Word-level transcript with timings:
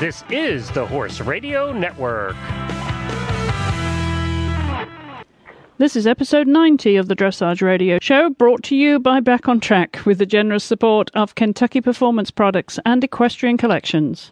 This 0.00 0.22
is 0.30 0.70
the 0.70 0.86
Horse 0.86 1.20
Radio 1.20 1.72
Network. 1.72 2.36
This 5.78 5.96
is 5.96 6.06
episode 6.06 6.46
90 6.46 6.94
of 6.94 7.08
the 7.08 7.16
Dressage 7.16 7.62
Radio 7.62 7.98
Show, 8.00 8.30
brought 8.30 8.62
to 8.62 8.76
you 8.76 9.00
by 9.00 9.18
Back 9.18 9.48
on 9.48 9.58
Track 9.58 9.98
with 10.06 10.18
the 10.18 10.26
generous 10.26 10.62
support 10.62 11.10
of 11.14 11.34
Kentucky 11.34 11.80
Performance 11.80 12.30
Products 12.30 12.78
and 12.86 13.02
Equestrian 13.02 13.56
Collections. 13.56 14.30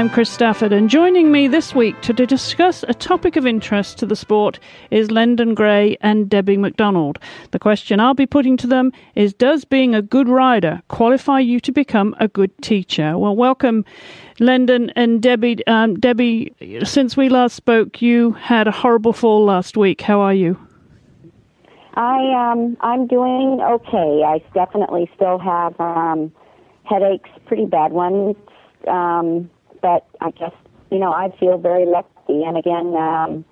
I'm 0.00 0.08
Chris 0.08 0.30
Stafford, 0.30 0.72
and 0.72 0.88
joining 0.88 1.30
me 1.30 1.46
this 1.46 1.74
week 1.74 2.00
to, 2.00 2.14
discuss 2.14 2.82
a 2.88 2.94
topic 2.94 3.36
of 3.36 3.46
interest 3.46 3.98
to 3.98 4.06
the 4.06 4.16
sport 4.16 4.58
is 4.90 5.10
Lendon 5.10 5.52
Gray 5.54 5.98
and 6.00 6.26
Debbie 6.26 6.56
McDonald. 6.56 7.18
The 7.50 7.58
question 7.58 8.00
I'll 8.00 8.14
be 8.14 8.24
putting 8.24 8.56
to 8.56 8.66
them 8.66 8.92
is 9.14 9.34
Does 9.34 9.66
being 9.66 9.94
a 9.94 10.00
good 10.00 10.26
rider 10.26 10.80
qualify 10.88 11.40
you 11.40 11.60
to 11.60 11.70
become 11.70 12.16
a 12.18 12.28
good 12.28 12.50
teacher? 12.62 13.18
Well, 13.18 13.36
welcome, 13.36 13.84
Lendon 14.38 14.88
and 14.96 15.20
Debbie. 15.20 15.66
Um, 15.66 16.00
Debbie, 16.00 16.54
since 16.82 17.14
we 17.14 17.28
last 17.28 17.54
spoke, 17.54 18.00
you 18.00 18.30
had 18.30 18.66
a 18.66 18.72
horrible 18.72 19.12
fall 19.12 19.44
last 19.44 19.76
week. 19.76 20.00
How 20.00 20.22
are 20.22 20.32
you? 20.32 20.58
I 21.92 22.52
um 22.52 22.74
I'm 22.80 23.06
doing 23.06 23.60
okay. 23.60 24.22
I 24.24 24.42
definitely 24.54 25.10
still 25.14 25.38
have 25.38 25.78
um 25.78 26.32
headaches, 26.84 27.28
pretty 27.44 27.66
bad 27.66 27.92
ones. 27.92 28.36
Um 28.88 29.50
but 29.80 30.06
I 30.20 30.30
guess 30.30 30.52
you 30.90 30.98
know 30.98 31.12
I 31.12 31.34
feel 31.38 31.58
very 31.58 31.86
lucky. 31.86 32.44
And 32.44 32.56
again, 32.56 32.94
um 32.96 33.44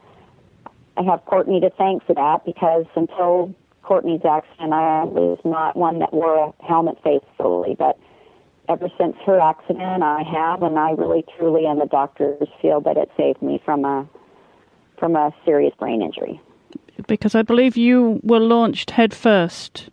I 0.96 1.02
have 1.02 1.24
Courtney 1.26 1.60
to 1.60 1.70
thank 1.70 2.04
for 2.06 2.14
that 2.14 2.44
because 2.44 2.86
until 2.96 3.54
Courtney's 3.82 4.24
accident, 4.24 4.72
I 4.72 5.04
was 5.04 5.38
not 5.44 5.76
one 5.76 6.00
that 6.00 6.12
wore 6.12 6.48
a 6.48 6.64
helmet 6.64 6.98
faithfully. 7.04 7.76
But 7.78 7.98
ever 8.68 8.88
since 8.98 9.16
her 9.24 9.40
accident, 9.40 10.02
I 10.02 10.22
have, 10.24 10.62
and 10.62 10.78
I 10.78 10.90
really, 10.90 11.24
truly, 11.38 11.66
and 11.66 11.80
the 11.80 11.86
doctors 11.86 12.48
feel 12.60 12.80
that 12.82 12.96
it 12.96 13.10
saved 13.16 13.40
me 13.42 13.62
from 13.64 13.84
a 13.84 14.08
from 14.98 15.14
a 15.14 15.32
serious 15.44 15.72
brain 15.78 16.02
injury 16.02 16.40
because 17.06 17.34
I 17.34 17.42
believe 17.42 17.76
you 17.76 18.20
were 18.22 18.40
launched 18.40 18.90
headfirst 18.90 19.88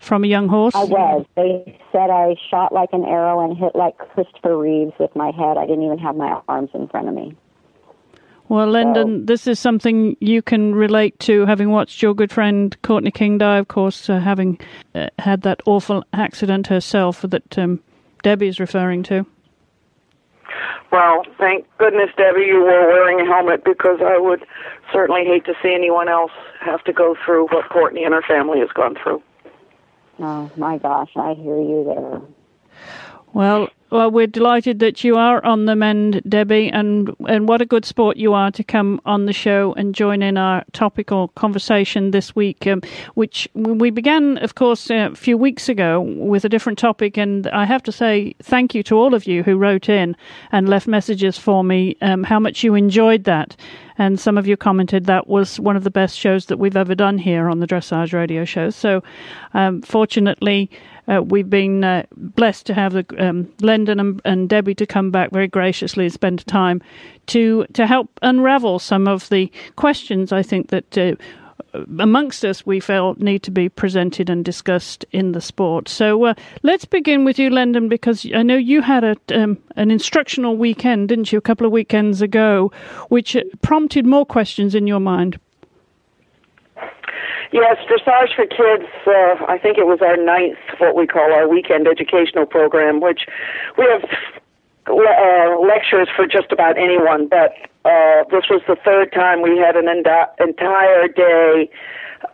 from 0.00 0.24
a 0.24 0.26
young 0.26 0.48
horse. 0.48 0.74
I 0.74 0.84
was. 0.84 1.24
They 1.36 1.78
said 1.92 2.10
I 2.10 2.34
shot 2.50 2.72
like 2.72 2.88
an 2.92 3.04
arrow 3.04 3.40
and 3.40 3.56
hit 3.56 3.76
like 3.76 3.96
Christopher 3.98 4.58
Reeves 4.58 4.92
with 4.98 5.14
my 5.14 5.30
head. 5.30 5.56
I 5.56 5.66
didn't 5.66 5.84
even 5.84 5.98
have 5.98 6.16
my 6.16 6.40
arms 6.48 6.70
in 6.74 6.88
front 6.88 7.08
of 7.08 7.14
me. 7.14 7.36
Well, 8.48 8.66
Lendon, 8.66 9.20
so, 9.20 9.26
this 9.26 9.46
is 9.46 9.60
something 9.60 10.16
you 10.18 10.42
can 10.42 10.74
relate 10.74 11.16
to, 11.20 11.46
having 11.46 11.70
watched 11.70 12.02
your 12.02 12.14
good 12.14 12.32
friend 12.32 12.76
Courtney 12.82 13.12
King-Dye, 13.12 13.58
of 13.58 13.68
course, 13.68 14.10
uh, 14.10 14.18
having 14.18 14.58
uh, 14.92 15.06
had 15.20 15.42
that 15.42 15.60
awful 15.66 16.02
accident 16.12 16.66
herself 16.66 17.22
that 17.22 17.56
um, 17.56 17.80
Debbie 18.24 18.48
is 18.48 18.58
referring 18.58 19.04
to. 19.04 19.24
Well, 20.90 21.22
thank 21.38 21.64
goodness, 21.78 22.10
Debbie, 22.16 22.46
you 22.46 22.58
were 22.58 22.88
wearing 22.88 23.20
a 23.20 23.24
helmet 23.24 23.62
because 23.62 24.00
I 24.02 24.18
would 24.18 24.44
certainly 24.92 25.24
hate 25.24 25.44
to 25.44 25.54
see 25.62 25.72
anyone 25.72 26.08
else 26.08 26.32
have 26.60 26.82
to 26.84 26.92
go 26.92 27.14
through 27.24 27.46
what 27.52 27.68
Courtney 27.68 28.02
and 28.02 28.12
her 28.12 28.22
family 28.22 28.58
has 28.58 28.70
gone 28.74 28.96
through. 29.00 29.22
Oh 30.20 30.50
my 30.56 30.78
gosh, 30.78 31.10
I 31.16 31.34
hear 31.34 31.60
you 31.60 31.84
there. 31.84 32.20
Well, 33.32 33.68
well, 33.90 34.10
we're 34.10 34.26
delighted 34.26 34.78
that 34.78 35.02
you 35.02 35.16
are 35.16 35.44
on 35.44 35.66
the 35.66 35.74
mend, 35.74 36.22
Debbie, 36.28 36.68
and 36.68 37.14
and 37.26 37.48
what 37.48 37.60
a 37.60 37.66
good 37.66 37.84
sport 37.84 38.16
you 38.16 38.34
are 38.34 38.50
to 38.52 38.62
come 38.62 39.00
on 39.04 39.26
the 39.26 39.32
show 39.32 39.74
and 39.76 39.94
join 39.94 40.22
in 40.22 40.36
our 40.36 40.64
topical 40.72 41.28
conversation 41.28 42.10
this 42.12 42.34
week, 42.36 42.66
um, 42.66 42.82
which 43.14 43.48
we 43.54 43.90
began, 43.90 44.38
of 44.38 44.54
course, 44.54 44.90
a 44.90 45.10
few 45.14 45.36
weeks 45.36 45.68
ago 45.68 46.00
with 46.00 46.44
a 46.44 46.48
different 46.48 46.78
topic. 46.78 47.16
And 47.16 47.48
I 47.48 47.64
have 47.64 47.82
to 47.84 47.92
say 47.92 48.34
thank 48.42 48.74
you 48.74 48.82
to 48.84 48.96
all 48.96 49.14
of 49.14 49.26
you 49.26 49.42
who 49.42 49.56
wrote 49.56 49.88
in 49.88 50.16
and 50.52 50.68
left 50.68 50.86
messages 50.86 51.38
for 51.38 51.64
me, 51.64 51.96
um, 52.00 52.22
how 52.24 52.38
much 52.38 52.62
you 52.62 52.74
enjoyed 52.74 53.24
that. 53.24 53.56
And 53.98 54.18
some 54.18 54.38
of 54.38 54.46
you 54.46 54.56
commented 54.56 55.04
that 55.06 55.28
was 55.28 55.60
one 55.60 55.76
of 55.76 55.84
the 55.84 55.90
best 55.90 56.16
shows 56.16 56.46
that 56.46 56.58
we've 56.58 56.76
ever 56.76 56.94
done 56.94 57.18
here 57.18 57.50
on 57.50 57.60
the 57.60 57.66
Dressage 57.66 58.14
Radio 58.14 58.46
Show. 58.46 58.70
So, 58.70 59.02
um, 59.52 59.82
fortunately, 59.82 60.70
uh, 61.08 61.22
we've 61.22 61.50
been 61.50 61.84
uh, 61.84 62.04
blessed 62.16 62.66
to 62.66 62.74
have 62.74 62.92
the, 62.92 63.04
um, 63.18 63.52
Lendon 63.60 64.00
and, 64.00 64.20
and, 64.24 64.48
Debbie 64.48 64.74
to 64.76 64.86
come 64.86 65.10
back 65.10 65.30
very 65.30 65.48
graciously 65.48 66.04
and 66.04 66.12
spend 66.12 66.46
time 66.46 66.82
to 67.26 67.64
to 67.74 67.86
help 67.86 68.08
unravel 68.22 68.78
some 68.78 69.06
of 69.06 69.28
the 69.28 69.50
questions 69.76 70.32
I 70.32 70.42
think 70.42 70.68
that 70.68 70.98
uh, 70.98 71.14
amongst 71.98 72.44
us 72.44 72.66
we 72.66 72.80
felt 72.80 73.18
need 73.18 73.42
to 73.44 73.50
be 73.50 73.68
presented 73.68 74.28
and 74.28 74.44
discussed 74.44 75.04
in 75.12 75.32
the 75.32 75.40
sport. 75.40 75.88
So 75.88 76.24
uh, 76.24 76.34
let's 76.62 76.84
begin 76.84 77.24
with 77.24 77.38
you, 77.38 77.50
Lendon, 77.50 77.88
because 77.88 78.26
I 78.34 78.42
know 78.42 78.56
you 78.56 78.82
had 78.82 79.04
a, 79.04 79.16
um, 79.34 79.58
an 79.76 79.90
instructional 79.90 80.56
weekend, 80.56 81.08
didn't 81.08 81.32
you, 81.32 81.38
a 81.38 81.42
couple 81.42 81.66
of 81.66 81.72
weekends 81.72 82.22
ago, 82.22 82.72
which 83.08 83.36
prompted 83.62 84.06
more 84.06 84.26
questions 84.26 84.74
in 84.74 84.86
your 84.86 85.00
mind. 85.00 85.38
Yes, 87.52 87.78
Dressage 87.88 88.36
for 88.36 88.46
Kids, 88.46 88.88
uh, 89.08 89.44
I 89.48 89.58
think 89.58 89.76
it 89.76 89.86
was 89.86 89.98
our 90.02 90.16
ninth, 90.16 90.58
what 90.78 90.94
we 90.94 91.06
call 91.06 91.32
our 91.32 91.48
weekend 91.48 91.88
educational 91.88 92.46
program, 92.46 93.00
which 93.00 93.26
we 93.76 93.86
have 93.90 94.04
uh, 94.86 95.58
lectures 95.58 96.08
for 96.14 96.26
just 96.26 96.52
about 96.52 96.78
anyone, 96.78 97.26
but 97.26 97.52
uh, 97.84 98.22
this 98.30 98.44
was 98.48 98.62
the 98.68 98.76
third 98.84 99.12
time 99.12 99.42
we 99.42 99.58
had 99.58 99.74
an 99.74 99.88
ent- 99.88 100.06
entire 100.38 101.08
day 101.08 101.68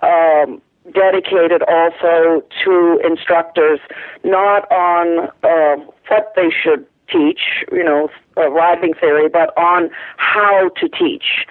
um, 0.02 0.60
dedicated 0.92 1.62
also 1.62 2.42
to 2.62 3.00
instructors, 3.02 3.80
not 4.22 4.70
on 4.70 5.30
uh, 5.42 5.82
what 6.08 6.32
they 6.36 6.50
should 6.50 6.84
teach, 7.10 7.64
you 7.72 7.82
know, 7.84 8.10
uh, 8.36 8.50
riding 8.50 8.92
theory, 8.92 9.30
but 9.30 9.56
on 9.56 9.88
how 10.18 10.68
to 10.80 10.88
teach. 10.90 11.46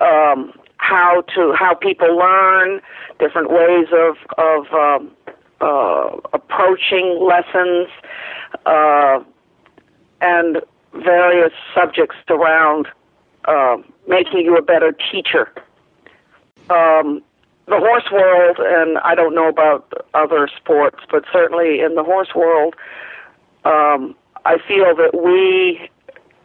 Um, 0.00 0.52
how 0.78 1.22
to 1.34 1.52
how 1.58 1.74
people 1.74 2.16
learn, 2.16 2.80
different 3.18 3.50
ways 3.50 3.88
of 3.92 4.16
of 4.38 4.72
um, 4.72 5.10
uh, 5.60 6.16
approaching 6.32 7.18
lessons, 7.20 7.88
uh, 8.66 9.20
and 10.20 10.60
various 10.94 11.52
subjects 11.74 12.16
around 12.28 12.88
uh, 13.44 13.76
making 14.06 14.40
you 14.44 14.56
a 14.56 14.62
better 14.62 14.92
teacher. 15.12 15.52
Um, 16.70 17.22
the 17.66 17.78
horse 17.78 18.10
world, 18.10 18.56
and 18.60 18.98
I 18.98 19.14
don't 19.14 19.34
know 19.34 19.48
about 19.48 19.92
other 20.14 20.48
sports, 20.56 21.00
but 21.10 21.24
certainly 21.30 21.80
in 21.80 21.94
the 21.94 22.02
horse 22.02 22.34
world, 22.34 22.74
um, 23.64 24.14
I 24.46 24.56
feel 24.66 24.96
that 24.96 25.12
we, 25.22 25.90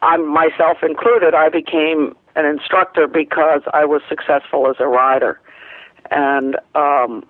I 0.02 0.18
myself 0.18 0.80
included, 0.84 1.34
I 1.34 1.48
became 1.48 2.16
an 2.36 2.46
instructor 2.46 3.08
because 3.08 3.62
I 3.74 3.86
was 3.86 4.02
successful 4.10 4.70
as 4.70 4.76
a 4.80 4.88
rider. 4.88 5.40
And 6.12 6.56
um, 6.76 7.26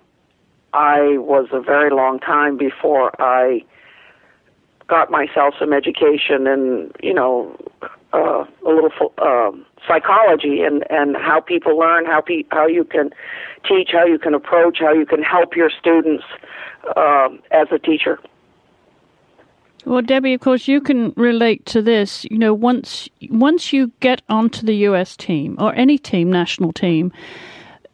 I 0.72 1.18
was 1.18 1.48
a 1.52 1.60
very 1.60 1.90
long 1.90 2.18
time 2.18 2.56
before 2.56 3.12
I 3.20 3.64
got 4.86 5.10
myself 5.10 5.54
some 5.58 5.72
education 5.72 6.46
and, 6.46 6.92
you 7.02 7.14
know, 7.14 7.56
uh, 8.12 8.44
a 8.64 8.68
little 8.68 8.90
uh, 9.18 9.50
psychology 9.86 10.62
and, 10.62 10.84
and 10.90 11.16
how 11.16 11.40
people 11.40 11.78
learn, 11.78 12.04
how, 12.06 12.20
pe- 12.20 12.44
how 12.50 12.66
you 12.66 12.84
can 12.84 13.10
teach, 13.68 13.90
how 13.92 14.04
you 14.04 14.18
can 14.18 14.34
approach, 14.34 14.78
how 14.80 14.92
you 14.92 15.06
can 15.06 15.22
help 15.22 15.56
your 15.56 15.70
students 15.70 16.24
uh, 16.96 17.28
as 17.50 17.68
a 17.72 17.78
teacher. 17.78 18.18
Well, 19.86 20.00
Debbie, 20.00 20.32
of 20.32 20.40
course, 20.40 20.66
you 20.66 20.80
can 20.80 21.12
relate 21.16 21.66
to 21.66 21.82
this. 21.82 22.24
You 22.30 22.38
know, 22.38 22.54
once 22.54 23.08
once 23.28 23.72
you 23.72 23.92
get 24.00 24.22
onto 24.30 24.64
the 24.64 24.76
U.S. 24.88 25.14
team 25.16 25.56
or 25.58 25.74
any 25.74 25.98
team, 25.98 26.32
national 26.32 26.72
team, 26.72 27.12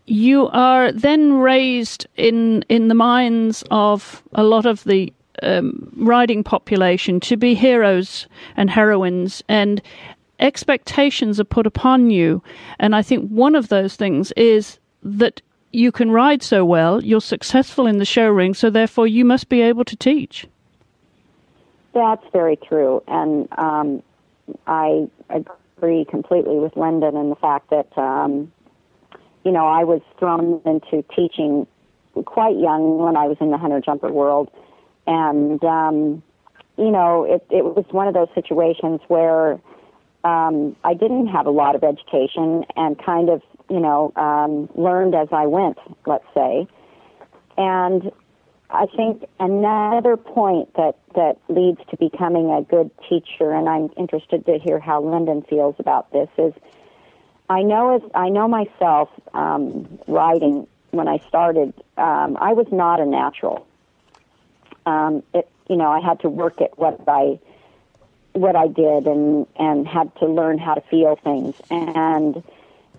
you 0.06 0.48
are 0.48 0.92
then 0.92 1.34
raised 1.34 2.06
in 2.16 2.62
in 2.68 2.86
the 2.88 2.94
minds 2.94 3.64
of 3.72 4.22
a 4.34 4.44
lot 4.44 4.66
of 4.66 4.84
the 4.84 5.12
um, 5.42 5.90
riding 5.96 6.44
population 6.44 7.18
to 7.20 7.36
be 7.36 7.54
heroes 7.54 8.28
and 8.56 8.70
heroines, 8.70 9.42
and 9.48 9.82
expectations 10.38 11.40
are 11.40 11.44
put 11.44 11.66
upon 11.66 12.10
you. 12.10 12.40
And 12.78 12.94
I 12.94 13.02
think 13.02 13.28
one 13.30 13.56
of 13.56 13.68
those 13.68 13.96
things 13.96 14.30
is 14.36 14.78
that 15.02 15.42
you 15.72 15.90
can 15.90 16.12
ride 16.12 16.42
so 16.42 16.64
well, 16.64 17.02
you're 17.02 17.20
successful 17.20 17.88
in 17.88 17.98
the 17.98 18.04
show 18.04 18.28
ring, 18.28 18.54
so 18.54 18.70
therefore 18.70 19.08
you 19.08 19.24
must 19.24 19.48
be 19.48 19.60
able 19.60 19.84
to 19.84 19.96
teach. 19.96 20.46
That's 21.92 22.24
very 22.32 22.56
true, 22.56 23.02
and 23.08 23.48
um, 23.58 24.02
I 24.66 25.08
agree 25.28 26.04
completely 26.04 26.56
with 26.56 26.76
Lendon 26.76 27.16
in 27.16 27.30
the 27.30 27.36
fact 27.36 27.70
that 27.70 27.96
um, 27.98 28.52
you 29.44 29.50
know 29.50 29.66
I 29.66 29.84
was 29.84 30.00
thrown 30.18 30.60
into 30.64 31.02
teaching 31.14 31.66
quite 32.24 32.56
young 32.56 32.98
when 32.98 33.16
I 33.16 33.26
was 33.26 33.38
in 33.40 33.50
the 33.50 33.58
hunter 33.58 33.80
jumper 33.80 34.12
world, 34.12 34.50
and 35.06 35.62
um, 35.64 36.22
you 36.80 36.90
know, 36.90 37.24
it, 37.24 37.46
it 37.50 37.62
was 37.62 37.84
one 37.90 38.08
of 38.08 38.14
those 38.14 38.28
situations 38.34 39.00
where 39.08 39.60
um, 40.24 40.74
I 40.82 40.94
didn't 40.94 41.26
have 41.26 41.46
a 41.46 41.50
lot 41.50 41.74
of 41.74 41.84
education 41.84 42.64
and 42.74 42.98
kind 42.98 43.28
of, 43.28 43.42
you 43.68 43.80
know, 43.80 44.12
um, 44.16 44.70
learned 44.74 45.14
as 45.14 45.28
I 45.30 45.46
went, 45.46 45.76
let's 46.06 46.24
say. 46.34 46.66
And 47.58 48.10
I 48.72 48.86
think 48.86 49.24
another 49.40 50.16
point 50.16 50.72
that, 50.74 50.96
that 51.14 51.38
leads 51.48 51.80
to 51.90 51.96
becoming 51.96 52.50
a 52.52 52.62
good 52.62 52.90
teacher, 53.08 53.52
and 53.52 53.68
I'm 53.68 53.90
interested 53.96 54.46
to 54.46 54.58
hear 54.58 54.78
how 54.78 55.00
Lendon 55.00 55.42
feels 55.42 55.74
about 55.78 56.12
this, 56.12 56.28
is 56.38 56.54
I 57.48 57.62
know 57.62 57.96
as 57.96 58.02
I 58.14 58.28
know 58.28 58.46
myself 58.46 59.08
um, 59.34 59.98
riding 60.06 60.68
when 60.92 61.08
I 61.08 61.18
started, 61.28 61.74
um, 61.96 62.36
I 62.40 62.52
was 62.52 62.66
not 62.70 63.00
a 63.00 63.06
natural. 63.06 63.66
Um, 64.86 65.24
it, 65.34 65.48
you 65.68 65.76
know, 65.76 65.90
I 65.90 66.00
had 66.00 66.20
to 66.20 66.28
work 66.28 66.60
at 66.60 66.78
what 66.78 67.00
I 67.08 67.40
what 68.32 68.54
I 68.54 68.68
did 68.68 69.06
and 69.06 69.48
and 69.56 69.86
had 69.86 70.14
to 70.16 70.26
learn 70.26 70.58
how 70.58 70.74
to 70.74 70.80
feel 70.82 71.16
things. 71.16 71.56
And 71.70 72.42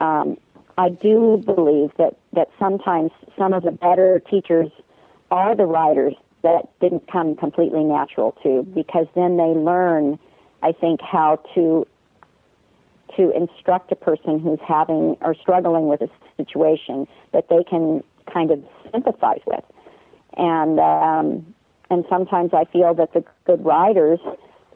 um, 0.01 0.38
I 0.77 0.89
do 0.89 1.41
believe 1.45 1.91
that 1.97 2.18
that 2.33 2.50
sometimes 2.59 3.12
some 3.38 3.53
of 3.53 3.63
the 3.63 3.71
better 3.71 4.19
teachers 4.19 4.69
are 5.31 5.56
the 5.56 5.66
riders 5.66 6.13
that 6.44 6.68
didn't 6.80 7.10
come 7.12 7.36
completely 7.36 7.83
natural 7.83 8.36
to, 8.44 8.63
because 8.75 9.07
then 9.16 9.38
they 9.38 9.44
learn, 9.44 10.19
I 10.62 10.72
think, 10.72 11.01
how 11.01 11.39
to 11.56 11.88
to 13.18 13.30
instruct 13.36 13.92
a 13.92 13.95
person 13.95 14.39
who's 14.39 14.60
having 14.66 15.18
or 15.19 15.36
struggling 15.36 15.88
with 15.88 16.01
a 16.01 16.10
situation 16.38 17.06
that 17.33 17.50
they 17.50 17.62
can 17.69 18.01
kind 18.31 18.51
of 18.51 18.63
sympathize 18.92 19.42
with. 19.45 19.63
And 20.38 20.80
um, 20.80 21.54
and 21.89 22.06
sometimes 22.10 22.51
I 22.54 22.66
feel 22.66 22.94
that 22.95 23.13
the 23.13 23.24
good 23.45 23.66
riders 23.66 24.19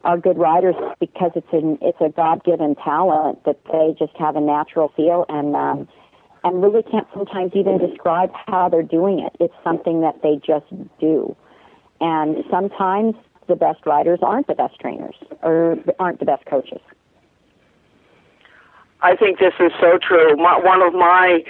are 0.04 0.18
good 0.18 0.38
riders 0.38 0.74
because 1.00 1.32
it's 1.34 1.52
an 1.52 1.78
it's 1.80 2.00
a 2.00 2.10
God 2.10 2.44
given 2.44 2.74
talent 2.76 3.44
that 3.44 3.58
they 3.72 3.94
just 3.98 4.16
have 4.18 4.36
a 4.36 4.40
natural 4.40 4.92
feel 4.94 5.24
and 5.28 5.56
um, 5.56 5.88
and 6.46 6.62
really 6.62 6.84
can't 6.84 7.08
sometimes 7.12 7.50
even 7.56 7.76
describe 7.76 8.30
how 8.46 8.68
they're 8.68 8.84
doing 8.84 9.18
it. 9.18 9.34
It's 9.40 9.54
something 9.64 10.00
that 10.02 10.22
they 10.22 10.36
just 10.46 10.66
do. 11.00 11.34
And 12.00 12.44
sometimes 12.48 13.16
the 13.48 13.56
best 13.56 13.84
riders 13.84 14.20
aren't 14.22 14.46
the 14.46 14.54
best 14.54 14.78
trainers 14.78 15.16
or 15.42 15.76
aren't 15.98 16.20
the 16.20 16.24
best 16.24 16.46
coaches. 16.46 16.80
I 19.02 19.16
think 19.16 19.40
this 19.40 19.54
is 19.58 19.72
so 19.80 19.98
true. 19.98 20.36
My, 20.36 20.56
one 20.56 20.82
of 20.82 20.94
my, 20.94 21.42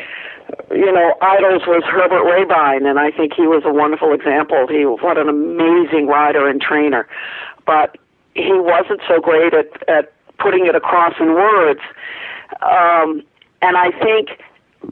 you 0.71 0.91
know, 0.91 1.15
idols 1.21 1.63
was 1.67 1.83
Herbert 1.85 2.25
Rehbein, 2.25 2.89
and 2.89 2.99
I 2.99 3.11
think 3.11 3.35
he 3.35 3.47
was 3.47 3.65
a 3.67 3.73
wonderful 3.73 4.15
example. 4.15 4.67
He 4.67 4.87
was 4.87 5.01
what 5.03 5.19
an 5.19 5.29
amazing 5.29 6.07
rider 6.07 6.49
and 6.49 6.59
trainer, 6.59 7.07
but 7.67 7.99
he 8.33 8.53
wasn't 8.53 9.01
so 9.07 9.21
great 9.21 9.53
at 9.53 9.89
at 9.89 10.13
putting 10.39 10.67
it 10.67 10.75
across 10.75 11.15
in 11.21 11.35
words. 11.35 11.81
Um, 12.63 13.23
and 13.63 13.77
I 13.77 13.91
think 13.91 14.31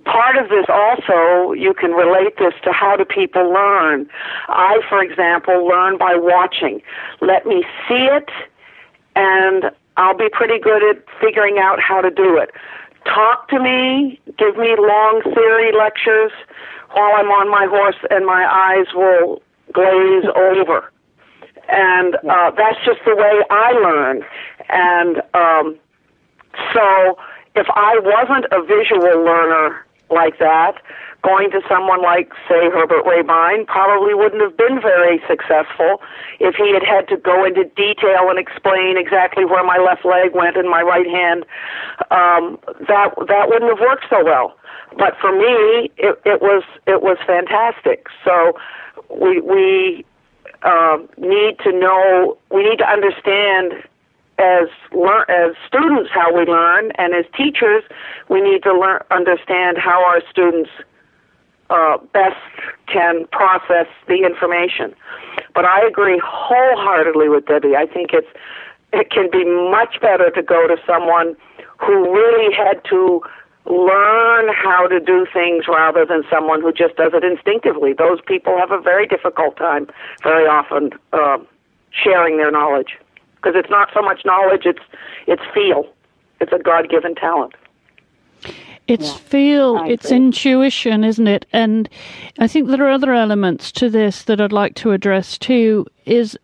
part 0.04 0.36
of 0.36 0.48
this 0.48 0.66
also 0.68 1.52
you 1.52 1.74
can 1.74 1.92
relate 1.92 2.36
this 2.38 2.54
to 2.64 2.72
how 2.72 2.96
do 2.96 3.04
people 3.04 3.52
learn. 3.52 4.08
I, 4.48 4.80
for 4.88 5.02
example, 5.02 5.66
learn 5.66 5.98
by 5.98 6.14
watching. 6.16 6.82
Let 7.20 7.46
me 7.46 7.64
see 7.88 8.08
it, 8.10 8.28
and 9.16 9.70
I'll 9.96 10.16
be 10.16 10.28
pretty 10.30 10.58
good 10.58 10.82
at 10.90 11.04
figuring 11.20 11.58
out 11.58 11.80
how 11.80 12.00
to 12.00 12.10
do 12.10 12.36
it. 12.36 12.50
Talk 13.04 13.48
to 13.48 13.60
me, 13.60 14.18
give 14.38 14.56
me 14.56 14.74
long 14.78 15.22
theory 15.34 15.72
lectures 15.76 16.32
while 16.92 17.12
I'm 17.16 17.28
on 17.28 17.50
my 17.50 17.66
horse, 17.68 17.96
and 18.10 18.24
my 18.24 18.44
eyes 18.46 18.86
will 18.94 19.42
glaze 19.72 20.24
over. 20.36 20.90
And 21.68 22.16
uh, 22.28 22.50
that's 22.56 22.78
just 22.84 23.00
the 23.06 23.16
way 23.16 23.42
I 23.50 23.72
learn. 23.72 24.22
And 24.68 25.22
um, 25.34 25.78
so 26.72 27.16
if 27.54 27.66
I 27.74 27.98
wasn't 28.02 28.46
a 28.50 28.62
visual 28.62 29.24
learner 29.24 29.84
like 30.10 30.38
that, 30.38 30.74
going 31.22 31.50
to 31.50 31.60
someone 31.68 32.02
like, 32.02 32.30
say, 32.48 32.68
Herbert 32.68 33.04
Rehbein 33.04 33.66
probably 33.66 34.12
wouldn't 34.12 34.42
have 34.42 34.56
been 34.56 34.80
very 34.80 35.22
successful 35.26 36.02
if 36.38 36.54
he 36.54 36.72
had 36.74 36.84
had 36.84 37.08
to 37.08 37.16
go 37.16 37.44
into 37.44 37.64
detail 37.64 38.28
and 38.28 38.38
explain 38.38 38.98
exactly 38.98 39.44
where 39.44 39.64
my 39.64 39.78
left 39.78 40.04
leg 40.04 40.34
went 40.34 40.56
and 40.56 40.68
my 40.68 40.82
right 40.82 41.06
hand. 41.08 41.46
Um, 42.10 42.58
that 42.86 43.14
that 43.28 43.48
wouldn't 43.48 43.70
have 43.70 43.80
worked 43.80 44.04
so 44.10 44.22
well. 44.22 44.56
But 44.98 45.16
for 45.20 45.32
me, 45.32 45.90
it, 45.96 46.20
it 46.24 46.42
was 46.42 46.62
it 46.86 47.02
was 47.02 47.16
fantastic. 47.26 48.06
So 48.24 48.58
we 49.08 49.40
we 49.40 50.04
uh, 50.62 50.98
need 51.16 51.58
to 51.64 51.72
know 51.72 52.36
we 52.50 52.68
need 52.68 52.78
to 52.78 52.88
understand 52.88 53.82
as 54.38 54.68
as 55.28 55.54
students 55.66 56.10
how 56.12 56.34
we 56.34 56.44
learn, 56.44 56.90
and 56.98 57.14
as 57.14 57.24
teachers, 57.36 57.84
we 58.28 58.40
need 58.40 58.62
to 58.64 58.78
learn 58.78 59.00
understand 59.10 59.78
how 59.78 60.04
our 60.04 60.20
students 60.30 60.70
uh, 61.70 61.98
best 62.12 62.36
can 62.86 63.26
process 63.32 63.86
the 64.08 64.24
information. 64.24 64.94
But 65.54 65.64
I 65.64 65.86
agree 65.86 66.20
wholeheartedly 66.22 67.28
with 67.28 67.46
Debbie. 67.46 67.76
I 67.76 67.86
think 67.86 68.10
it's 68.12 68.28
it 68.92 69.10
can 69.10 69.30
be 69.30 69.44
much 69.44 70.00
better 70.00 70.30
to 70.30 70.42
go 70.42 70.68
to 70.68 70.76
someone 70.86 71.36
who 71.78 72.12
really 72.12 72.54
had 72.54 72.84
to 72.90 73.20
learn 73.66 74.52
how 74.54 74.86
to 74.86 75.00
do 75.00 75.26
things 75.32 75.64
rather 75.66 76.04
than 76.04 76.22
someone 76.30 76.60
who 76.60 76.70
just 76.70 76.96
does 76.96 77.12
it 77.14 77.24
instinctively. 77.24 77.92
Those 77.92 78.20
people 78.26 78.58
have 78.58 78.70
a 78.70 78.80
very 78.80 79.06
difficult 79.06 79.56
time 79.56 79.88
very 80.22 80.46
often 80.46 80.90
uh, 81.12 81.38
sharing 81.90 82.36
their 82.36 82.50
knowledge 82.50 82.98
because 83.44 83.58
it's 83.58 83.70
not 83.70 83.90
so 83.92 84.00
much 84.00 84.22
knowledge; 84.24 84.62
it's 84.64 84.82
it's 85.26 85.42
feel. 85.52 85.86
It's 86.40 86.52
a 86.52 86.58
God-given 86.58 87.14
talent. 87.14 87.54
It's 88.86 89.12
yeah, 89.12 89.16
feel, 89.16 89.84
it's 89.86 90.10
intuition, 90.10 91.04
isn't 91.04 91.26
it? 91.26 91.46
And 91.52 91.88
I 92.38 92.48
think 92.48 92.68
there 92.68 92.84
are 92.84 92.90
other 92.90 93.14
elements 93.14 93.72
to 93.72 93.88
this 93.88 94.24
that 94.24 94.40
I'd 94.40 94.52
like 94.52 94.74
to 94.76 94.92
address 94.92 95.38
too. 95.38 95.86
Is 96.04 96.36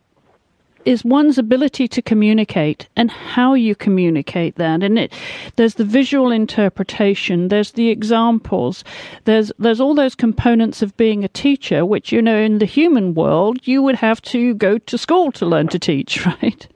is 0.85 1.05
one's 1.05 1.37
ability 1.37 1.87
to 1.87 2.01
communicate 2.01 2.87
and 2.95 3.11
how 3.11 3.53
you 3.53 3.75
communicate 3.75 4.55
that 4.55 4.83
and 4.83 4.97
it 4.97 5.13
there's 5.55 5.75
the 5.75 5.85
visual 5.85 6.31
interpretation 6.31 7.47
there's 7.49 7.73
the 7.73 7.89
examples 7.89 8.83
there's 9.25 9.51
there's 9.59 9.79
all 9.81 9.93
those 9.93 10.15
components 10.15 10.81
of 10.81 10.95
being 10.97 11.23
a 11.23 11.27
teacher 11.29 11.85
which 11.85 12.11
you 12.11 12.21
know 12.21 12.37
in 12.37 12.57
the 12.59 12.65
human 12.65 13.13
world 13.13 13.59
you 13.67 13.81
would 13.81 13.95
have 13.95 14.21
to 14.21 14.53
go 14.55 14.77
to 14.77 14.97
school 14.97 15.31
to 15.31 15.45
learn 15.45 15.67
to 15.67 15.79
teach 15.79 16.25
right 16.41 16.67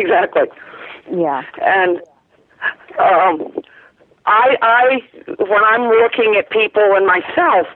exactly 0.00 0.42
yeah 1.12 1.42
and 1.62 2.00
um 2.98 3.52
I, 4.26 4.56
I, 4.62 5.00
when 5.38 5.64
I'm 5.64 5.88
looking 5.88 6.36
at 6.38 6.50
people 6.50 6.94
and 6.94 7.06
myself, 7.06 7.66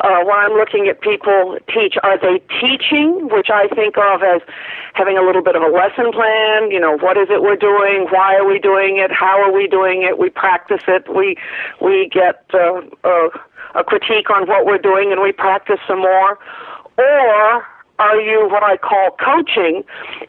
uh, 0.00 0.22
when 0.22 0.36
I'm 0.38 0.52
looking 0.52 0.88
at 0.88 1.00
people 1.00 1.58
teach, 1.72 1.96
are 2.02 2.18
they 2.18 2.38
teaching, 2.60 3.28
which 3.32 3.48
I 3.50 3.66
think 3.74 3.96
of 3.96 4.22
as 4.22 4.42
having 4.94 5.16
a 5.16 5.22
little 5.22 5.42
bit 5.42 5.56
of 5.56 5.62
a 5.62 5.68
lesson 5.68 6.12
plan? 6.12 6.70
You 6.70 6.80
know, 6.80 6.98
what 6.98 7.16
is 7.16 7.28
it 7.30 7.42
we're 7.42 7.56
doing? 7.56 8.06
Why 8.10 8.36
are 8.36 8.46
we 8.46 8.58
doing 8.58 8.98
it? 8.98 9.10
How 9.10 9.40
are 9.40 9.50
we 9.50 9.66
doing 9.66 10.02
it? 10.02 10.18
We 10.18 10.28
practice 10.28 10.82
it. 10.86 11.12
We 11.12 11.36
we 11.80 12.08
get 12.12 12.44
uh, 12.52 12.82
uh, 13.02 13.28
a 13.74 13.82
critique 13.82 14.30
on 14.30 14.46
what 14.46 14.66
we're 14.66 14.78
doing, 14.78 15.12
and 15.12 15.22
we 15.22 15.32
practice 15.32 15.80
some 15.88 16.00
more. 16.00 16.38
Or 16.98 17.66
are 17.98 18.20
you 18.20 18.48
what 18.48 18.62
I 18.62 18.76
call 18.76 19.10
coaching, 19.18 19.84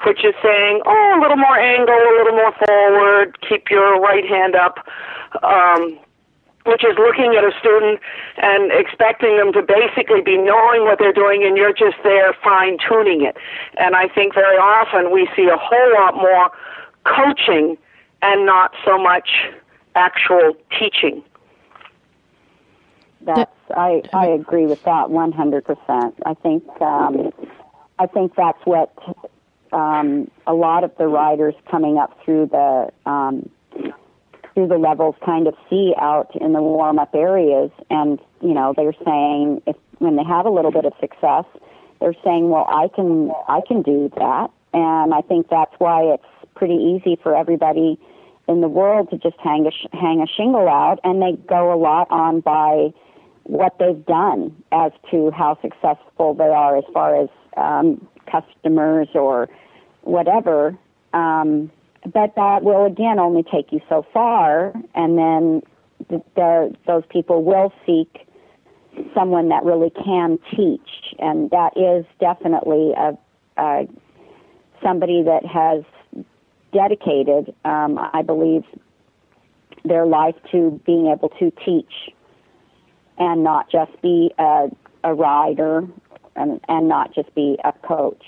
which 0.06 0.24
is 0.24 0.34
saying, 0.42 0.82
oh, 0.86 1.16
a 1.18 1.20
little 1.22 1.38
more 1.38 1.58
angle, 1.58 1.96
a 1.96 2.14
little 2.18 2.38
more 2.38 2.54
forward, 2.66 3.38
keep 3.48 3.70
your 3.70 4.00
right 4.00 4.26
hand 4.26 4.56
up, 4.56 4.88
um, 5.44 6.00
which 6.66 6.84
is 6.84 6.98
looking 6.98 7.36
at 7.36 7.44
a 7.44 7.52
student 7.60 8.00
and 8.38 8.72
expecting 8.72 9.38
them 9.38 9.54
to 9.54 9.62
basically 9.62 10.22
be 10.22 10.38
knowing 10.38 10.84
what 10.84 11.00
they're 11.00 11.14
doing 11.14 11.44
and 11.44 11.58
you're 11.58 11.74
just 11.74 11.98
there 12.04 12.34
fine 12.44 12.78
tuning 12.88 13.24
it. 13.24 13.38
And 13.78 13.96
I 13.96 14.08
think 14.08 14.34
very 14.34 14.58
often 14.58 15.12
we 15.12 15.30
see 15.36 15.48
a 15.48 15.58
whole 15.58 15.94
lot 15.94 16.16
more 16.16 16.52
coaching 17.06 17.78
and 18.22 18.46
not 18.46 18.74
so 18.86 18.98
much 18.98 19.30
actual 19.96 20.56
teaching. 20.78 21.24
That's 23.22 23.52
I 23.76 24.04
I 24.14 24.28
agree 24.28 24.66
with 24.68 24.84
that 24.84 25.10
one 25.10 25.32
hundred 25.32 25.66
percent. 25.66 26.16
I 26.26 26.34
think 26.34 26.64
um, 26.82 27.32
I 28.00 28.06
think 28.08 28.36
that's 28.36 28.60
what 28.66 28.94
um, 29.72 30.30
a 30.46 30.54
lot 30.54 30.84
of 30.84 30.92
the 30.98 31.08
riders 31.08 31.56
coming 31.70 31.98
up 31.98 32.18
through 32.24 32.48
the 32.48 32.90
um, 33.10 33.50
through 34.54 34.68
the 34.68 34.78
levels 34.78 35.16
kind 35.24 35.48
of 35.48 35.56
see 35.70 35.94
out 36.00 36.36
in 36.36 36.54
the 36.54 36.62
warm 36.62 37.00
up 37.00 37.14
areas, 37.14 37.72
and 37.90 38.20
you 38.42 38.54
know 38.54 38.74
they're 38.76 38.96
saying 39.06 39.62
if 39.68 39.76
when 40.00 40.16
they 40.16 40.24
have 40.24 40.46
a 40.46 40.50
little 40.50 40.72
bit 40.72 40.86
of 40.86 40.94
success, 41.00 41.46
they're 42.00 42.16
saying, 42.24 42.50
well, 42.50 42.66
I 42.70 42.88
can 42.94 43.32
I 43.48 43.62
can 43.68 43.82
do 43.82 44.12
that, 44.18 44.50
and 44.74 45.14
I 45.14 45.22
think 45.22 45.50
that's 45.50 45.74
why 45.80 46.04
it's 46.04 46.26
pretty 46.56 46.76
easy 46.76 47.18
for 47.22 47.36
everybody 47.36 48.00
in 48.48 48.62
the 48.62 48.68
world 48.68 49.10
to 49.10 49.18
just 49.18 49.38
hang 49.40 49.68
a 49.68 49.72
sh- 49.72 49.88
hang 49.94 50.22
a 50.22 50.28
shingle 50.28 50.68
out, 50.68 51.00
and 51.04 51.22
they 51.22 51.34
go 51.48 51.74
a 51.74 51.78
lot 51.78 52.08
on 52.10 52.42
by 52.42 52.94
what 53.44 53.78
they've 53.80 54.06
done 54.06 54.56
as 54.72 54.92
to 55.10 55.32
how 55.32 55.58
successful 55.62 56.34
they 56.34 56.50
are 56.50 56.78
as 56.78 56.84
far 56.94 57.16
as 57.16 57.30
um, 57.58 58.08
customers 58.30 59.08
or 59.14 59.50
whatever. 60.02 60.78
Um, 61.14 61.72
but 62.04 62.36
that 62.36 62.64
will 62.64 62.86
again 62.86 63.20
only 63.20 63.44
take 63.44 63.72
you 63.72 63.82
so 63.90 64.06
far, 64.14 64.74
and 64.96 65.18
then 65.18 65.62
the, 66.10 66.24
the, 66.36 66.76
those 66.86 67.04
people 67.10 67.44
will 67.44 67.74
seek 67.86 68.28
someone 69.14 69.50
that 69.50 69.64
really 69.64 69.90
can 69.90 70.40
teach, 70.56 71.16
and 71.20 71.50
that 71.50 71.76
is 71.76 72.06
definitely 72.20 72.94
a, 72.98 73.18
a 73.58 73.88
somebody 74.82 75.24
that 75.24 75.46
has 75.46 75.84
dedicated, 76.72 77.54
um, 77.66 78.00
I 78.14 78.22
believe, 78.22 78.64
their 79.84 80.06
life 80.06 80.36
to 80.52 80.80
being 80.86 81.08
able 81.08 81.30
to 81.40 81.52
teach 81.66 82.12
and 83.18 83.44
not 83.44 83.70
just 83.72 84.00
be 84.02 84.32
a, 84.38 84.70
a 85.04 85.14
rider 85.14 85.88
and, 86.38 86.62
and 86.68 86.88
not 86.88 87.14
just 87.14 87.34
be 87.36 87.58
a 87.64 87.74
coach. 87.86 88.24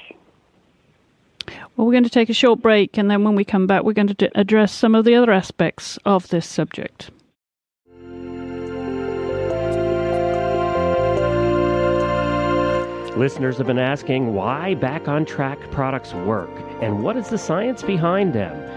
Well, 1.75 1.87
we're 1.87 1.93
going 1.93 2.03
to 2.03 2.09
take 2.09 2.29
a 2.29 2.33
short 2.33 2.61
break, 2.61 2.97
and 2.97 3.09
then 3.09 3.23
when 3.23 3.35
we 3.35 3.45
come 3.45 3.65
back, 3.65 3.83
we're 3.83 3.93
going 3.93 4.07
to 4.07 4.39
address 4.39 4.71
some 4.71 4.95
of 4.95 5.05
the 5.05 5.15
other 5.15 5.31
aspects 5.31 5.97
of 6.05 6.27
this 6.27 6.47
subject. 6.47 7.09
Listeners 13.17 13.57
have 13.57 13.67
been 13.67 13.79
asking 13.79 14.33
why 14.33 14.75
Back 14.75 15.09
on 15.09 15.25
Track 15.25 15.59
products 15.71 16.13
work 16.13 16.49
and 16.81 17.03
what 17.03 17.17
is 17.17 17.27
the 17.27 17.37
science 17.37 17.83
behind 17.83 18.33
them. 18.33 18.68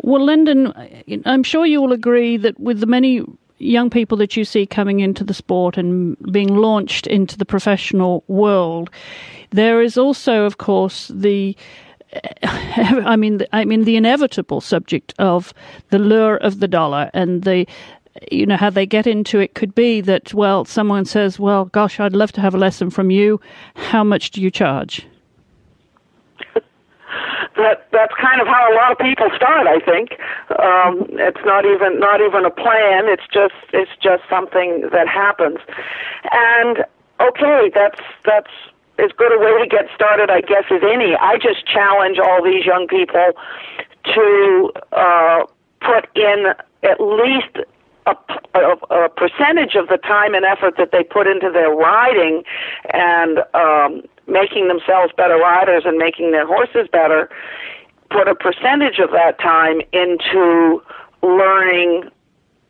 Well, 0.03 0.25
Lendon, 0.25 0.73
I'm 1.25 1.43
sure 1.43 1.65
you 1.65 1.81
will 1.81 1.93
agree 1.93 2.35
that 2.35 2.59
with 2.59 2.81
the 2.81 2.85
many 2.85 3.23
young 3.57 3.89
people 3.89 4.17
that 4.17 4.35
you 4.35 4.43
see 4.43 4.65
coming 4.65 4.99
into 4.99 5.23
the 5.23 5.33
sport 5.33 5.77
and 5.77 6.17
being 6.29 6.55
launched 6.55 7.07
into 7.07 7.37
the 7.37 7.45
professional 7.45 8.25
world, 8.27 8.89
there 9.51 9.81
is 9.81 9.97
also, 9.97 10.43
of 10.43 10.57
course, 10.57 11.07
the 11.07 11.55
I 12.43 13.15
mean, 13.15 13.43
I 13.53 13.63
mean 13.63 13.85
the 13.85 13.95
inevitable 13.95 14.59
subject 14.59 15.13
of 15.19 15.53
the 15.89 15.99
lure 15.99 16.35
of 16.35 16.59
the 16.59 16.67
dollar 16.67 17.09
and 17.13 17.43
the 17.43 17.65
you 18.29 18.45
know 18.45 18.57
how 18.57 18.69
they 18.69 18.85
get 18.85 19.07
into 19.07 19.39
it 19.39 19.55
could 19.55 19.73
be 19.73 19.99
that 20.01 20.31
well 20.35 20.65
someone 20.65 21.03
says 21.03 21.39
well 21.39 21.65
gosh 21.65 21.99
i'd 21.99 22.13
love 22.13 22.31
to 22.33 22.41
have 22.41 22.53
a 22.53 22.59
lesson 22.59 22.91
from 22.91 23.09
you. 23.09 23.41
How 23.73 24.03
much 24.03 24.29
do 24.29 24.41
you 24.41 24.51
charge 24.51 25.07
that 27.57 27.87
that's 27.91 28.13
kind 28.19 28.41
of 28.41 28.47
how 28.47 28.71
a 28.71 28.75
lot 28.75 28.91
of 28.91 28.97
people 28.97 29.29
start. 29.35 29.67
I 29.67 29.79
think 29.79 30.17
um, 30.59 31.05
it's 31.19 31.43
not 31.45 31.65
even 31.65 31.99
not 31.99 32.21
even 32.21 32.45
a 32.45 32.51
plan. 32.51 33.07
It's 33.07 33.27
just 33.31 33.55
it's 33.73 33.91
just 34.01 34.23
something 34.29 34.89
that 34.91 35.07
happens, 35.07 35.59
and 36.31 36.85
okay, 37.19 37.71
that's 37.73 38.01
that's 38.25 38.51
as 38.99 39.11
good 39.17 39.33
a 39.33 39.39
way 39.39 39.63
to 39.63 39.67
get 39.67 39.87
started, 39.95 40.29
I 40.29 40.41
guess, 40.41 40.65
as 40.69 40.81
any. 40.83 41.15
I 41.15 41.37
just 41.37 41.65
challenge 41.65 42.19
all 42.19 42.43
these 42.43 42.65
young 42.65 42.87
people 42.87 43.33
to 44.13 44.71
uh, 44.91 45.43
put 45.81 46.09
in 46.15 46.53
at 46.83 46.99
least 46.99 47.57
a, 48.05 48.15
a, 48.55 48.59
a, 48.93 49.09
percentage 49.09 49.75
of 49.75 49.87
the 49.87 49.97
time 49.97 50.35
and 50.35 50.45
effort 50.45 50.75
that 50.77 50.91
they 50.91 51.03
put 51.03 51.25
into 51.27 51.49
their 51.49 51.71
riding 51.71 52.43
and 52.93 53.39
um, 53.53 54.03
making 54.27 54.67
themselves 54.67 55.13
better 55.15 55.37
riders 55.37 55.83
and 55.85 55.97
making 55.97 56.31
their 56.31 56.47
horses 56.47 56.87
better, 56.91 57.29
put 58.09 58.27
a 58.27 58.35
percentage 58.35 58.99
of 58.99 59.11
that 59.11 59.39
time 59.39 59.81
into 59.91 60.81
learning 61.21 62.09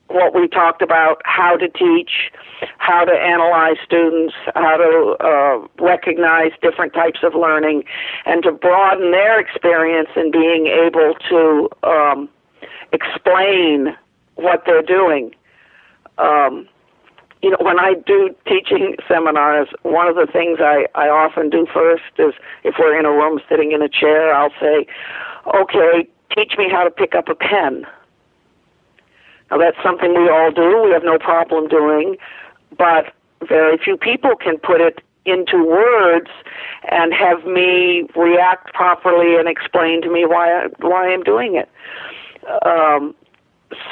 what 0.08 0.36
we 0.36 0.48
talked 0.48 0.82
about 0.82 1.22
how 1.26 1.58
to 1.58 1.68
teach, 1.70 2.32
how 2.78 3.04
to 3.04 3.12
analyze 3.12 3.78
students, 3.84 4.34
how 4.54 4.78
to 4.78 5.16
uh, 5.20 5.84
recognize 5.84 6.52
different 6.62 6.94
types 6.94 7.20
of 7.24 7.34
learning, 7.34 7.84
and 8.26 8.44
to 8.44 8.52
broaden 8.52 9.12
their 9.12 9.40
experience 9.40 10.10
in 10.16 10.30
being 10.30 10.68
able 10.68 11.16
to 11.30 11.70
um, 11.84 12.30
explain 12.92 13.96
what 14.36 14.64
they're 14.66 14.84
doing. 14.84 15.34
Um, 16.18 16.68
you 17.44 17.50
know, 17.50 17.58
when 17.60 17.78
I 17.78 17.96
do 18.08 18.34
teaching 18.48 18.96
seminars, 19.06 19.68
one 19.84 20.08
of 20.08 20.16
the 20.16 20.26
things 20.32 20.60
I, 20.62 20.88
I 20.96 21.10
often 21.10 21.50
do 21.50 21.68
first 21.72 22.04
is 22.18 22.34
if 22.64 22.76
we're 22.80 22.98
in 22.98 23.06
a 23.06 23.12
room 23.12 23.42
sitting 23.50 23.74
in 23.74 23.82
a 23.82 23.90
chair, 23.90 24.34
I'll 24.34 24.54
say, 24.62 24.88
okay, 25.54 26.08
teach 26.34 26.54
me 26.58 26.70
how 26.72 26.86
to 26.86 26.90
pick 26.90 27.14
up 27.16 27.28
a 27.28 27.36
pen. 27.36 27.86
Now 29.52 29.58
that's 29.58 29.76
something 29.84 30.14
we 30.14 30.30
all 30.30 30.52
do, 30.52 30.84
we 30.86 30.92
have 30.92 31.04
no 31.04 31.20
problem 31.20 31.68
doing, 31.68 32.16
but 32.78 33.14
very 33.46 33.78
few 33.78 33.98
people 33.98 34.38
can 34.38 34.58
put 34.58 34.80
it 34.80 35.02
into 35.26 35.66
words 35.66 36.30
and 36.90 37.14
have 37.14 37.46
me 37.46 38.08
react 38.16 38.74
properly 38.74 39.36
and 39.36 39.50
explain 39.50 40.02
to 40.02 40.10
me 40.10 40.26
why 40.26 40.50
I, 40.50 40.68
why 40.80 41.14
I'm 41.14 41.24
doing 41.24 41.56
it. 41.56 41.70
Um, 42.66 43.14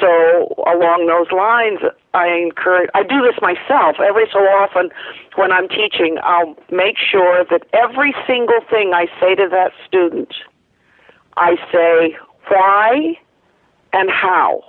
so 0.00 0.54
along 0.66 1.06
those 1.06 1.30
lines, 1.30 1.80
I 2.14 2.28
encourage. 2.28 2.90
I 2.94 3.02
do 3.02 3.22
this 3.22 3.40
myself 3.40 3.96
every 4.00 4.26
so 4.32 4.40
often 4.40 4.90
when 5.36 5.52
I'm 5.52 5.68
teaching. 5.68 6.18
I'll 6.22 6.56
make 6.70 6.96
sure 6.98 7.44
that 7.50 7.62
every 7.72 8.14
single 8.26 8.60
thing 8.68 8.92
I 8.94 9.06
say 9.20 9.34
to 9.34 9.48
that 9.50 9.72
student, 9.86 10.34
I 11.36 11.56
say 11.72 12.16
why 12.48 13.18
and 13.92 14.10
how. 14.10 14.62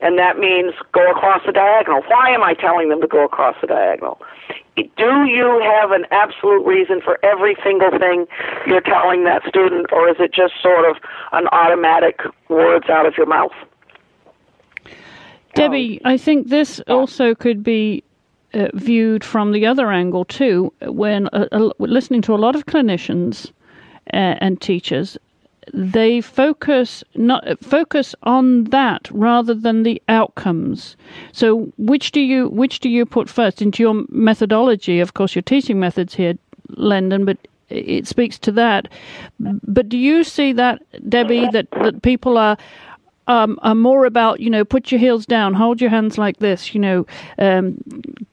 And 0.00 0.18
that 0.18 0.36
means 0.36 0.74
go 0.92 1.10
across 1.12 1.42
the 1.46 1.52
diagonal. 1.52 2.02
Why 2.08 2.30
am 2.30 2.42
I 2.42 2.54
telling 2.54 2.88
them 2.88 3.00
to 3.00 3.06
go 3.06 3.24
across 3.24 3.54
the 3.60 3.68
diagonal? 3.68 4.20
Do 4.74 5.24
you 5.24 5.60
have 5.62 5.92
an 5.92 6.06
absolute 6.10 6.66
reason 6.66 7.00
for 7.00 7.24
every 7.24 7.56
single 7.62 7.90
thing 7.98 8.26
you're 8.66 8.80
telling 8.80 9.24
that 9.24 9.42
student, 9.46 9.86
or 9.92 10.08
is 10.08 10.16
it 10.18 10.32
just 10.32 10.54
sort 10.60 10.90
of 10.90 10.96
an 11.32 11.46
automatic 11.48 12.20
words 12.48 12.88
out 12.88 13.06
of 13.06 13.16
your 13.16 13.26
mouth? 13.26 13.52
Debbie, 15.54 16.00
I 16.04 16.16
think 16.16 16.48
this 16.48 16.80
also 16.88 17.34
could 17.34 17.62
be 17.62 18.02
uh, 18.54 18.68
viewed 18.74 19.24
from 19.24 19.52
the 19.52 19.66
other 19.66 19.90
angle 19.90 20.24
too. 20.24 20.72
When 20.82 21.28
uh, 21.28 21.48
uh, 21.52 21.70
listening 21.78 22.22
to 22.22 22.34
a 22.34 22.36
lot 22.36 22.56
of 22.56 22.66
clinicians 22.66 23.50
uh, 24.12 24.36
and 24.40 24.60
teachers, 24.60 25.18
they 25.72 26.20
focus 26.20 27.04
not 27.14 27.44
focus 27.62 28.14
on 28.24 28.64
that 28.64 29.08
rather 29.12 29.54
than 29.54 29.82
the 29.84 30.02
outcomes. 30.08 30.96
So, 31.32 31.72
which 31.78 32.12
do 32.12 32.20
you 32.20 32.48
which 32.48 32.80
do 32.80 32.88
you 32.88 33.06
put 33.06 33.28
first 33.28 33.62
into 33.62 33.82
your 33.82 34.04
methodology? 34.08 35.00
Of 35.00 35.14
course, 35.14 35.34
your 35.34 35.42
teaching 35.42 35.78
methods 35.78 36.14
here, 36.14 36.34
Lendon, 36.68 37.24
but 37.24 37.38
it 37.72 38.06
speaks 38.06 38.38
to 38.40 38.52
that. 38.52 38.88
But 39.40 39.88
do 39.88 39.96
you 39.96 40.24
see 40.24 40.52
that, 40.52 40.82
Debbie, 41.08 41.48
that, 41.52 41.70
that 41.70 42.02
people 42.02 42.36
are 42.36 42.56
um, 43.28 43.58
are 43.62 43.74
more 43.74 44.04
about 44.04 44.40
you 44.40 44.50
know 44.50 44.64
put 44.64 44.90
your 44.90 44.98
heels 44.98 45.26
down, 45.26 45.54
hold 45.54 45.80
your 45.80 45.90
hands 45.90 46.18
like 46.18 46.38
this, 46.38 46.74
you 46.74 46.80
know, 46.80 47.06
um, 47.38 47.82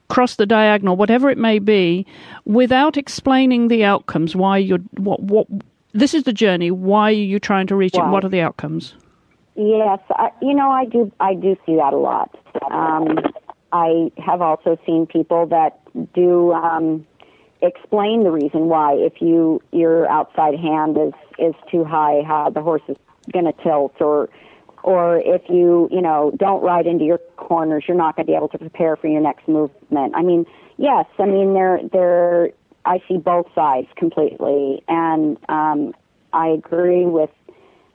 cross 0.08 0.36
the 0.36 0.46
diagonal, 0.46 0.96
whatever 0.96 1.30
it 1.30 1.38
may 1.38 1.60
be, 1.60 2.06
without 2.46 2.98
explaining 2.98 3.68
the 3.68 3.84
outcomes. 3.84 4.36
Why 4.36 4.58
you're 4.58 4.80
what 4.98 5.22
what 5.22 5.48
this 5.94 6.14
is 6.14 6.24
the 6.24 6.34
journey. 6.34 6.72
Why 6.72 7.10
are 7.10 7.12
you 7.12 7.40
trying 7.40 7.68
to 7.68 7.76
reach 7.76 7.96
it? 7.96 8.06
What 8.06 8.24
are 8.24 8.30
the 8.30 8.42
outcomes? 8.42 8.94
Yes, 9.56 10.00
I, 10.12 10.30
you 10.42 10.54
know 10.54 10.70
I 10.70 10.86
do 10.86 11.12
I 11.20 11.34
do 11.34 11.56
see 11.66 11.76
that 11.76 11.94
a 11.94 11.98
lot. 11.98 12.36
Um, 12.72 13.20
I 13.72 14.12
have 14.18 14.42
also 14.42 14.78
seen 14.86 15.06
people 15.06 15.46
that 15.48 15.80
do 16.14 16.54
um, 16.54 17.06
explain 17.62 18.24
the 18.24 18.32
reason 18.32 18.68
why 18.68 18.94
if 18.94 19.22
you 19.22 19.62
your 19.72 20.10
outside 20.10 20.56
hand 20.56 20.98
is 20.98 21.14
is 21.38 21.56
too 21.72 21.84
high, 21.84 22.24
how 22.26 22.50
the 22.50 22.62
horse 22.62 22.82
is 22.88 22.98
going 23.32 23.46
to 23.46 23.54
tilt, 23.64 23.94
or 24.00 24.30
or 24.84 25.18
if 25.18 25.42
you 25.50 25.88
you 25.92 26.02
know 26.02 26.32
don't 26.38 26.62
ride 26.62 26.88
into 26.88 27.06
your 27.06 27.20
corners, 27.38 27.86
you're 27.88 27.98
not 27.98 28.16
going 28.16 28.26
to 28.26 28.32
be 28.32 28.36
able 28.36 28.50
to 28.50 28.58
prepare 28.58 28.96
for 28.96 29.08
your 29.08 29.22
next 29.22 29.48
movement. 29.48 30.14
I 30.16 30.22
mean, 30.22 30.46
yes, 30.78 31.06
I 31.18 31.26
mean 31.26 31.54
they're 31.54 31.80
they're 31.92 32.50
I 32.86 33.02
see 33.08 33.18
both 33.18 33.48
sides 33.54 33.88
completely, 33.96 34.84
and 34.88 35.38
um, 35.50 35.94
I 36.34 36.48
agree 36.48 37.06
with 37.06 37.30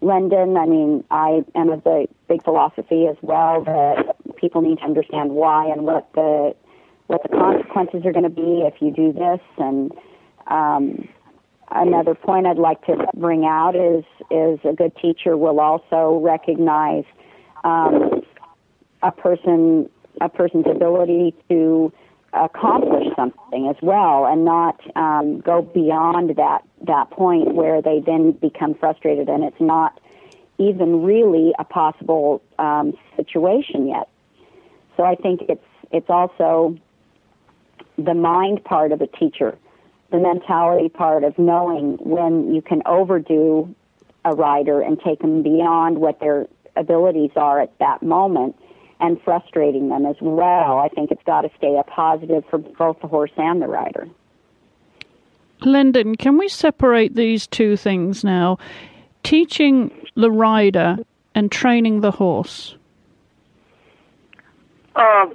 Lendon. 0.00 0.56
I 0.56 0.66
mean, 0.66 1.04
I 1.10 1.44
am 1.54 1.70
of 1.70 1.84
the 1.84 2.06
big 2.28 2.44
philosophy 2.44 3.06
as 3.06 3.16
well 3.22 3.64
that 3.64 4.36
people 4.36 4.60
need 4.60 4.78
to 4.78 4.84
understand 4.84 5.32
why 5.32 5.66
and 5.66 5.82
what 5.82 6.12
the 6.14 6.54
what 7.06 7.22
the 7.22 7.28
consequences 7.28 8.04
are 8.04 8.12
going 8.12 8.24
to 8.24 8.30
be 8.30 8.62
if 8.62 8.74
you 8.80 8.90
do 8.90 9.12
this. 9.12 9.40
And 9.58 9.92
um, 10.46 11.08
another 11.70 12.14
point 12.14 12.46
I'd 12.46 12.58
like 12.58 12.84
to 12.86 13.06
bring 13.14 13.44
out 13.44 13.74
is 13.76 14.04
is 14.30 14.58
a 14.64 14.72
good 14.72 14.96
teacher 14.96 15.36
will 15.36 15.60
also 15.60 16.20
recognize 16.22 17.04
um, 17.64 18.22
a 19.02 19.12
person 19.12 19.88
a 20.20 20.28
person's 20.28 20.66
ability 20.66 21.34
to 21.48 21.92
accomplish 22.32 23.06
something 23.14 23.68
as 23.68 23.76
well 23.80 24.26
and 24.26 24.44
not 24.44 24.80
um, 24.96 25.40
go 25.40 25.62
beyond 25.62 26.36
that 26.36 26.64
that 26.82 27.10
point 27.10 27.54
where 27.54 27.80
they 27.80 28.00
then 28.00 28.32
become 28.32 28.74
frustrated 28.74 29.28
and 29.28 29.44
it's 29.44 29.60
not 29.60 30.00
even 30.58 31.02
really 31.02 31.52
a 31.58 31.64
possible 31.64 32.42
um, 32.58 32.92
situation 33.16 33.88
yet. 33.88 34.08
So 34.96 35.04
I 35.04 35.14
think 35.14 35.42
it's 35.48 35.64
it's 35.90 36.10
also 36.10 36.76
the 37.96 38.14
mind 38.14 38.64
part 38.64 38.92
of 38.92 39.00
a 39.00 39.06
teacher, 39.06 39.56
the 40.14 40.20
mentality 40.20 40.88
part 40.88 41.24
of 41.24 41.36
knowing 41.40 41.98
when 41.98 42.54
you 42.54 42.62
can 42.62 42.82
overdo 42.86 43.74
a 44.24 44.32
rider 44.32 44.80
and 44.80 45.00
take 45.00 45.18
them 45.18 45.42
beyond 45.42 45.98
what 45.98 46.20
their 46.20 46.46
abilities 46.76 47.32
are 47.34 47.60
at 47.60 47.76
that 47.80 48.00
moment 48.00 48.54
and 49.00 49.20
frustrating 49.22 49.88
them 49.88 50.06
as 50.06 50.14
well. 50.20 50.78
I 50.78 50.88
think 50.88 51.10
it's 51.10 51.24
got 51.24 51.40
to 51.40 51.50
stay 51.58 51.76
a 51.76 51.82
positive 51.82 52.44
for 52.48 52.58
both 52.58 53.00
the 53.00 53.08
horse 53.08 53.32
and 53.36 53.60
the 53.60 53.66
rider. 53.66 54.08
Lendon, 55.62 56.14
can 56.14 56.38
we 56.38 56.48
separate 56.48 57.16
these 57.16 57.48
two 57.48 57.76
things 57.76 58.22
now? 58.22 58.58
Teaching 59.24 59.90
the 60.14 60.30
rider 60.30 60.98
and 61.34 61.50
training 61.50 62.02
the 62.02 62.12
horse? 62.12 62.76
Um, 64.94 65.34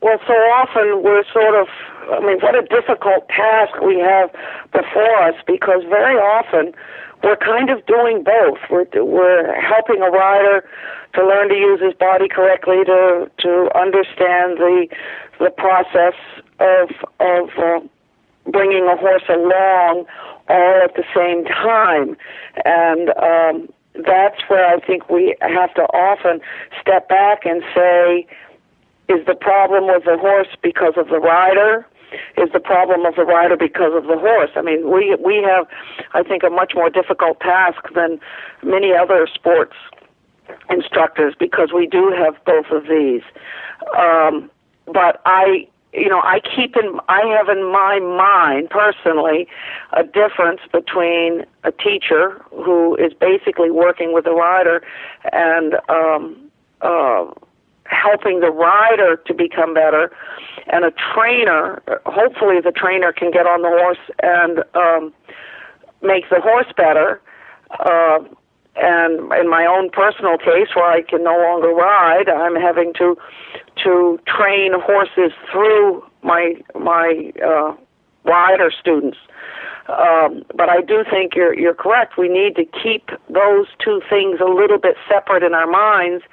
well, 0.00 0.18
so 0.26 0.32
often 0.32 1.02
we're 1.02 1.24
sort 1.30 1.60
of, 1.60 1.68
I 2.10 2.20
mean, 2.20 2.40
what 2.40 2.54
a 2.54 2.62
difficult 2.62 3.28
task 3.28 3.80
we 3.80 3.98
have 3.98 4.30
before 4.72 5.16
us 5.22 5.34
because 5.46 5.82
very 5.88 6.16
often 6.16 6.74
we're 7.22 7.36
kind 7.36 7.70
of 7.70 7.84
doing 7.86 8.24
both. 8.24 8.58
We're, 8.70 8.86
we're 9.04 9.60
helping 9.60 10.02
a 10.02 10.10
rider 10.10 10.64
to 11.14 11.26
learn 11.26 11.48
to 11.50 11.54
use 11.54 11.80
his 11.80 11.94
body 11.94 12.28
correctly, 12.28 12.84
to 12.84 13.30
to 13.38 13.70
understand 13.76 14.58
the 14.58 14.88
the 15.38 15.50
process 15.50 16.14
of 16.58 16.90
of 17.20 17.50
uh, 17.58 17.80
bringing 18.50 18.86
a 18.86 18.96
horse 18.96 19.22
along 19.28 20.06
all 20.48 20.80
at 20.82 20.94
the 20.96 21.04
same 21.14 21.44
time, 21.44 22.16
and 22.64 23.10
um, 23.10 23.68
that's 23.94 24.40
where 24.48 24.66
I 24.66 24.80
think 24.80 25.10
we 25.10 25.36
have 25.40 25.72
to 25.74 25.82
often 25.82 26.40
step 26.80 27.08
back 27.08 27.44
and 27.44 27.62
say, 27.74 28.26
is 29.08 29.24
the 29.26 29.34
problem 29.34 29.86
with 29.86 30.04
the 30.04 30.16
horse 30.18 30.48
because 30.62 30.94
of 30.96 31.08
the 31.08 31.20
rider? 31.20 31.86
Is 32.36 32.50
the 32.52 32.60
problem 32.60 33.04
of 33.06 33.16
the 33.16 33.24
rider 33.24 33.56
because 33.56 33.94
of 33.94 34.04
the 34.04 34.18
horse? 34.18 34.50
I 34.56 34.62
mean, 34.62 34.90
we 34.90 35.16
we 35.16 35.42
have, 35.42 35.66
I 36.14 36.22
think, 36.22 36.42
a 36.42 36.50
much 36.50 36.72
more 36.74 36.90
difficult 36.90 37.40
task 37.40 37.92
than 37.94 38.20
many 38.62 38.92
other 38.92 39.26
sports 39.32 39.74
instructors 40.70 41.34
because 41.38 41.72
we 41.72 41.86
do 41.86 42.12
have 42.16 42.42
both 42.44 42.66
of 42.70 42.84
these. 42.88 43.22
Um, 43.96 44.50
but 44.86 45.20
I, 45.24 45.68
you 45.92 46.08
know, 46.08 46.20
I 46.20 46.40
keep 46.40 46.76
in, 46.76 46.98
I 47.08 47.22
have 47.36 47.48
in 47.48 47.70
my 47.70 47.98
mind 48.00 48.70
personally 48.70 49.46
a 49.92 50.02
difference 50.02 50.60
between 50.72 51.44
a 51.64 51.72
teacher 51.72 52.42
who 52.50 52.96
is 52.96 53.12
basically 53.12 53.70
working 53.70 54.12
with 54.12 54.26
a 54.26 54.32
rider 54.32 54.82
and 55.32 55.74
um, 55.88 56.50
uh, 56.80 57.26
helping 57.92 58.40
the 58.40 58.50
rider 58.50 59.16
to 59.26 59.34
become 59.34 59.74
better, 59.74 60.10
and 60.66 60.84
a 60.84 60.92
trainer. 61.14 61.82
Hopefully, 62.06 62.60
the 62.60 62.72
trainer 62.72 63.12
can 63.12 63.30
get 63.30 63.46
on 63.46 63.62
the 63.62 63.68
horse 63.68 63.98
and 64.22 64.64
um, 64.74 65.12
make 66.02 66.28
the 66.30 66.40
horse 66.40 66.72
better. 66.76 67.20
Uh, 67.78 68.18
and 68.76 69.32
in 69.34 69.50
my 69.50 69.66
own 69.66 69.90
personal 69.90 70.38
case 70.38 70.68
where 70.74 70.90
I 70.90 71.02
can 71.02 71.22
no 71.22 71.36
longer 71.36 71.68
ride, 71.68 72.28
I'm 72.28 72.56
having 72.56 72.92
to 72.94 73.16
to 73.84 74.18
train 74.26 74.72
horses 74.74 75.32
through 75.50 76.02
my 76.22 76.54
my 76.74 77.32
uh, 77.44 77.74
rider 78.24 78.70
students. 78.70 79.18
Um, 79.88 80.44
but 80.54 80.68
I 80.70 80.80
do 80.80 81.04
think 81.10 81.34
you're 81.34 81.58
you're 81.58 81.74
correct. 81.74 82.16
We 82.16 82.28
need 82.28 82.56
to 82.56 82.64
keep 82.64 83.10
those 83.28 83.66
two 83.84 84.00
things 84.08 84.40
a 84.40 84.48
little 84.48 84.78
bit 84.78 84.96
separate 85.08 85.42
in 85.42 85.54
our 85.54 85.66
minds, 85.66 86.24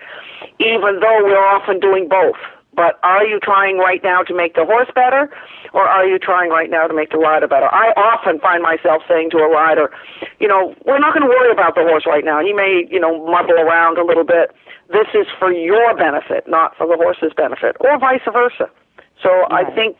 even 0.59 0.99
though 0.99 1.19
we're 1.23 1.47
often 1.47 1.79
doing 1.79 2.07
both. 2.07 2.37
But 2.75 2.99
are 3.03 3.25
you 3.25 3.39
trying 3.39 3.77
right 3.77 4.01
now 4.03 4.21
to 4.23 4.33
make 4.33 4.55
the 4.55 4.63
horse 4.63 4.87
better, 4.93 5.29
or 5.73 5.83
are 5.83 6.05
you 6.05 6.19
trying 6.19 6.49
right 6.49 6.69
now 6.69 6.87
to 6.87 6.93
make 6.93 7.11
the 7.11 7.17
rider 7.17 7.47
better? 7.47 7.67
I 7.73 7.91
often 7.97 8.39
find 8.39 8.61
myself 8.63 9.03
saying 9.07 9.31
to 9.31 9.37
a 9.39 9.49
rider, 9.49 9.91
you 10.39 10.47
know, 10.47 10.75
we're 10.85 10.99
not 10.99 11.13
going 11.13 11.23
to 11.23 11.27
worry 11.27 11.51
about 11.51 11.75
the 11.75 11.81
horse 11.81 12.05
right 12.05 12.23
now. 12.23 12.39
He 12.39 12.53
may, 12.53 12.87
you 12.89 12.99
know, 12.99 13.25
muddle 13.25 13.59
around 13.59 13.97
a 13.97 14.05
little 14.05 14.23
bit. 14.23 14.55
This 14.87 15.07
is 15.13 15.27
for 15.37 15.51
your 15.51 15.95
benefit, 15.97 16.47
not 16.47 16.77
for 16.77 16.87
the 16.87 16.95
horse's 16.95 17.33
benefit, 17.35 17.75
or 17.81 17.99
vice 17.99 18.21
versa. 18.31 18.69
So 19.21 19.29
right. 19.51 19.65
I 19.65 19.75
think 19.75 19.97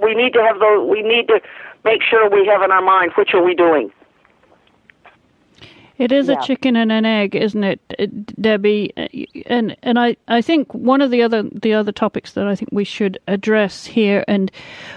we 0.00 0.14
need 0.14 0.34
to 0.34 0.42
have 0.42 0.60
those. 0.60 0.88
We 0.88 1.02
need 1.02 1.26
to 1.28 1.40
make 1.84 2.02
sure 2.02 2.30
we 2.30 2.46
have 2.46 2.62
in 2.62 2.70
our 2.70 2.82
mind 2.82 3.12
which 3.16 3.34
are 3.34 3.42
we 3.42 3.54
doing. 3.54 3.90
It 5.98 6.12
is 6.12 6.28
yeah. 6.28 6.38
a 6.38 6.42
chicken 6.42 6.76
and 6.76 6.92
an 6.92 7.04
egg, 7.04 7.34
isn't 7.34 7.64
it, 7.64 7.80
uh, 7.98 8.06
Debbie? 8.40 8.92
Uh, 8.96 9.08
and 9.46 9.76
and 9.82 9.98
I, 9.98 10.16
I 10.28 10.40
think 10.40 10.72
one 10.72 11.00
of 11.00 11.10
the 11.10 11.22
other 11.22 11.42
the 11.42 11.74
other 11.74 11.92
topics 11.92 12.32
that 12.32 12.46
I 12.46 12.54
think 12.54 12.70
we 12.72 12.84
should 12.84 13.18
address 13.26 13.84
here, 13.84 14.24
and 14.28 14.50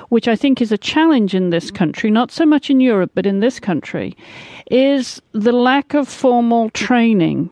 which 0.09 0.27
I 0.27 0.35
think 0.35 0.61
is 0.61 0.71
a 0.71 0.77
challenge 0.77 1.33
in 1.33 1.49
this 1.49 1.71
country, 1.71 2.11
not 2.11 2.31
so 2.31 2.45
much 2.45 2.69
in 2.69 2.79
Europe, 2.79 3.11
but 3.15 3.25
in 3.25 3.39
this 3.39 3.59
country, 3.59 4.15
is 4.69 5.21
the 5.31 5.51
lack 5.51 5.93
of 5.93 6.07
formal 6.07 6.69
training 6.69 7.49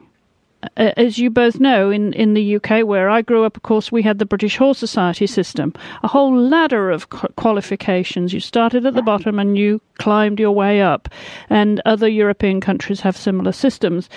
Uh, 0.62 0.92
as 0.98 1.18
you 1.18 1.30
both 1.30 1.60
know, 1.60 1.90
in, 1.90 2.12
in 2.14 2.34
the 2.34 2.56
UK, 2.58 2.86
where 2.86 3.10
I 3.10 3.22
grew 3.22 3.46
up, 3.46 3.56
of 3.56 3.64
course, 3.64 3.92
we 3.92 4.02
had 4.02 4.20
the 4.20 4.26
British 4.26 4.58
Horse 4.58 4.78
Society 4.78 5.26
system, 5.26 5.74
a 6.04 6.08
whole 6.08 6.36
ladder 6.36 6.92
of 6.92 7.10
qualifications. 7.10 8.34
You 8.34 8.42
started 8.42 8.86
at 8.86 8.94
the 8.94 9.02
bottom 9.02 9.40
and 9.40 9.58
you 9.58 9.80
climbed 10.00 10.40
your 10.40 10.52
way 10.52 10.82
up. 10.82 11.08
And 11.50 11.82
other 11.86 12.10
European 12.10 12.60
countries 12.60 13.00
have 13.02 13.16
similar 13.16 13.54
systems. 13.54 14.10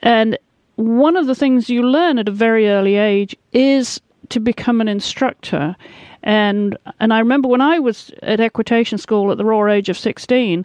And 0.00 0.38
one 0.76 1.16
of 1.16 1.26
the 1.26 1.34
things 1.34 1.68
you 1.68 1.82
learn 1.82 2.18
at 2.18 2.28
a 2.28 2.32
very 2.32 2.68
early 2.68 2.96
age 2.96 3.36
is 3.52 4.00
to 4.30 4.40
become 4.40 4.80
an 4.80 4.88
instructor. 4.88 5.76
And 6.22 6.76
and 7.00 7.12
I 7.12 7.18
remember 7.18 7.48
when 7.48 7.60
I 7.60 7.78
was 7.78 8.10
at 8.22 8.40
equitation 8.40 8.98
school 8.98 9.30
at 9.30 9.38
the 9.38 9.44
raw 9.44 9.66
age 9.66 9.88
of 9.88 9.98
16, 9.98 10.64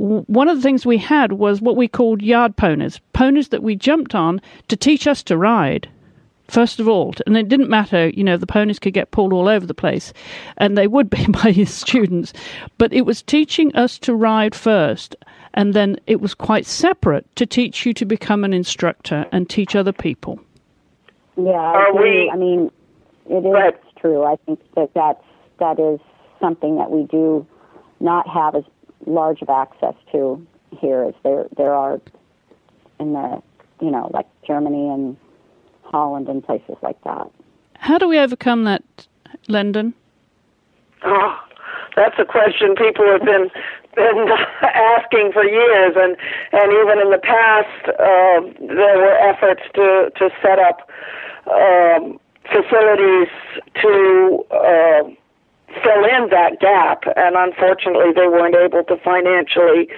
one 0.00 0.48
of 0.48 0.56
the 0.56 0.62
things 0.62 0.86
we 0.86 0.96
had 0.96 1.32
was 1.32 1.60
what 1.60 1.76
we 1.76 1.86
called 1.86 2.22
yard 2.22 2.56
ponies, 2.56 3.00
ponies 3.12 3.48
that 3.48 3.62
we 3.62 3.76
jumped 3.76 4.14
on 4.14 4.40
to 4.68 4.76
teach 4.76 5.06
us 5.06 5.22
to 5.24 5.36
ride. 5.36 5.90
First 6.48 6.80
of 6.80 6.88
all, 6.88 7.14
and 7.26 7.36
it 7.36 7.48
didn't 7.48 7.68
matter, 7.68 8.08
you 8.08 8.24
know, 8.24 8.38
the 8.38 8.46
ponies 8.46 8.78
could 8.78 8.94
get 8.94 9.10
pulled 9.10 9.32
all 9.32 9.46
over 9.46 9.66
the 9.66 9.74
place, 9.74 10.14
and 10.56 10.76
they 10.76 10.86
would 10.86 11.10
be 11.10 11.26
by 11.28 11.52
his 11.52 11.72
students, 11.72 12.32
but 12.78 12.94
it 12.94 13.02
was 13.02 13.20
teaching 13.20 13.76
us 13.76 13.98
to 13.98 14.14
ride 14.14 14.54
first, 14.54 15.14
and 15.52 15.74
then 15.74 16.00
it 16.06 16.22
was 16.22 16.32
quite 16.32 16.64
separate 16.64 17.26
to 17.36 17.44
teach 17.44 17.84
you 17.84 17.92
to 17.92 18.06
become 18.06 18.42
an 18.42 18.54
instructor 18.54 19.26
and 19.32 19.50
teach 19.50 19.76
other 19.76 19.92
people. 19.92 20.40
Yeah, 21.36 21.52
I, 21.52 21.92
we, 21.94 22.30
I 22.32 22.36
mean, 22.36 22.70
it 23.28 23.44
is 23.44 23.92
true. 24.00 24.24
I 24.24 24.36
think 24.46 24.60
that 24.76 24.94
that's, 24.94 25.22
that 25.58 25.78
is 25.78 26.00
something 26.40 26.76
that 26.78 26.90
we 26.90 27.04
do 27.04 27.46
not 28.00 28.26
have 28.26 28.54
as 28.54 28.64
large 29.06 29.42
of 29.42 29.48
access 29.48 29.94
to 30.12 30.44
here 30.78 31.02
as 31.04 31.14
there 31.22 31.46
there 31.56 31.74
are 31.74 32.00
in 32.98 33.12
the 33.12 33.42
you 33.80 33.90
know 33.90 34.10
like 34.12 34.26
Germany 34.46 34.88
and 34.88 35.16
Holland 35.82 36.28
and 36.28 36.44
places 36.44 36.76
like 36.82 37.02
that. 37.04 37.30
How 37.74 37.98
do 37.98 38.08
we 38.08 38.18
overcome 38.18 38.64
that, 38.64 38.82
Lendon? 39.48 39.94
Oh, 41.02 41.38
that's 41.96 42.18
a 42.18 42.24
question 42.24 42.74
people 42.76 43.06
have 43.10 43.24
been 43.24 43.50
been 43.96 44.28
asking 44.62 45.32
for 45.32 45.44
years, 45.44 45.94
and 45.96 46.16
and 46.52 46.72
even 46.72 47.00
in 47.00 47.10
the 47.10 47.20
past, 47.22 47.88
uh, 47.88 48.66
there 48.74 48.98
were 48.98 49.16
efforts 49.18 49.62
to 49.74 50.12
to 50.16 50.30
set 50.42 50.58
up 50.58 50.88
um, 51.50 52.20
facilities 52.46 53.28
to 53.80 54.44
uh, 54.50 55.02
fill 55.82 56.04
in 56.04 56.30
that 56.30 56.60
gap, 56.60 57.04
and 57.16 57.36
unfortunately, 57.36 58.12
they 58.14 58.28
weren't 58.28 58.54
able 58.54 58.84
to 58.84 58.96
financially 58.96 59.88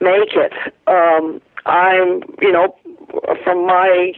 make 0.00 0.34
it. 0.34 0.52
Um, 0.86 1.40
I'm, 1.66 2.22
you 2.40 2.52
know, 2.52 2.74
from 3.44 3.66
my 3.66 4.12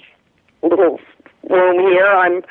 little 0.63 1.01
room 1.49 1.81
here, 1.81 2.07
I'm 2.07 2.43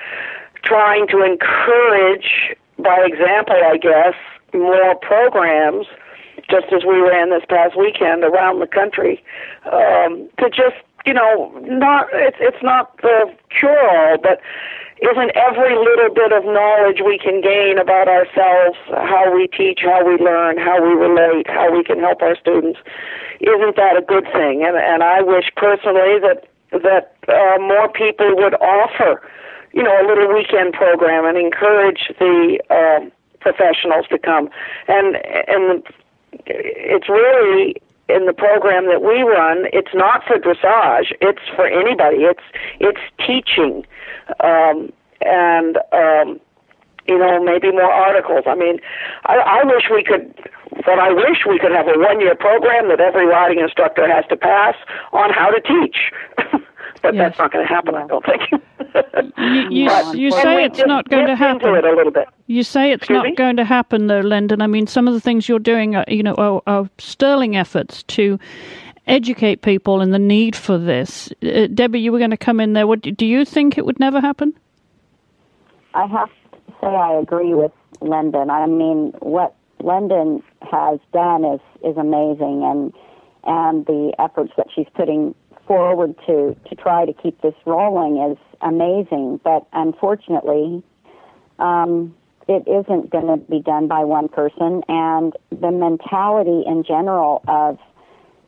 trying 0.63 1.07
to 1.07 1.23
encourage, 1.23 2.55
by 2.77 2.99
example, 3.05 3.55
I 3.55 3.77
guess, 3.77 4.15
more 4.53 4.95
programs, 4.95 5.87
just 6.49 6.67
as 6.73 6.83
we 6.83 6.99
ran 6.99 7.29
this 7.29 7.43
past 7.47 7.77
weekend 7.77 8.23
around 8.23 8.59
the 8.59 8.67
country, 8.67 9.23
um, 9.71 10.29
to 10.39 10.49
just, 10.49 10.75
you 11.05 11.13
know, 11.13 11.51
not 11.63 12.07
it's 12.11 12.37
it's 12.39 12.61
not 12.61 12.97
the 12.97 13.33
cure 13.49 13.89
all, 13.89 14.17
but 14.17 14.41
isn't 15.01 15.31
every 15.35 15.75
little 15.75 16.13
bit 16.13 16.31
of 16.31 16.45
knowledge 16.45 17.01
we 17.03 17.17
can 17.17 17.41
gain 17.41 17.79
about 17.79 18.07
ourselves, 18.07 18.77
how 18.87 19.33
we 19.33 19.47
teach, 19.47 19.79
how 19.81 20.05
we 20.05 20.17
learn, 20.17 20.57
how 20.57 20.77
we 20.81 20.93
relate, 20.93 21.49
how 21.49 21.71
we 21.75 21.83
can 21.83 21.99
help 21.99 22.21
our 22.21 22.35
students, 22.37 22.79
isn't 23.41 23.75
that 23.75 23.97
a 23.97 24.01
good 24.01 24.25
thing? 24.31 24.63
And 24.63 24.77
and 24.77 25.01
I 25.01 25.21
wish 25.21 25.49
personally 25.55 26.21
that 26.21 26.45
that 26.71 27.17
uh, 27.27 27.57
more 27.59 27.89
people 27.89 28.35
would 28.35 28.53
offer, 28.61 29.21
you 29.73 29.81
know, 29.81 29.95
a 30.01 30.05
little 30.05 30.31
weekend 30.31 30.73
program 30.73 31.25
and 31.25 31.37
encourage 31.37 32.11
the 32.19 32.59
uh, 32.69 33.09
professionals 33.39 34.05
to 34.09 34.19
come. 34.19 34.49
And 34.87 35.17
and 35.47 35.83
it's 36.45 37.09
really 37.09 37.81
in 38.15 38.25
the 38.25 38.33
program 38.33 38.87
that 38.87 39.01
we 39.01 39.21
run, 39.21 39.65
it's 39.73 39.93
not 39.93 40.23
for 40.25 40.37
dressage. 40.37 41.13
It's 41.21 41.41
for 41.55 41.67
anybody. 41.67 42.23
It's 42.23 42.43
it's 42.79 43.01
teaching, 43.17 43.85
um, 44.43 44.91
and 45.21 45.77
um, 45.93 46.39
you 47.11 47.19
know 47.19 47.43
maybe 47.43 47.71
more 47.71 47.91
articles. 47.91 48.43
I 48.47 48.55
mean, 48.55 48.79
I, 49.25 49.37
I 49.37 49.63
wish 49.65 49.83
we 49.91 50.03
could. 50.03 50.33
But 50.85 50.99
I 50.99 51.11
wish 51.11 51.45
we 51.47 51.59
could 51.59 51.73
have 51.73 51.87
a 51.87 51.99
one-year 51.99 52.35
program 52.35 52.87
that 52.87 53.01
every 53.01 53.27
riding 53.27 53.59
instructor 53.59 54.07
has 54.07 54.25
to 54.29 54.37
pass 54.37 54.73
on 55.11 55.29
how 55.29 55.49
to 55.51 55.59
teach. 55.59 55.97
but 57.01 57.13
yes. 57.13 57.35
that's 57.35 57.39
not 57.39 57.51
going 57.51 57.67
to 57.67 57.73
happen. 57.73 57.93
I 57.93 58.07
don't 58.07 58.25
think. 58.25 58.41
you, 59.37 59.69
you, 59.69 59.87
but, 59.87 60.15
you 60.15 60.31
say 60.31 60.63
it's 60.63 60.81
not 60.85 61.09
going 61.09 61.27
to 61.27 61.35
happen. 61.35 61.75
It 61.75 61.83
a 61.83 61.91
little 61.91 62.11
bit. 62.11 62.27
You 62.47 62.63
say 62.63 62.91
it's 62.91 63.03
Excuse 63.03 63.17
not 63.17 63.25
me? 63.25 63.35
going 63.35 63.57
to 63.57 63.65
happen, 63.65 64.07
though, 64.07 64.21
Lendon. 64.21 64.61
I 64.61 64.67
mean, 64.67 64.87
some 64.87 65.07
of 65.07 65.13
the 65.13 65.19
things 65.19 65.49
you're 65.49 65.59
doing, 65.59 65.95
are, 65.95 66.05
you 66.07 66.23
know, 66.23 66.35
are, 66.35 66.61
are 66.67 66.89
sterling 66.97 67.57
efforts 67.57 68.03
to 68.03 68.39
educate 69.07 69.61
people 69.61 70.01
and 70.01 70.13
the 70.13 70.19
need 70.19 70.55
for 70.55 70.77
this. 70.77 71.29
Uh, 71.43 71.67
Debbie, 71.67 71.99
you 71.99 72.11
were 72.11 72.19
going 72.19 72.31
to 72.31 72.37
come 72.37 72.59
in 72.59 72.73
there. 72.73 72.87
What 72.87 73.01
do 73.01 73.25
you 73.25 73.45
think 73.45 73.77
it 73.77 73.85
would 73.85 73.99
never 73.99 74.21
happen? 74.21 74.53
I 75.93 76.05
have 76.05 76.29
to 76.29 76.40
say 76.81 76.87
I 76.87 77.13
agree 77.13 77.53
with 77.53 77.71
Lendon. 78.01 78.49
I 78.49 78.65
mean, 78.65 79.13
what 79.19 79.55
Lendon 79.79 80.43
has 80.61 80.99
done 81.13 81.45
is 81.45 81.59
is 81.83 81.97
amazing, 81.97 82.63
and 82.63 82.93
and 83.43 83.85
the 83.85 84.13
efforts 84.19 84.51
that 84.57 84.67
she's 84.73 84.87
putting 84.95 85.35
forward 85.67 86.15
to 86.27 86.55
to 86.69 86.75
try 86.75 87.05
to 87.05 87.13
keep 87.13 87.41
this 87.41 87.55
rolling 87.65 88.31
is 88.31 88.37
amazing. 88.61 89.39
But 89.43 89.67
unfortunately, 89.73 90.83
um, 91.59 92.15
it 92.47 92.67
isn't 92.67 93.09
going 93.09 93.27
to 93.27 93.37
be 93.37 93.61
done 93.61 93.87
by 93.87 94.03
one 94.03 94.27
person, 94.27 94.81
and 94.87 95.33
the 95.49 95.71
mentality 95.71 96.63
in 96.65 96.83
general 96.83 97.43
of 97.47 97.79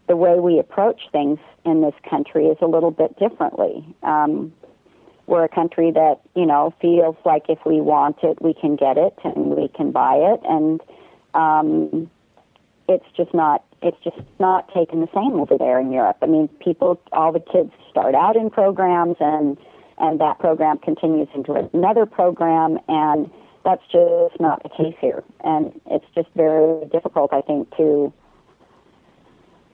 the 0.08 0.18
way 0.18 0.40
we 0.40 0.60
approach 0.60 1.02
things 1.12 1.40
in 1.64 1.82
this 1.82 1.94
country 2.10 2.48
is 2.48 2.58
a 2.62 2.68
little 2.68 2.92
bit 2.92 3.18
differently. 3.18 3.86
Um, 4.04 4.52
we're 5.28 5.44
a 5.44 5.50
country 5.50 5.92
that 5.92 6.20
you 6.36 6.46
know 6.46 6.74
feels 6.82 7.16
like 7.26 7.46
if 7.50 7.60
we 7.66 7.82
want 7.82 8.18
it, 8.24 8.42
we 8.42 8.54
can 8.54 8.76
get 8.76 8.98
it 8.98 9.18
and 9.24 9.56
we 9.56 9.68
can 9.70 9.92
buy 9.92 10.16
it, 10.16 10.42
and 10.48 10.82
um, 11.34 12.10
it's 12.88 13.06
just 13.16 13.34
not 13.34 13.64
it's 13.82 13.98
just 14.04 14.18
not 14.40 14.74
taken 14.74 15.02
the 15.02 15.10
same 15.14 15.40
over 15.40 15.58
there 15.58 15.80
in 15.80 15.92
Europe. 15.92 16.18
I 16.22 16.26
mean, 16.26 16.48
people, 16.64 17.00
all 17.12 17.32
the 17.32 17.42
kids 17.42 17.72
start 17.90 18.16
out 18.16 18.36
in 18.36 18.50
programs, 18.50 19.18
and 19.20 19.58
and 19.98 20.20
that 20.20 20.40
program 20.40 20.80
continues 20.80 21.28
into 21.36 21.54
another 21.54 22.06
program, 22.06 22.80
and 22.88 23.30
that's 23.64 23.84
just 23.92 24.40
not 24.40 24.64
the 24.64 24.70
case 24.70 24.96
here. 25.00 25.24
And 25.44 25.80
it's 25.86 26.06
just 26.16 26.30
very 26.36 26.86
difficult, 26.88 27.34
I 27.34 27.42
think, 27.42 27.76
to. 27.78 28.12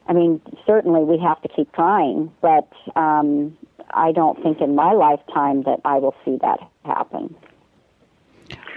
I 0.07 0.13
mean, 0.13 0.41
certainly 0.65 1.03
we 1.03 1.19
have 1.19 1.39
to 1.43 1.47
keep 1.47 1.71
trying, 1.73 2.31
but 2.41 2.67
um, 2.95 3.55
I 3.91 4.11
don't 4.11 4.41
think 4.41 4.61
in 4.61 4.75
my 4.75 4.93
lifetime 4.93 5.63
that 5.63 5.79
I 5.85 5.97
will 5.97 6.15
see 6.25 6.37
that 6.41 6.59
happen. 6.85 7.35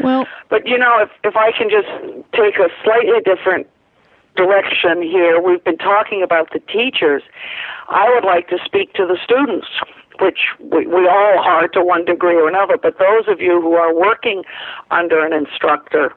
Well, 0.00 0.26
but 0.48 0.66
you 0.66 0.78
know, 0.78 0.98
if 1.00 1.10
if 1.24 1.36
I 1.36 1.52
can 1.52 1.70
just 1.70 1.88
take 2.32 2.56
a 2.58 2.68
slightly 2.84 3.20
different 3.24 3.66
direction 4.36 5.02
here, 5.02 5.40
we've 5.40 5.62
been 5.64 5.78
talking 5.78 6.22
about 6.22 6.52
the 6.52 6.60
teachers. 6.60 7.22
I 7.88 8.12
would 8.14 8.24
like 8.24 8.48
to 8.48 8.58
speak 8.64 8.94
to 8.94 9.06
the 9.06 9.18
students, 9.22 9.66
which 10.20 10.38
we, 10.60 10.86
we 10.86 11.06
all 11.06 11.38
are 11.38 11.68
to 11.68 11.84
one 11.84 12.04
degree 12.04 12.36
or 12.36 12.48
another. 12.48 12.76
But 12.76 12.98
those 12.98 13.28
of 13.28 13.40
you 13.40 13.60
who 13.60 13.74
are 13.74 13.94
working 13.94 14.44
under 14.90 15.24
an 15.24 15.32
instructor, 15.32 16.14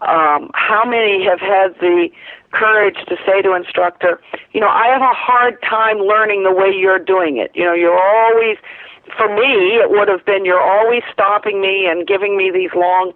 um, 0.00 0.50
how 0.54 0.84
many 0.84 1.24
have 1.24 1.40
had 1.40 1.74
the 1.80 2.08
courage 2.52 2.96
to 3.08 3.16
say 3.26 3.42
to 3.42 3.54
instructor, 3.54 4.20
you 4.52 4.60
know, 4.60 4.68
I 4.68 4.86
have 4.88 5.02
a 5.02 5.14
hard 5.14 5.60
time 5.62 5.98
learning 5.98 6.44
the 6.44 6.52
way 6.52 6.70
you're 6.70 6.98
doing 6.98 7.36
it. 7.36 7.50
You 7.54 7.64
know, 7.64 7.74
you're 7.74 8.00
always 8.00 8.56
for 9.16 9.28
me, 9.28 9.76
it 9.76 9.90
would 9.90 10.08
have 10.08 10.24
been 10.24 10.44
you're 10.44 10.62
always 10.62 11.02
stopping 11.12 11.60
me 11.60 11.86
and 11.86 12.06
giving 12.06 12.36
me 12.36 12.50
these 12.50 12.70
long, 12.74 13.12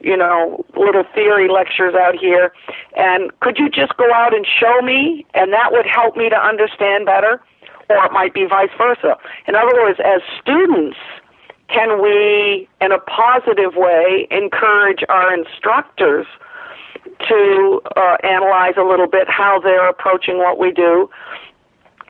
you 0.00 0.16
know, 0.16 0.64
little 0.76 1.04
theory 1.14 1.48
lectures 1.48 1.94
out 1.94 2.14
here. 2.14 2.52
And 2.96 3.30
could 3.40 3.58
you 3.58 3.70
just 3.70 3.96
go 3.96 4.12
out 4.12 4.34
and 4.34 4.46
show 4.46 4.82
me? 4.82 5.24
And 5.34 5.52
that 5.52 5.72
would 5.72 5.86
help 5.86 6.16
me 6.16 6.28
to 6.28 6.36
understand 6.36 7.06
better. 7.06 7.42
Or 7.88 8.04
it 8.04 8.12
might 8.12 8.34
be 8.34 8.46
vice 8.46 8.70
versa. 8.78 9.16
In 9.48 9.56
other 9.56 9.74
words, 9.74 9.98
as 10.04 10.20
students, 10.40 10.96
can 11.72 12.02
we, 12.02 12.68
in 12.80 12.92
a 12.92 12.98
positive 12.98 13.74
way, 13.76 14.26
encourage 14.30 15.04
our 15.08 15.32
instructors 15.32 16.26
to 17.28 17.80
uh, 17.96 18.16
analyze 18.22 18.74
a 18.76 18.82
little 18.82 19.06
bit 19.06 19.28
how 19.28 19.60
they're 19.60 19.88
approaching 19.88 20.38
what 20.38 20.58
we 20.58 20.72
do 20.72 21.08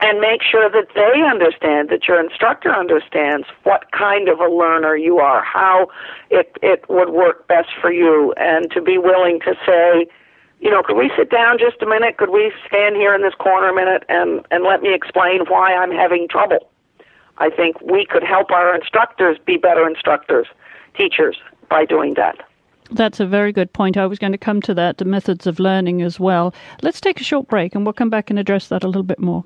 and 0.01 0.19
make 0.19 0.41
sure 0.41 0.69
that 0.69 0.87
they 0.95 1.21
understand 1.21 1.89
that 1.89 2.07
your 2.07 2.19
instructor 2.19 2.73
understands 2.73 3.45
what 3.63 3.91
kind 3.91 4.27
of 4.29 4.39
a 4.39 4.47
learner 4.47 4.95
you 4.95 5.19
are, 5.19 5.43
how 5.43 5.87
it 6.31 6.57
it 6.63 6.83
would 6.89 7.09
work 7.09 7.47
best 7.47 7.69
for 7.79 7.91
you, 7.91 8.33
and 8.37 8.71
to 8.71 8.81
be 8.81 8.97
willing 8.97 9.39
to 9.41 9.53
say, 9.65 10.07
you 10.59 10.71
know, 10.71 10.81
could 10.81 10.97
we 10.97 11.11
sit 11.15 11.29
down 11.29 11.59
just 11.59 11.81
a 11.83 11.85
minute? 11.85 12.17
Could 12.17 12.31
we 12.31 12.51
stand 12.67 12.95
here 12.95 13.13
in 13.13 13.21
this 13.21 13.35
corner 13.35 13.69
a 13.69 13.75
minute 13.75 14.03
and 14.09 14.41
and 14.49 14.63
let 14.63 14.81
me 14.81 14.93
explain 14.93 15.45
why 15.47 15.75
I'm 15.75 15.91
having 15.91 16.27
trouble? 16.27 16.71
I 17.41 17.49
think 17.49 17.81
we 17.81 18.05
could 18.05 18.23
help 18.23 18.51
our 18.51 18.75
instructors 18.75 19.37
be 19.43 19.57
better 19.57 19.87
instructors, 19.87 20.45
teachers 20.95 21.37
by 21.71 21.85
doing 21.85 22.13
that. 22.13 22.35
That's 22.91 23.19
a 23.19 23.25
very 23.25 23.51
good 23.51 23.73
point. 23.73 23.97
I 23.97 24.05
was 24.05 24.19
going 24.19 24.33
to 24.33 24.37
come 24.37 24.61
to 24.61 24.75
that, 24.75 24.99
the 24.99 25.05
methods 25.05 25.47
of 25.47 25.59
learning 25.59 26.03
as 26.03 26.19
well. 26.19 26.53
Let's 26.83 27.01
take 27.01 27.19
a 27.19 27.23
short 27.23 27.47
break 27.47 27.73
and 27.73 27.83
we'll 27.83 27.93
come 27.93 28.11
back 28.11 28.29
and 28.29 28.37
address 28.37 28.67
that 28.67 28.83
a 28.83 28.87
little 28.87 29.01
bit 29.01 29.17
more. 29.17 29.43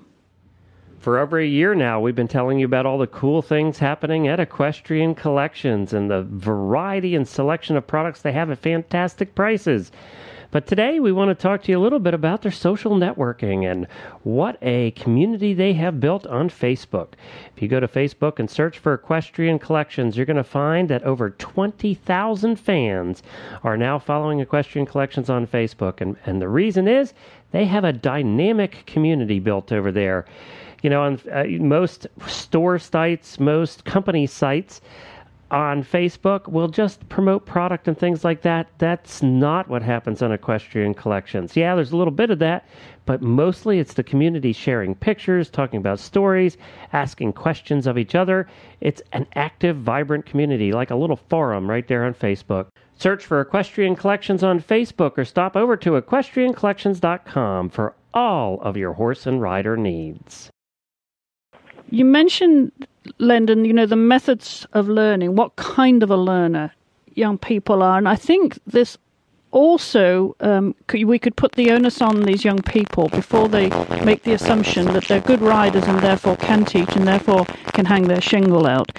For 0.99 1.19
over 1.19 1.39
a 1.39 1.45
year 1.45 1.73
now, 1.73 2.01
we've 2.01 2.15
been 2.15 2.27
telling 2.27 2.59
you 2.59 2.65
about 2.65 2.85
all 2.85 2.97
the 2.97 3.07
cool 3.07 3.41
things 3.41 3.77
happening 3.77 4.27
at 4.27 4.41
Equestrian 4.41 5.15
Collections 5.15 5.93
and 5.93 6.11
the 6.11 6.23
variety 6.23 7.15
and 7.15 7.25
selection 7.25 7.77
of 7.77 7.87
products 7.87 8.23
they 8.23 8.33
have 8.33 8.51
at 8.51 8.57
fantastic 8.57 9.35
prices. 9.35 9.89
But 10.55 10.67
today 10.67 11.01
we 11.01 11.11
want 11.11 11.31
to 11.31 11.35
talk 11.35 11.63
to 11.63 11.71
you 11.73 11.77
a 11.77 11.83
little 11.83 11.99
bit 11.99 12.13
about 12.13 12.41
their 12.41 12.49
social 12.49 12.95
networking 12.95 13.69
and 13.69 13.87
what 14.23 14.57
a 14.61 14.91
community 14.91 15.53
they 15.53 15.73
have 15.73 15.99
built 15.99 16.25
on 16.27 16.49
Facebook. 16.49 17.09
If 17.53 17.61
you 17.61 17.67
go 17.67 17.81
to 17.81 17.89
Facebook 17.89 18.39
and 18.39 18.49
search 18.49 18.79
for 18.79 18.93
Equestrian 18.93 19.59
Collections, 19.59 20.15
you're 20.15 20.25
going 20.25 20.37
to 20.37 20.45
find 20.45 20.87
that 20.87 21.03
over 21.03 21.31
20,000 21.31 22.55
fans 22.55 23.21
are 23.65 23.75
now 23.75 23.99
following 23.99 24.39
Equestrian 24.39 24.85
Collections 24.85 25.29
on 25.29 25.45
Facebook. 25.45 25.99
And, 25.99 26.15
and 26.25 26.41
the 26.41 26.47
reason 26.47 26.87
is 26.87 27.13
they 27.51 27.65
have 27.65 27.83
a 27.83 27.91
dynamic 27.91 28.85
community 28.85 29.41
built 29.41 29.73
over 29.73 29.91
there 29.91 30.23
you 30.85 30.89
know, 30.89 31.01
on 31.01 31.19
uh, 31.33 31.45
most 31.59 32.05
store 32.27 32.77
sites, 32.77 33.39
most 33.39 33.85
company 33.85 34.27
sites 34.27 34.81
on 35.51 35.83
Facebook 35.83 36.47
will 36.47 36.67
just 36.67 37.07
promote 37.09 37.45
product 37.45 37.87
and 37.87 37.97
things 37.97 38.23
like 38.23 38.41
that. 38.41 38.67
That's 38.77 39.21
not 39.21 39.67
what 39.69 39.81
happens 39.81 40.21
on 40.21 40.31
Equestrian 40.31 40.93
Collections. 40.93 41.55
Yeah, 41.55 41.75
there's 41.75 41.91
a 41.91 41.97
little 41.97 42.11
bit 42.11 42.31
of 42.31 42.39
that, 42.39 42.67
but 43.05 43.21
mostly 43.21 43.79
it's 43.79 43.93
the 43.93 44.03
community 44.03 44.53
sharing 44.53 44.95
pictures, 44.95 45.49
talking 45.49 45.77
about 45.77 45.99
stories, 45.99 46.57
asking 46.93 47.33
questions 47.33 47.87
of 47.87 47.97
each 47.97 48.15
other. 48.15 48.47
It's 48.81 49.01
an 49.13 49.27
active, 49.35 49.77
vibrant 49.77 50.25
community, 50.25 50.71
like 50.71 50.91
a 50.91 50.95
little 50.95 51.19
forum 51.29 51.69
right 51.69 51.87
there 51.87 52.05
on 52.05 52.13
Facebook. 52.13 52.67
Search 52.97 53.25
for 53.25 53.41
Equestrian 53.41 53.95
Collections 53.95 54.43
on 54.43 54.61
Facebook 54.61 55.17
or 55.17 55.25
stop 55.25 55.55
over 55.55 55.75
to 55.77 56.01
equestriancollections.com 56.01 57.69
for 57.69 57.93
all 58.13 58.59
of 58.61 58.77
your 58.77 58.93
horse 58.93 59.25
and 59.25 59.41
rider 59.41 59.75
needs. 59.75 60.49
You 61.89 62.05
mentioned, 62.05 62.71
Lendon, 63.17 63.65
you 63.65 63.73
know, 63.73 63.85
the 63.85 63.95
methods 63.95 64.65
of 64.73 64.87
learning, 64.87 65.35
what 65.35 65.55
kind 65.55 66.03
of 66.03 66.09
a 66.09 66.17
learner 66.17 66.71
young 67.13 67.37
people 67.37 67.81
are. 67.81 67.97
And 67.97 68.07
I 68.07 68.15
think 68.15 68.59
this 68.65 68.97
also 69.51 70.35
um, 70.41 70.75
we 70.93 71.17
could 71.17 71.35
put 71.37 71.53
the 71.53 71.71
onus 71.71 72.01
on 72.01 72.23
these 72.23 72.43
young 72.43 72.61
people 72.61 73.07
before 73.07 73.47
they 73.47 73.69
make 74.03 74.23
the 74.23 74.33
assumption 74.33 74.85
that 74.87 75.05
they're 75.05 75.21
good 75.21 75.41
riders 75.41 75.85
and 75.85 75.99
therefore 76.01 76.35
can 76.35 76.65
teach 76.65 76.93
and 76.95 77.07
therefore 77.07 77.45
can 77.71 77.85
hang 77.85 78.03
their 78.03 78.19
shingle 78.19 78.67
out 78.67 78.91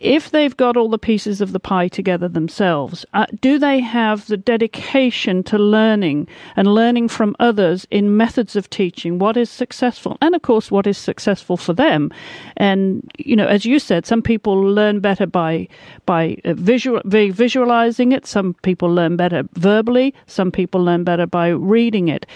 if 0.00 0.30
they've 0.30 0.56
got 0.56 0.76
all 0.76 0.90
the 0.90 0.98
pieces 0.98 1.40
of 1.40 1.52
the 1.52 1.60
pie 1.60 1.88
together 1.88 2.28
themselves, 2.28 3.06
uh, 3.14 3.26
do 3.40 3.58
they 3.58 3.80
have 3.80 4.26
the 4.26 4.36
dedication 4.36 5.42
to 5.44 5.58
learning 5.58 6.28
and 6.54 6.74
learning 6.74 7.08
from 7.08 7.34
others 7.40 7.86
in 7.90 8.16
methods 8.16 8.56
of 8.56 8.68
teaching 8.68 9.18
what 9.18 9.36
is 9.36 9.48
successful 9.48 10.18
and 10.20 10.34
of 10.34 10.42
course 10.42 10.70
what 10.70 10.86
is 10.86 10.98
successful 10.98 11.56
for 11.56 11.72
them? 11.72 12.12
And 12.58 13.10
you 13.18 13.36
know, 13.36 13.46
as 13.46 13.64
you 13.64 13.78
said, 13.78 14.04
some 14.04 14.22
people 14.22 14.60
learn 14.60 15.00
better 15.00 15.26
by 15.26 15.68
by 16.04 16.36
uh, 16.44 16.52
visual 16.54 17.00
visualizing 17.06 18.12
it. 18.12 18.26
Some 18.26 18.54
people 18.62 18.92
learn 18.92 19.16
better 19.16 19.44
verbally. 19.54 20.14
Some 20.26 20.52
people 20.52 20.84
learn 20.84 21.04
better 21.04 21.26
by 21.26 21.48
reading 21.48 22.08
it 22.08 22.26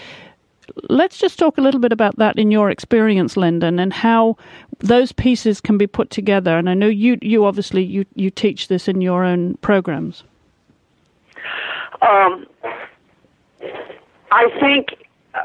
let's 0.89 1.17
just 1.17 1.37
talk 1.37 1.57
a 1.57 1.61
little 1.61 1.79
bit 1.79 1.91
about 1.91 2.17
that 2.17 2.37
in 2.37 2.51
your 2.51 2.69
experience, 2.69 3.37
Lendon, 3.37 3.79
and 3.79 3.93
how 3.93 4.37
those 4.81 5.11
pieces 5.11 5.61
can 5.61 5.77
be 5.77 5.87
put 5.87 6.09
together. 6.09 6.57
And 6.57 6.69
I 6.69 6.73
know 6.73 6.87
you, 6.87 7.17
you 7.21 7.45
obviously 7.45 7.83
you, 7.83 8.05
you 8.15 8.29
teach 8.29 8.67
this 8.67 8.87
in 8.87 9.01
your 9.01 9.23
own 9.23 9.55
programs. 9.57 10.23
Um, 12.01 12.45
I 14.31 14.49
think. 14.59 14.97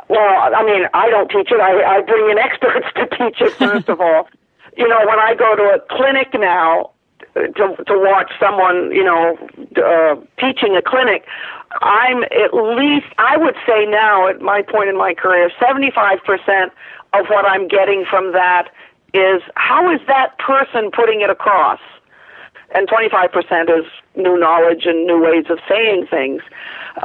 Well, 0.08 0.18
I 0.54 0.64
mean, 0.64 0.88
I 0.94 1.08
don't 1.10 1.30
teach 1.30 1.52
it. 1.52 1.60
I, 1.60 1.98
I 1.98 2.00
bring 2.00 2.28
in 2.28 2.38
experts 2.38 2.86
to 2.96 3.06
teach 3.16 3.40
it. 3.40 3.52
First 3.52 3.88
of 3.88 4.00
all, 4.00 4.28
you 4.76 4.88
know, 4.88 4.98
when 5.06 5.20
I 5.20 5.34
go 5.34 5.54
to 5.54 5.62
a 5.62 5.80
clinic 5.88 6.28
now, 6.34 6.90
to 7.34 7.52
to 7.52 7.94
watch 7.98 8.32
someone, 8.40 8.90
you 8.92 9.04
know, 9.04 9.36
uh, 9.76 10.16
teaching 10.40 10.76
a 10.76 10.82
clinic, 10.82 11.24
I'm 11.82 12.24
at 12.24 12.52
least 12.52 13.06
I 13.18 13.36
would 13.36 13.54
say 13.66 13.86
now 13.86 14.28
at 14.28 14.40
my 14.40 14.62
point 14.62 14.88
in 14.88 14.96
my 14.96 15.14
career, 15.14 15.50
75% 15.60 16.70
of 17.12 17.26
what 17.26 17.44
I'm 17.44 17.68
getting 17.68 18.04
from 18.08 18.32
that 18.32 18.68
is 19.16 19.42
how 19.54 19.90
is 19.92 20.00
that 20.06 20.38
person 20.38 20.90
putting 20.90 21.20
it 21.20 21.30
across? 21.30 21.80
And 22.74 22.88
25% 22.88 23.78
is 23.78 23.86
new 24.16 24.38
knowledge 24.38 24.86
and 24.86 25.06
new 25.06 25.22
ways 25.22 25.46
of 25.48 25.58
saying 25.68 26.06
things. 26.10 26.42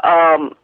Um, 0.04 0.56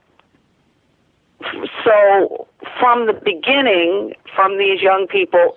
so 1.86 2.48
from 2.80 3.06
the 3.06 3.14
beginning, 3.14 4.14
from 4.36 4.58
these 4.58 4.82
young 4.82 5.08
people, 5.08 5.56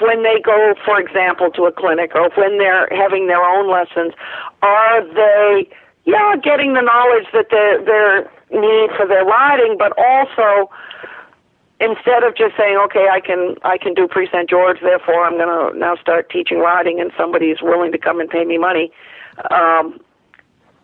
when 0.00 0.22
they 0.22 0.40
go, 0.40 0.74
for 0.84 1.00
example, 1.00 1.50
to 1.50 1.64
a 1.64 1.72
clinic 1.72 2.12
or 2.14 2.30
when 2.36 2.58
they're 2.58 2.88
having 2.90 3.26
their 3.26 3.42
own 3.42 3.70
lessons, 3.70 4.14
are 4.62 5.02
they, 5.12 5.68
yeah, 6.04 6.36
getting 6.36 6.74
the 6.74 6.82
knowledge 6.82 7.26
that 7.32 7.46
they 7.50 7.84
their 7.84 8.30
need 8.50 8.90
for 8.96 9.06
their 9.06 9.24
riding, 9.24 9.76
but 9.76 9.92
also 9.98 10.70
instead 11.80 12.24
of 12.24 12.36
just 12.36 12.56
saying, 12.56 12.76
okay, 12.86 13.08
I 13.10 13.20
can 13.20 13.56
I 13.62 13.78
can 13.78 13.94
do 13.94 14.08
Prix 14.08 14.28
St. 14.28 14.48
George, 14.48 14.78
therefore 14.80 15.24
I'm 15.24 15.36
going 15.36 15.48
to 15.48 15.78
now 15.78 15.96
start 15.96 16.30
teaching 16.30 16.58
riding, 16.58 17.00
and 17.00 17.10
somebody 17.16 17.46
is 17.46 17.62
willing 17.62 17.92
to 17.92 17.98
come 17.98 18.20
and 18.20 18.28
pay 18.28 18.44
me 18.44 18.58
money. 18.58 18.92
Um, 19.50 20.00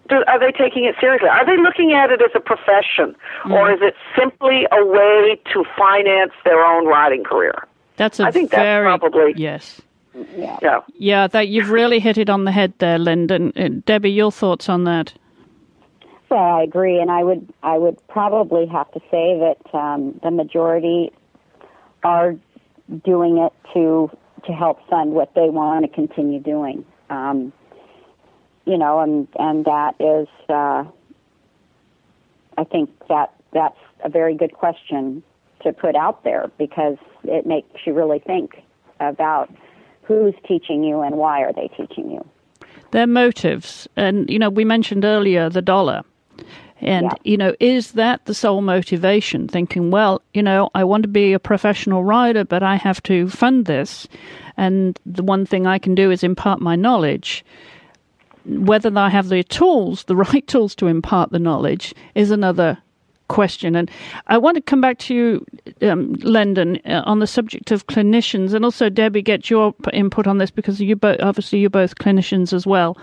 do, 0.09 0.23
are 0.27 0.39
they 0.39 0.53
taking 0.53 0.85
it 0.85 0.97
seriously? 1.01 1.29
Are 1.29 1.47
they 1.47 1.57
looking 1.57 1.93
at 1.93 2.11
it 2.11 2.21
as 2.21 2.31
a 2.35 2.41
profession, 2.41 3.17
mm. 3.45 3.53
or 3.53 3.73
is 3.73 3.81
it 3.81 3.95
simply 4.19 4.67
a 4.71 4.85
way 4.85 5.41
to 5.53 5.65
finance 5.77 6.33
their 6.45 6.63
own 6.65 6.87
riding 6.87 7.25
career? 7.25 7.67
That's 7.97 8.21
a 8.21 8.25
I 8.25 8.31
think 8.31 8.51
very, 8.51 8.85
that's 8.85 9.01
probably 9.01 9.35
yes. 9.37 9.81
Yeah. 10.37 10.59
yeah. 10.63 10.81
Yeah, 10.97 11.27
that 11.29 11.49
you've 11.49 11.71
really 11.71 11.99
hit 11.99 12.19
it 12.19 12.31
on 12.31 12.45
the 12.45 12.53
head 12.53 12.73
there, 12.79 12.99
Lendon. 12.99 13.53
Uh, 13.57 13.69
Debbie, 13.85 14.11
your 14.11 14.31
thoughts 14.31 14.69
on 14.69 14.85
that? 14.85 15.13
Well, 16.35 16.43
I 16.43 16.65
agree, 16.65 16.99
and 16.99 17.13
I 17.13 17.23
would 17.23 17.49
I 17.63 17.79
would 17.79 17.97
probably 18.09 18.67
have 18.67 18.91
to 18.91 18.99
say 19.09 19.39
that 19.39 19.73
um, 19.73 20.19
the 20.21 20.33
majority 20.33 21.13
are 22.03 22.35
doing 23.05 23.39
it 23.39 23.53
to 23.73 24.11
to 24.45 24.53
help 24.53 24.85
fund 24.89 25.13
what 25.13 25.33
they 25.37 25.49
want 25.49 25.85
to 25.85 25.89
continue 25.89 26.41
doing. 26.41 26.85
Um, 27.09 27.53
you 28.65 28.77
know, 28.77 28.99
and 28.99 29.29
and 29.39 29.65
that 29.67 29.95
is, 30.01 30.27
uh, 30.49 30.83
I 32.59 32.65
think 32.65 32.91
that 33.09 33.33
that's 33.53 33.79
a 34.03 34.09
very 34.09 34.35
good 34.35 34.55
question 34.55 35.23
to 35.63 35.73
put 35.73 35.95
out 35.95 36.25
there 36.25 36.51
because 36.59 36.97
it 37.23 37.47
makes 37.47 37.87
you 37.87 37.93
really 37.93 38.19
think 38.19 38.61
about 38.99 39.55
who's 40.03 40.35
teaching 40.49 40.83
you 40.83 41.01
and 41.01 41.15
why 41.15 41.43
are 41.43 41.53
they 41.53 41.69
teaching 41.77 42.11
you. 42.11 42.29
Their 42.91 43.07
motives, 43.07 43.87
and 43.95 44.29
you 44.29 44.41
know, 44.41 44.51
we 44.51 44.65
mentioned 44.65 45.05
earlier 45.05 45.49
the 45.49 45.63
dollar. 45.63 46.03
And, 46.85 47.07
yeah. 47.07 47.17
you 47.25 47.37
know, 47.37 47.55
is 47.61 47.93
that 47.93 48.25
the 48.27 48.35
sole 48.35 48.61
motivation? 48.61 49.49
Thinking, 49.49 49.91
well, 49.91 50.23
you 50.35 50.43
know, 50.43 50.71
I 50.75 50.85
want 50.85 51.03
to 51.03 51.09
be 51.09 51.33
a 51.33 51.39
professional 51.39 52.05
rider, 52.05 52.45
but 52.45 52.63
I 52.63 52.77
have 52.77 53.03
to 53.05 53.29
fund 53.29 53.67
this. 53.67 54.07
And 54.57 54.99
the 55.05 55.23
one 55.23 55.47
thing 55.47 55.67
I 55.67 55.79
can 55.79 55.95
do 55.95 56.11
is 56.11 56.23
impart 56.23 56.61
my 56.61 56.77
knowledge 56.77 57.45
whether 58.45 58.97
I 58.97 59.09
have 59.09 59.29
the 59.29 59.43
tools, 59.43 60.05
the 60.05 60.17
right 60.33 60.47
tools 60.47 60.75
to 60.77 60.87
impart 60.87 61.31
the 61.31 61.39
knowledge, 61.39 61.95
is 62.15 62.31
another 62.31 62.79
question. 63.29 63.75
And 63.75 63.91
I 64.27 64.39
want 64.39 64.57
to 64.57 64.61
come 64.61 64.81
back 64.81 64.99
to 65.01 65.15
you, 65.15 65.47
um, 65.89 66.15
Lendon, 66.15 66.79
uh, 66.85 67.03
on 67.07 67.21
the 67.21 67.27
subject 67.27 67.71
of 67.71 67.87
clinicians, 67.87 68.53
and 68.53 68.65
also 68.65 68.89
Debbie, 68.89 69.23
get 69.23 69.49
your 69.49 69.75
input 69.93 70.27
on 70.27 70.39
this 70.39 70.51
because 70.51 70.81
you 70.81 70.97
both, 70.97 71.21
obviously, 71.21 71.59
you're 71.61 71.71
both 71.71 71.97
clinicians 71.97 72.53
as 72.53 72.67
well. 72.67 72.99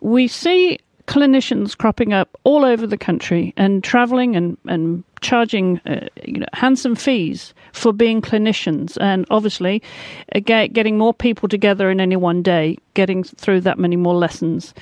We 0.00 0.28
see 0.28 0.78
clinicians 1.12 1.76
cropping 1.76 2.14
up 2.14 2.38
all 2.44 2.64
over 2.64 2.86
the 2.86 2.96
country 2.96 3.52
and 3.58 3.84
traveling 3.84 4.34
and, 4.34 4.56
and 4.66 5.04
charging 5.20 5.78
uh, 5.80 6.08
you 6.24 6.38
know, 6.40 6.46
handsome 6.54 6.94
fees 6.94 7.52
for 7.74 7.92
being 7.92 8.22
clinicians. 8.22 8.96
And 8.98 9.26
obviously, 9.28 9.82
uh, 10.34 10.40
getting 10.40 10.96
more 10.96 11.12
people 11.12 11.50
together 11.50 11.90
in 11.90 12.00
any 12.00 12.16
one 12.16 12.42
day, 12.42 12.78
getting 12.94 13.24
through 13.24 13.60
that 13.60 13.78
many 13.78 13.96
more 13.96 14.14
lessons. 14.14 14.72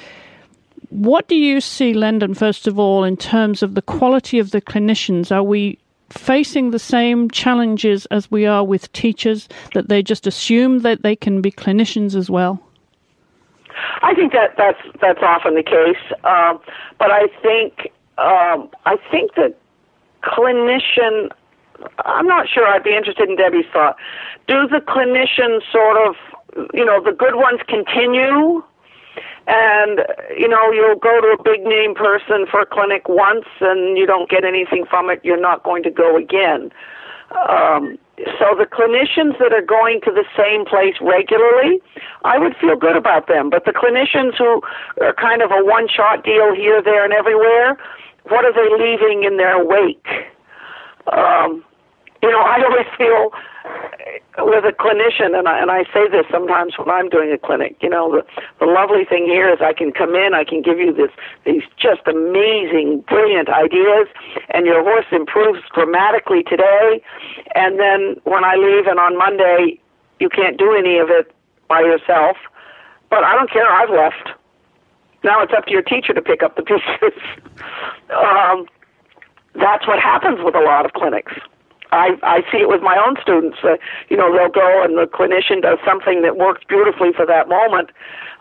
What 0.91 1.27
do 1.27 1.35
you 1.35 1.61
see, 1.61 1.95
Lendon, 1.95 2.35
first 2.35 2.69
of 2.69 2.79
all, 2.79 3.03
in 3.03 3.17
terms 3.17 3.61
of 3.61 3.75
the 3.75 3.83
quality 3.83 4.39
of 4.39 4.53
the 4.53 4.63
clinicians? 4.63 5.33
Are 5.33 5.43
we 5.43 5.81
facing 6.11 6.71
the 6.71 6.79
same 6.79 7.29
challenges 7.31 8.07
as 8.07 8.31
we 8.31 8.47
are 8.47 8.65
with 8.65 8.93
teachers, 8.93 9.49
that 9.75 9.89
they 9.89 10.01
just 10.01 10.29
assume 10.29 10.81
that 10.81 11.03
they 11.03 11.17
can 11.17 11.41
be 11.43 11.51
clinicians 11.51 12.15
as 12.15 12.31
well? 12.31 12.63
I 14.03 14.15
think 14.15 14.33
that 14.33 14.57
that's 14.57 14.81
that's 15.01 15.21
often 15.23 15.55
the 15.55 15.63
case, 15.63 16.01
um, 16.25 16.61
but 16.99 17.11
I 17.11 17.29
think 17.43 17.93
um, 18.19 18.69
I 18.87 18.97
think 19.11 19.35
that 19.35 19.57
clinician. 20.23 21.31
I'm 22.05 22.27
not 22.27 22.47
sure. 22.47 22.67
I'd 22.67 22.85
be 22.85 22.95
interested 22.95 23.29
in 23.29 23.37
Debbie's 23.37 23.65
thought. 23.73 23.97
Do 24.47 24.69
the 24.69 24.81
clinicians 24.85 25.63
sort 25.73 25.97
of, 25.97 26.15
you 26.75 26.85
know, 26.85 27.03
the 27.03 27.13
good 27.13 27.37
ones 27.37 27.61
continue, 27.67 28.63
and 29.47 30.01
you 30.37 30.47
know, 30.47 30.71
you'll 30.73 30.99
go 30.99 31.21
to 31.21 31.37
a 31.39 31.43
big 31.43 31.63
name 31.65 31.95
person 31.95 32.47
for 32.51 32.61
a 32.61 32.67
clinic 32.67 33.09
once, 33.09 33.47
and 33.61 33.97
you 33.97 34.07
don't 34.07 34.29
get 34.29 34.45
anything 34.45 34.85
from 34.85 35.09
it. 35.09 35.21
You're 35.25 35.41
not 35.41 35.63
going 35.63 35.83
to 35.85 35.91
go 35.91 36.17
again. 36.17 36.71
Um, 37.49 37.99
so 38.39 38.55
the 38.57 38.67
clinicians 38.67 39.39
that 39.39 39.53
are 39.53 39.65
going 39.65 40.01
to 40.03 40.11
the 40.11 40.25
same 40.37 40.65
place 40.65 40.95
regularly, 41.01 41.81
I 42.25 42.39
would 42.39 42.57
feel 42.57 42.77
good 42.77 42.97
about 42.97 43.29
them. 43.29 43.51
But 43.51 43.65
the 43.65 43.73
clinicians 43.73 44.37
who 44.37 44.61
are 45.01 45.15
kind 45.15 45.43
of 45.43 45.51
a 45.51 45.65
one 45.65 45.89
shot 45.89 46.25
deal 46.25 46.55
here, 46.55 46.83
there, 46.83 47.05
and 47.05 47.13
everywhere, 47.13 47.79
what 48.29 48.45
are 48.45 48.53
they 48.53 48.69
leaving 48.77 49.25
in 49.25 49.37
their 49.37 49.65
wake? 49.65 50.07
Um, 51.13 51.65
you 52.23 52.31
know, 52.31 52.41
I 52.41 52.63
always 52.63 52.87
feel 52.99 53.33
with 54.39 54.65
a 54.65 54.73
clinician, 54.73 55.37
and 55.39 55.49
I, 55.49 55.61
and 55.61 55.71
I 55.71 55.85
say 55.93 56.09
this 56.09 56.25
sometimes 56.31 56.75
when 56.79 56.89
I'm 56.89 57.09
doing 57.09 57.33
a 57.33 57.39
clinic. 57.39 57.77
You 57.81 57.91
know, 57.91 58.11
the 58.11 58.23
the 58.59 58.67
lovely 58.67 59.05
thing 59.05 59.27
here 59.27 59.53
is 59.53 59.59
I 59.61 59.73
can 59.73 59.93
come 59.93 60.15
in, 60.15 60.35
I 60.35 60.45
can 60.45 60.63
give 60.63 60.79
you 60.79 60.93
this 60.93 61.11
these 61.45 61.63
just 61.77 62.07
amazing, 62.07 63.05
brilliant 63.09 63.49
ideas, 63.49 64.09
and 64.51 64.67
your 64.67 64.83
horse 64.83 65.07
improves 65.13 65.61
dramatically 65.75 66.43
today, 66.43 67.03
and 67.55 67.79
then 67.79 68.17
when 68.25 68.45
I 68.45 68.57
leave 68.57 68.87
and 68.87 68.99
on 68.99 69.17
Monday 69.17 69.79
you 70.21 70.29
can't 70.29 70.59
do 70.59 70.75
any 70.75 70.99
of 70.99 71.09
it 71.11 71.33
by 71.69 71.81
yourself, 71.81 72.37
but 73.09 73.25
I 73.25 73.35
don't 73.35 73.51
care. 73.51 73.71
I've 73.71 73.91
left. 73.91 74.37
Now 75.23 75.43
it's 75.43 75.53
up 75.57 75.67
to 75.67 75.71
your 75.71 75.83
teacher 75.83 76.15
to 76.15 76.23
pick 76.23 76.43
up 76.43 76.57
the 76.57 76.63
pieces. 76.63 77.19
um, 78.11 78.67
that's 79.55 79.87
what 79.87 79.99
happens 79.99 80.39
with 80.43 80.55
a 80.55 80.61
lot 80.61 80.87
of 80.87 80.93
clinics. 80.93 81.33
I 81.93 82.17
I 82.23 82.43
see 82.51 82.59
it 82.59 82.69
with 82.69 82.83
my 82.83 82.97
own 82.97 83.17
students. 83.21 83.59
Uh, 83.63 83.77
you 84.09 84.17
know, 84.17 84.33
they'll 84.33 84.49
go 84.53 84.83
and 84.83 84.97
the 84.97 85.07
clinician 85.07 85.63
does 85.63 85.79
something 85.85 86.23
that 86.23 86.37
works 86.37 86.63
beautifully 86.69 87.13
for 87.13 87.27
that 87.27 87.49
moment, 87.49 87.91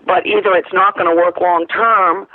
but 0.06 0.26
either 0.26 0.54
it's 0.54 0.74
not 0.74 0.96
going 0.96 1.10
to 1.10 1.16
work 1.16 1.40
long 1.42 1.66
term, 1.68 2.28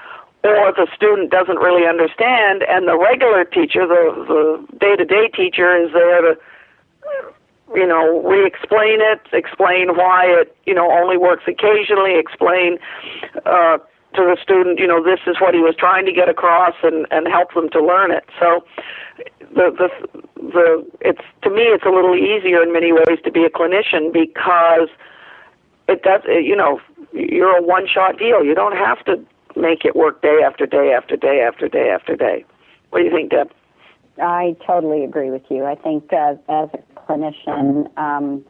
or 0.43 0.73
the 0.73 0.87
student 0.95 1.31
doesn't 1.31 1.59
really 1.59 1.87
understand, 1.87 2.65
and 2.69 2.89
the 2.89 2.99
regular 2.99 3.45
teacher, 3.45 3.87
the 3.87 4.05
the 4.29 4.79
day 4.79 4.97
to 4.97 5.05
day 5.05 5.29
teacher, 5.29 5.77
is 5.77 5.93
there 5.93 6.21
to 6.23 6.41
you 7.75 7.87
know 7.87 8.23
re-explain 8.23 9.01
it, 9.01 9.21
explain 9.33 9.97
why 9.97 10.27
it 10.27 10.57
you 10.67 10.75
know 10.75 10.91
only 10.91 11.17
works 11.17 11.45
occasionally, 11.47 12.19
explain. 12.19 12.79
uh 13.47 13.79
to 14.15 14.23
the 14.23 14.37
student, 14.41 14.79
you 14.79 14.87
know, 14.87 15.03
this 15.03 15.21
is 15.27 15.41
what 15.41 15.55
he 15.55 15.61
was 15.61 15.75
trying 15.77 16.07
to 16.07 16.13
get 16.13 16.29
across, 16.29 16.75
and 16.83 17.07
and 17.11 17.27
help 17.29 17.53
them 17.55 17.69
to 17.71 17.85
learn 17.85 18.11
it. 18.11 18.25
So, 18.39 18.65
the 19.39 19.71
the 19.71 19.89
the 20.37 20.87
it's 21.01 21.23
to 21.43 21.51
me 21.51 21.63
it's 21.63 21.85
a 21.85 21.91
little 21.91 22.15
easier 22.17 22.63
in 22.63 22.73
many 22.73 22.93
ways 22.93 23.19
to 23.25 23.31
be 23.31 23.45
a 23.45 23.51
clinician 23.51 24.13
because 24.13 24.89
it 25.89 26.03
does 26.03 26.23
you 26.27 26.57
know 26.57 26.81
you're 27.15 27.57
a 27.57 27.63
one 27.63 27.87
shot 27.87 28.19
deal. 28.19 28.45
You 28.45 28.55
don't 28.55 28.77
have 28.77 29.05
to 29.05 29.25
make 29.57 29.85
it 29.85 29.95
work 29.95 30.21
day 30.23 30.41
after 30.45 30.67
day 30.67 30.93
after 30.93 31.17
day 31.17 31.41
after 31.41 31.69
day 31.69 31.91
after 31.91 32.17
day. 32.17 32.45
What 32.91 33.01
do 33.01 33.05
you 33.05 33.11
think, 33.11 33.31
Deb? 33.31 33.51
I 34.21 34.57
totally 34.67 35.05
agree 35.05 35.31
with 35.31 35.43
you. 35.51 35.65
I 35.65 35.75
think 35.75 36.13
uh, 36.13 36.35
as 36.49 36.69
a 36.73 37.01
clinician, 37.01 37.97
um, 37.99 38.45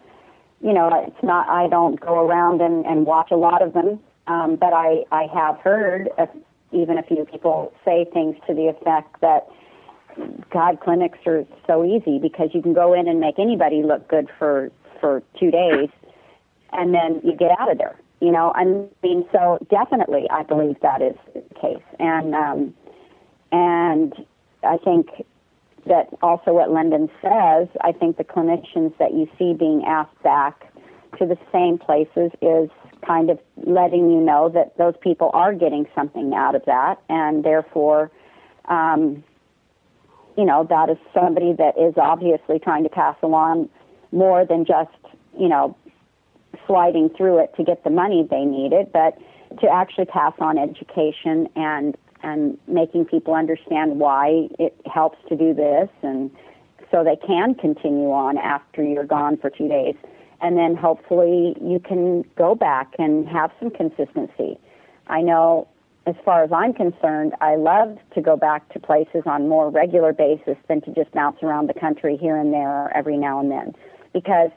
you 0.60 0.72
know, 0.72 0.90
it's 1.06 1.22
not. 1.22 1.48
I 1.48 1.68
don't 1.68 2.00
go 2.00 2.26
around 2.26 2.60
and, 2.60 2.84
and 2.86 3.06
watch 3.06 3.30
a 3.30 3.36
lot 3.36 3.62
of 3.62 3.72
them, 3.72 4.00
um, 4.26 4.56
but 4.56 4.72
I 4.72 5.04
I 5.10 5.26
have 5.34 5.58
heard 5.58 6.08
a, 6.18 6.28
even 6.72 6.98
a 6.98 7.02
few 7.02 7.24
people 7.24 7.72
say 7.84 8.06
things 8.12 8.36
to 8.46 8.54
the 8.54 8.68
effect 8.68 9.20
that 9.20 9.48
God 10.50 10.80
clinics 10.80 11.18
are 11.26 11.44
so 11.66 11.84
easy 11.84 12.18
because 12.18 12.50
you 12.52 12.62
can 12.62 12.72
go 12.72 12.92
in 12.92 13.08
and 13.08 13.20
make 13.20 13.38
anybody 13.38 13.82
look 13.82 14.08
good 14.08 14.28
for 14.38 14.70
for 15.00 15.22
two 15.38 15.50
days, 15.50 15.88
and 16.72 16.94
then 16.94 17.20
you 17.24 17.36
get 17.36 17.50
out 17.58 17.70
of 17.70 17.78
there. 17.78 17.98
You 18.20 18.32
know, 18.32 18.52
I 18.54 18.64
mean, 19.02 19.26
so 19.32 19.58
definitely, 19.70 20.26
I 20.30 20.44
believe 20.44 20.76
that 20.80 21.02
is 21.02 21.16
the 21.34 21.42
case, 21.60 21.82
and 21.98 22.34
um, 22.34 22.74
and 23.52 24.14
I 24.62 24.78
think 24.78 25.08
that 25.86 26.08
also 26.22 26.52
what 26.52 26.70
Lendon 26.70 27.10
says, 27.20 27.68
I 27.82 27.92
think 27.92 28.16
the 28.16 28.24
clinicians 28.24 28.96
that 28.98 29.12
you 29.12 29.28
see 29.38 29.52
being 29.52 29.84
asked 29.86 30.22
back 30.22 30.72
to 31.18 31.26
the 31.26 31.36
same 31.52 31.78
places 31.78 32.30
is 32.40 32.70
kind 33.06 33.30
of 33.30 33.38
letting 33.64 34.10
you 34.10 34.20
know 34.20 34.48
that 34.48 34.76
those 34.78 34.94
people 35.00 35.30
are 35.34 35.52
getting 35.52 35.86
something 35.94 36.32
out 36.34 36.54
of 36.54 36.64
that, 36.66 37.00
and 37.08 37.44
therefore, 37.44 38.10
um, 38.66 39.22
you 40.36 40.44
know, 40.44 40.66
that 40.68 40.90
is 40.90 40.98
somebody 41.12 41.52
that 41.52 41.78
is 41.78 41.94
obviously 41.96 42.58
trying 42.58 42.82
to 42.82 42.88
pass 42.88 43.16
along 43.22 43.68
more 44.12 44.44
than 44.44 44.64
just, 44.64 44.90
you 45.38 45.48
know, 45.48 45.76
sliding 46.66 47.10
through 47.10 47.38
it 47.38 47.54
to 47.56 47.64
get 47.64 47.84
the 47.84 47.90
money 47.90 48.26
they 48.28 48.44
needed, 48.44 48.92
but 48.92 49.18
to 49.60 49.68
actually 49.68 50.06
pass 50.06 50.32
on 50.38 50.58
education 50.58 51.48
and 51.56 51.96
and 52.22 52.56
making 52.66 53.04
people 53.04 53.34
understand 53.34 54.00
why 54.00 54.48
it 54.58 54.74
helps 54.86 55.18
to 55.28 55.36
do 55.36 55.52
this 55.52 55.90
and 56.02 56.30
so 56.90 57.04
they 57.04 57.16
can 57.16 57.54
continue 57.54 58.10
on 58.10 58.38
after 58.38 58.82
you're 58.82 59.04
gone 59.04 59.36
for 59.36 59.50
two 59.50 59.68
days. 59.68 59.94
And 60.40 60.56
then 60.56 60.74
hopefully 60.74 61.54
you 61.60 61.78
can 61.80 62.24
go 62.36 62.54
back 62.54 62.94
and 62.98 63.28
have 63.28 63.50
some 63.60 63.70
consistency. 63.70 64.58
I 65.08 65.20
know 65.20 65.68
as 66.06 66.14
far 66.24 66.44
as 66.44 66.52
I'm 66.52 66.74
concerned, 66.74 67.32
I 67.40 67.56
love 67.56 67.96
to 68.14 68.20
go 68.20 68.36
back 68.36 68.68
to 68.74 68.78
places 68.78 69.22
on 69.24 69.48
more 69.48 69.70
regular 69.70 70.12
basis 70.12 70.56
than 70.68 70.82
to 70.82 70.92
just 70.92 71.10
bounce 71.12 71.42
around 71.42 71.68
the 71.68 71.74
country 71.74 72.16
here 72.16 72.36
and 72.36 72.52
there 72.52 72.94
every 72.94 73.16
now 73.16 73.40
and 73.40 73.50
then. 73.50 73.74
Because 74.12 74.50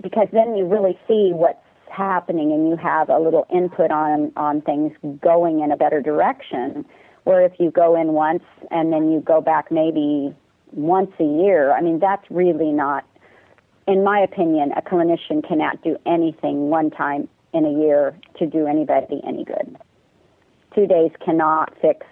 because 0.00 0.28
then 0.32 0.56
you 0.56 0.66
really 0.66 0.98
see 1.06 1.30
what's 1.32 1.58
happening 1.90 2.52
and 2.52 2.68
you 2.68 2.76
have 2.76 3.08
a 3.08 3.18
little 3.18 3.46
input 3.52 3.90
on 3.90 4.32
on 4.36 4.62
things 4.62 4.92
going 5.20 5.60
in 5.60 5.70
a 5.70 5.76
better 5.76 6.00
direction 6.00 6.84
where 7.24 7.44
if 7.44 7.52
you 7.58 7.70
go 7.70 8.00
in 8.00 8.08
once 8.08 8.42
and 8.70 8.92
then 8.92 9.12
you 9.12 9.20
go 9.20 9.40
back 9.40 9.70
maybe 9.70 10.34
once 10.72 11.10
a 11.20 11.24
year 11.24 11.72
i 11.72 11.82
mean 11.82 11.98
that's 11.98 12.24
really 12.30 12.72
not 12.72 13.04
in 13.86 14.02
my 14.02 14.18
opinion 14.18 14.72
a 14.72 14.80
clinician 14.80 15.46
cannot 15.46 15.82
do 15.82 15.98
anything 16.06 16.70
one 16.70 16.90
time 16.90 17.28
in 17.52 17.66
a 17.66 17.70
year 17.70 18.18
to 18.38 18.46
do 18.46 18.66
anybody 18.66 19.20
any 19.26 19.44
good 19.44 19.76
two 20.74 20.86
days 20.86 21.10
cannot 21.24 21.72
fix 21.80 22.06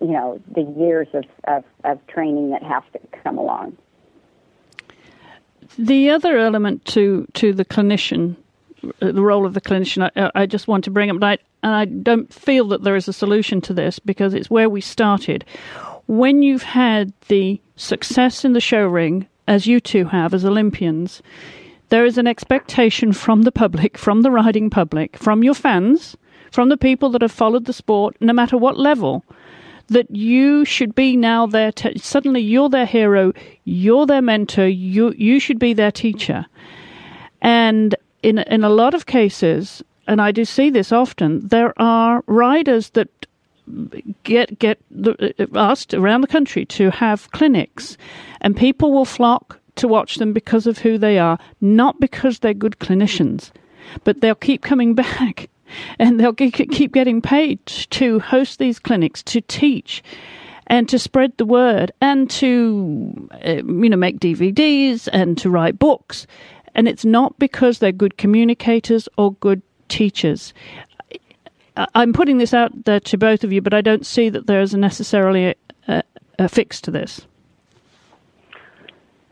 you 0.00 0.08
know 0.08 0.40
the 0.54 0.62
years 0.62 1.08
of 1.14 1.24
of, 1.44 1.64
of 1.84 2.06
training 2.06 2.50
that 2.50 2.62
have 2.62 2.84
to 2.92 2.98
come 3.22 3.38
along 3.38 3.76
the 5.78 6.10
other 6.10 6.38
element 6.38 6.84
to 6.84 7.26
to 7.34 7.52
the 7.52 7.64
clinician 7.64 8.36
uh, 9.02 9.12
the 9.12 9.22
role 9.22 9.46
of 9.46 9.54
the 9.54 9.60
clinician, 9.60 10.10
I, 10.16 10.30
I 10.34 10.46
just 10.46 10.68
want 10.68 10.84
to 10.84 10.90
bring 10.90 11.10
up, 11.10 11.16
and 11.16 11.24
I, 11.24 11.38
and 11.62 11.74
I 11.74 11.84
don't 11.84 12.32
feel 12.32 12.68
that 12.68 12.82
there 12.82 12.96
is 12.96 13.08
a 13.08 13.12
solution 13.12 13.60
to 13.62 13.74
this 13.74 13.98
because 13.98 14.34
it's 14.34 14.50
where 14.50 14.70
we 14.70 14.80
started. 14.80 15.44
When 16.06 16.42
you've 16.42 16.62
had 16.62 17.12
the 17.28 17.60
success 17.76 18.44
in 18.44 18.52
the 18.52 18.60
show 18.60 18.86
ring, 18.86 19.26
as 19.46 19.66
you 19.66 19.80
two 19.80 20.06
have 20.06 20.32
as 20.32 20.44
Olympians, 20.44 21.22
there 21.90 22.06
is 22.06 22.18
an 22.18 22.26
expectation 22.26 23.12
from 23.12 23.42
the 23.42 23.52
public, 23.52 23.98
from 23.98 24.22
the 24.22 24.30
riding 24.30 24.70
public, 24.70 25.16
from 25.16 25.42
your 25.42 25.54
fans, 25.54 26.16
from 26.50 26.68
the 26.68 26.76
people 26.76 27.10
that 27.10 27.22
have 27.22 27.32
followed 27.32 27.64
the 27.64 27.72
sport, 27.72 28.16
no 28.20 28.32
matter 28.32 28.56
what 28.56 28.78
level, 28.78 29.24
that 29.88 30.10
you 30.10 30.64
should 30.64 30.94
be 30.94 31.16
now 31.16 31.46
their 31.46 31.72
te- 31.72 31.98
suddenly 31.98 32.40
you're 32.40 32.68
their 32.68 32.86
hero, 32.86 33.32
you're 33.64 34.06
their 34.06 34.22
mentor, 34.22 34.66
you 34.66 35.12
you 35.16 35.40
should 35.40 35.58
be 35.58 35.74
their 35.74 35.92
teacher. 35.92 36.46
And 37.42 37.94
in 38.22 38.38
in 38.38 38.64
a 38.64 38.70
lot 38.70 38.94
of 38.94 39.06
cases, 39.06 39.82
and 40.06 40.20
I 40.20 40.30
do 40.32 40.44
see 40.44 40.70
this 40.70 40.92
often, 40.92 41.46
there 41.46 41.74
are 41.80 42.22
riders 42.26 42.90
that 42.90 43.08
get 44.22 44.58
get 44.58 44.78
uh, 45.04 45.14
asked 45.54 45.94
around 45.94 46.20
the 46.20 46.26
country 46.26 46.64
to 46.66 46.90
have 46.90 47.30
clinics, 47.32 47.96
and 48.40 48.56
people 48.56 48.92
will 48.92 49.04
flock 49.04 49.58
to 49.76 49.88
watch 49.88 50.16
them 50.16 50.32
because 50.32 50.66
of 50.66 50.78
who 50.78 50.98
they 50.98 51.18
are, 51.18 51.38
not 51.60 51.98
because 52.00 52.38
they're 52.38 52.54
good 52.54 52.78
clinicians, 52.78 53.50
but 54.04 54.20
they'll 54.20 54.34
keep 54.34 54.62
coming 54.62 54.94
back, 55.04 55.48
and 55.98 56.18
they'll 56.18 56.32
keep 56.34 56.92
getting 56.92 57.20
paid 57.20 57.64
to 57.66 58.18
host 58.20 58.58
these 58.58 58.78
clinics 58.78 59.22
to 59.24 59.40
teach 59.40 60.02
and 60.66 60.88
to 60.88 60.98
spread 60.98 61.36
the 61.36 61.44
word 61.44 61.92
and 62.00 62.30
to 62.30 63.28
uh, 63.44 63.62
you 63.64 63.88
know 63.88 63.96
make 63.96 64.20
DVDs 64.20 65.08
and 65.12 65.36
to 65.38 65.50
write 65.50 65.78
books 65.78 66.26
and 66.74 66.88
it's 66.88 67.04
not 67.04 67.38
because 67.38 67.78
they're 67.78 67.92
good 67.92 68.16
communicators 68.16 69.08
or 69.16 69.34
good 69.34 69.62
teachers. 69.88 70.54
I'm 71.94 72.12
putting 72.12 72.38
this 72.38 72.52
out 72.52 72.84
there 72.84 73.00
to 73.00 73.18
both 73.18 73.44
of 73.44 73.52
you, 73.52 73.62
but 73.62 73.74
I 73.74 73.80
don't 73.80 74.06
see 74.06 74.28
that 74.28 74.46
there 74.46 74.60
is 74.60 74.74
necessarily 74.74 75.54
a, 75.88 76.02
a 76.38 76.48
fix 76.48 76.80
to 76.82 76.90
this. 76.90 77.26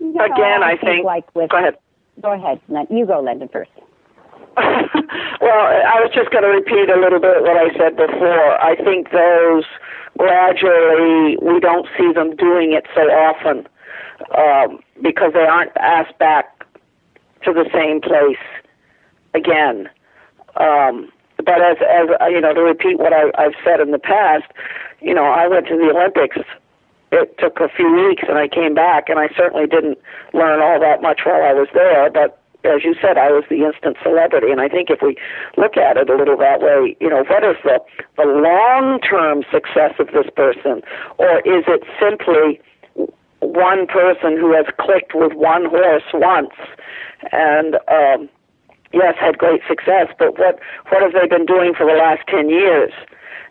No, 0.01 0.25
Again, 0.25 0.63
I, 0.63 0.67
I 0.67 0.71
think, 0.71 0.83
think, 0.83 1.05
like 1.05 1.35
with, 1.35 1.51
go 1.51 1.59
ahead. 1.59 1.77
Go 2.23 2.33
ahead. 2.33 2.61
You 2.91 3.07
go, 3.07 3.21
Lendon, 3.21 3.49
first. 3.49 3.71
well, 5.41 5.63
I 5.71 6.01
was 6.03 6.11
just 6.15 6.31
going 6.31 6.45
to 6.45 6.51
repeat 6.51 6.91
a 6.91 6.99
little 6.99 7.21
bit 7.21 7.43
what 7.43 7.57
I 7.57 7.71
said 7.77 7.97
before. 7.97 8.61
I 8.61 8.77
think 8.77 9.11
those 9.11 9.65
gradually 10.19 11.39
we 11.41 11.61
don't 11.61 11.87
see 11.97 12.13
them 12.13 12.35
doing 12.37 12.73
it 12.73 12.87
so 12.95 13.03
often 13.03 13.69
um, 14.37 14.81
because 15.03 15.33
they 15.33 15.47
aren't 15.47 15.77
asked 15.77 16.19
back 16.19 16.65
to 17.45 17.53
the 17.53 17.69
same 17.73 18.01
place 18.01 18.43
again. 19.35 19.89
Um, 20.57 21.11
but 21.39 21.63
as 21.63 21.77
as 21.81 22.09
uh, 22.21 22.27
you 22.27 22.41
know, 22.41 22.53
to 22.53 22.63
repeat 22.63 22.99
what 22.99 23.13
I, 23.13 23.31
I've 23.39 23.55
said 23.65 23.81
in 23.81 23.93
the 23.93 23.99
past, 23.99 24.51
you 25.01 25.15
know, 25.15 25.25
I 25.27 25.47
went 25.47 25.67
to 25.69 25.77
the 25.77 25.91
Olympics. 25.95 26.39
It 27.11 27.39
took 27.39 27.59
a 27.61 27.69
few 27.75 27.91
weeks, 27.91 28.25
and 28.29 28.37
I 28.37 28.49
came 28.49 28.75
back, 28.75 29.09
and 29.09 29.19
I 29.19 29.29
certainly 29.35 29.67
didn't 29.67 29.99
learn 30.35 30.61
all 30.61 30.79
that 30.81 31.01
much 31.01 31.21
while 31.25 31.43
I 31.43 31.55
was 31.55 31.69
there. 31.73 32.11
But 32.11 32.38
as 32.65 32.85
you 32.85 32.95
said, 33.01 33.17
I 33.17 33.31
was 33.31 33.45
the 33.49 33.65
instant 33.65 33.97
celebrity, 34.03 34.51
and 34.51 34.61
I 34.61 34.69
think 34.69 34.91
if 34.91 35.01
we 35.01 35.17
look 35.57 35.77
at 35.77 35.97
it 35.97 36.11
a 36.11 36.17
little 36.17 36.37
that 36.39 36.61
way, 36.61 36.97
you 37.01 37.09
know, 37.09 37.25
what 37.25 37.45
is 37.45 37.57
the 37.65 37.81
the 38.17 38.27
long 38.27 39.01
term 39.01 39.45
success 39.51 39.95
of 39.99 40.09
this 40.09 40.27
person, 40.35 40.83
or 41.19 41.39
is 41.41 41.65
it 41.67 41.85
simply 42.01 42.61
one 43.41 43.87
person 43.87 44.37
who 44.37 44.53
has 44.53 44.67
clicked 44.79 45.15
with 45.15 45.33
one 45.33 45.67
horse 45.67 46.03
once 46.13 46.55
and 47.33 47.77
um, 47.89 48.29
yes, 48.93 49.15
had 49.19 49.39
great 49.39 49.63
success. 49.69 50.09
But 50.19 50.39
what 50.39 50.59
what 50.91 51.03
have 51.03 51.13
they 51.13 51.27
been 51.27 51.47
doing 51.47 51.75
for 51.75 51.87
the 51.87 51.97
last 51.97 52.23
ten 52.29 52.49
years, 52.49 52.93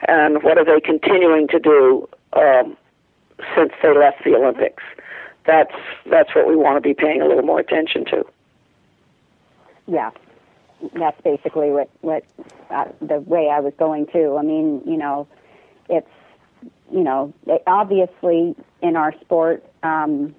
and 0.07 0.43
what 0.43 0.57
are 0.57 0.65
they 0.65 0.79
continuing 0.79 1.47
to 1.49 1.59
do 1.59 2.07
um, 2.33 2.77
since 3.55 3.71
they 3.81 3.95
left 3.95 4.23
the 4.23 4.35
Olympics? 4.35 4.83
That's 5.45 5.75
that's 6.09 6.35
what 6.35 6.47
we 6.47 6.55
want 6.55 6.77
to 6.77 6.81
be 6.81 6.93
paying 6.93 7.21
a 7.21 7.27
little 7.27 7.43
more 7.43 7.59
attention 7.59 8.05
to. 8.05 8.25
Yeah, 9.87 10.11
that's 10.93 11.19
basically 11.21 11.71
what 11.71 11.89
what 12.01 12.23
uh, 12.69 12.85
the 13.01 13.19
way 13.21 13.49
I 13.49 13.59
was 13.59 13.73
going 13.79 14.07
to. 14.13 14.37
I 14.37 14.43
mean, 14.43 14.81
you 14.85 14.97
know, 14.97 15.27
it's 15.89 16.07
you 16.91 17.03
know, 17.03 17.33
it, 17.47 17.63
obviously 17.67 18.55
in 18.81 18.95
our 18.95 19.13
sport, 19.21 19.63
um, 19.83 20.35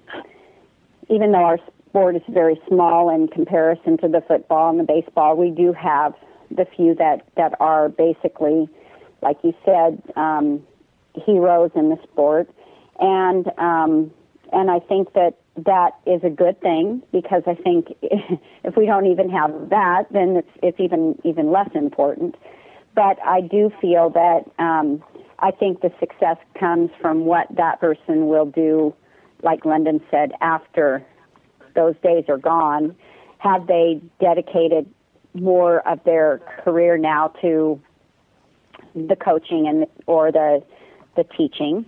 even 1.09 1.31
though 1.31 1.43
our 1.43 1.59
sport 1.89 2.15
is 2.15 2.21
very 2.29 2.59
small 2.67 3.09
in 3.09 3.27
comparison 3.27 3.97
to 3.97 4.07
the 4.07 4.21
football 4.27 4.69
and 4.69 4.79
the 4.79 4.83
baseball. 4.83 5.35
We 5.35 5.49
do 5.49 5.73
have 5.73 6.13
the 6.51 6.65
few 6.65 6.95
that 6.95 7.25
that 7.35 7.55
are 7.59 7.89
basically, 7.89 8.69
like 9.21 9.37
you 9.43 9.53
said, 9.65 10.01
um, 10.15 10.61
heroes 11.25 11.71
in 11.75 11.89
the 11.89 11.97
sport, 12.03 12.49
and 12.99 13.51
um, 13.57 14.11
and 14.51 14.69
I 14.71 14.79
think 14.79 15.13
that 15.13 15.35
that 15.65 15.91
is 16.05 16.23
a 16.23 16.29
good 16.29 16.59
thing 16.61 17.03
because 17.11 17.43
I 17.45 17.55
think 17.55 17.93
if 18.01 18.75
we 18.75 18.85
don't 18.85 19.07
even 19.07 19.29
have 19.29 19.69
that, 19.69 20.05
then 20.11 20.37
it's 20.37 20.49
it's 20.63 20.79
even 20.79 21.19
even 21.23 21.51
less 21.51 21.69
important. 21.75 22.35
but 22.95 23.17
I 23.25 23.41
do 23.41 23.71
feel 23.81 24.09
that 24.11 24.41
um, 24.57 25.03
I 25.39 25.51
think 25.51 25.81
the 25.81 25.91
success 25.99 26.37
comes 26.59 26.89
from 27.01 27.25
what 27.25 27.47
that 27.55 27.79
person 27.79 28.27
will 28.27 28.45
do, 28.45 28.93
like 29.43 29.63
Lendon 29.65 30.01
said, 30.11 30.31
after 30.41 31.05
those 31.75 31.95
days 32.03 32.25
are 32.27 32.37
gone. 32.37 32.95
Have 33.37 33.67
they 33.67 34.01
dedicated 34.19 34.85
more 35.33 35.87
of 35.87 36.03
their 36.03 36.39
career 36.63 36.97
now 36.97 37.29
to 37.41 37.79
the 38.95 39.15
coaching 39.15 39.67
and 39.67 39.85
or 40.07 40.31
the 40.31 40.63
the 41.15 41.23
teaching 41.37 41.85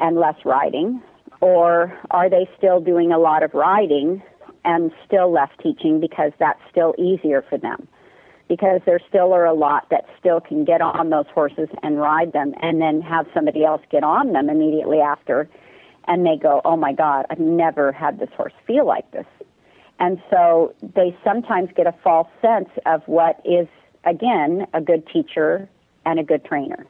and 0.00 0.16
less 0.16 0.36
riding 0.44 1.02
or 1.40 1.96
are 2.10 2.30
they 2.30 2.48
still 2.56 2.80
doing 2.80 3.12
a 3.12 3.18
lot 3.18 3.42
of 3.42 3.52
riding 3.54 4.22
and 4.64 4.90
still 5.06 5.30
less 5.30 5.50
teaching 5.62 6.00
because 6.00 6.32
that's 6.38 6.60
still 6.70 6.94
easier 6.98 7.44
for 7.48 7.58
them? 7.58 7.86
Because 8.48 8.80
there 8.86 9.00
still 9.08 9.32
are 9.32 9.44
a 9.44 9.54
lot 9.54 9.88
that 9.90 10.06
still 10.18 10.40
can 10.40 10.64
get 10.64 10.80
on 10.80 11.10
those 11.10 11.26
horses 11.34 11.68
and 11.82 12.00
ride 12.00 12.32
them 12.32 12.54
and 12.62 12.80
then 12.80 13.00
have 13.00 13.26
somebody 13.34 13.64
else 13.64 13.82
get 13.90 14.04
on 14.04 14.32
them 14.32 14.48
immediately 14.48 15.00
after 15.00 15.48
and 16.08 16.24
they 16.24 16.36
go 16.36 16.60
oh 16.64 16.76
my 16.76 16.92
god 16.92 17.26
i've 17.30 17.40
never 17.40 17.90
had 17.90 18.18
this 18.20 18.30
horse 18.36 18.52
feel 18.66 18.86
like 18.86 19.10
this. 19.10 19.26
And 19.98 20.20
so 20.30 20.74
they 20.94 21.16
sometimes 21.24 21.70
get 21.74 21.86
a 21.86 21.94
false 22.04 22.28
sense 22.42 22.68
of 22.84 23.02
what 23.06 23.40
is 23.44 23.66
again 24.04 24.66
a 24.74 24.80
good 24.80 25.06
teacher 25.08 25.68
and 26.04 26.20
a 26.20 26.22
good 26.22 26.44
trainer. 26.44 26.86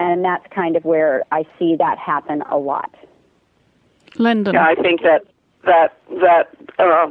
And 0.00 0.24
that's 0.24 0.44
kind 0.52 0.74
of 0.76 0.84
where 0.84 1.22
i 1.30 1.44
see 1.58 1.76
that 1.76 1.98
happen 1.98 2.42
a 2.50 2.58
lot 2.58 2.92
Lendon. 4.18 4.54
Yeah, 4.54 4.66
I 4.66 4.74
think 4.74 5.02
that 5.02 5.24
that 5.64 5.96
that 6.20 6.48
uh, 6.78 7.08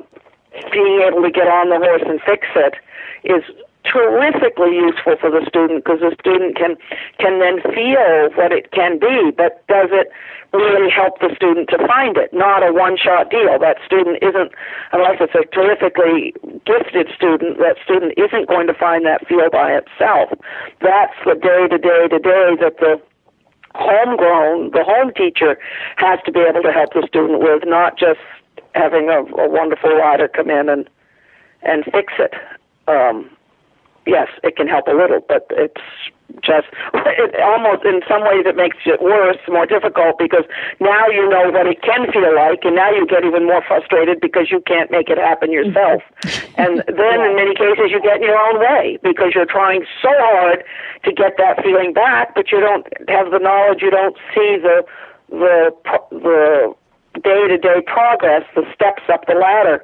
being 0.72 1.02
able 1.08 1.22
to 1.24 1.32
get 1.32 1.47
on 1.47 1.70
the 1.70 1.78
horse 1.78 2.04
and 2.06 2.20
fix 2.22 2.47
it 2.56 2.76
is 3.24 3.43
terrifically 3.84 4.76
useful 4.76 5.16
for 5.20 5.32
the 5.32 5.43
student 5.47 5.84
because 5.84 5.99
the 6.02 6.16
student 6.20 6.56
can 6.56 6.78
can 7.18 7.39
then 7.39 7.62
feel 7.74 8.30
what 8.36 8.52
it 8.52 8.72
can 8.72 8.99
be, 8.99 9.32
but 9.36 9.66
does 9.68 9.89
it 9.91 10.12
really 10.54 10.89
help 10.89 11.20
the 11.20 11.34
student 11.36 11.70
to 11.70 11.78
find 11.88 12.18
it? 12.18 12.34
Not 12.34 12.62
a 12.62 12.74
one 12.74 12.97
shot 12.97 13.32
deal. 13.32 13.58
That 13.58 13.78
student 13.86 14.22
isn't 14.22 14.52
unless 14.91 15.18
it's 15.20 15.36
a 15.36 15.45
terrifically 15.49 16.34
gifted 16.66 17.10
student, 17.16 17.58
that 17.58 17.78
student 17.84 18.14
isn't 18.18 18.47
going 18.47 18.68
to 18.68 18.74
find 18.74 19.06
that 19.06 19.28
feel 19.28 19.49
by 19.49 19.74
itself. 19.74 20.30
That's 20.82 21.18
the 21.26 21.36
day 21.36 21.68
to 21.70 21.78
day 21.78 22.08
to 22.10 22.20
day 22.20 22.58
that 22.62 22.78
the 22.80 23.02
homegrown, 23.76 24.72
the 24.72 24.84
home 24.84 25.11
teacher 25.15 25.57
has 25.97 26.19
to 26.26 26.32
be 26.32 26.39
able 26.39 26.61
to 26.61 26.72
help 26.72 26.93
the 26.93 27.05
student 27.07 27.39
with, 27.41 27.63
not 27.65 27.97
just 27.97 28.19
having 28.74 29.09
a, 29.09 29.19
a 29.19 29.49
wonderful 29.49 29.93
rider 29.95 30.28
come 30.28 30.49
in 30.49 30.69
and 30.69 30.89
and 31.63 31.86
fix 31.86 32.13
it. 32.17 32.34
Um, 32.88 33.30
yes, 34.07 34.28
it 34.43 34.55
can 34.55 34.67
help 34.67 34.88
a 34.88 34.91
little, 34.91 35.19
but 35.28 35.45
it's 35.51 35.82
just 36.43 36.67
it 36.93 37.36
almost 37.39 37.84
in 37.86 38.01
some 38.07 38.23
ways 38.23 38.45
it 38.45 38.55
makes 38.55 38.77
it 38.86 39.01
worse, 39.01 39.38
more 39.47 39.65
difficult 39.65 40.17
because 40.17 40.45
now 40.79 41.07
you 41.07 41.27
know 41.27 41.51
what 41.51 41.67
it 41.67 41.82
can 41.82 42.11
feel 42.11 42.34
like, 42.36 42.63
and 42.63 42.75
now 42.75 42.89
you 42.91 43.05
get 43.05 43.25
even 43.25 43.45
more 43.45 43.61
frustrated 43.67 44.19
because 44.21 44.49
you 44.49 44.61
can't 44.65 44.91
make 44.91 45.09
it 45.09 45.17
happen 45.17 45.51
yourself. 45.51 46.01
and 46.57 46.84
then 46.88 47.17
in 47.21 47.36
many 47.36 47.55
cases 47.55 47.91
you 47.91 48.01
get 48.01 48.17
in 48.17 48.23
your 48.23 48.39
own 48.39 48.59
way 48.59 48.97
because 49.03 49.34
you're 49.36 49.49
trying 49.49 49.86
so 50.01 50.09
hard 50.11 50.63
to 51.03 51.11
get 51.11 51.36
that 51.38 51.61
feeling 51.63 51.93
back, 51.93 52.36
but 52.36 52.51
you 52.51 52.59
don't 52.59 52.88
have 53.09 53.32
the 53.32 53.39
knowledge, 53.39 53.82
you 53.82 53.91
don't 53.91 54.17
see 54.34 54.57
the 54.57 54.84
the 55.29 55.71
the 56.11 56.75
day 57.23 57.47
to 57.47 57.57
day 57.57 57.82
progress, 57.86 58.43
the 58.55 58.63
steps 58.73 59.03
up 59.11 59.25
the 59.27 59.34
ladder 59.34 59.84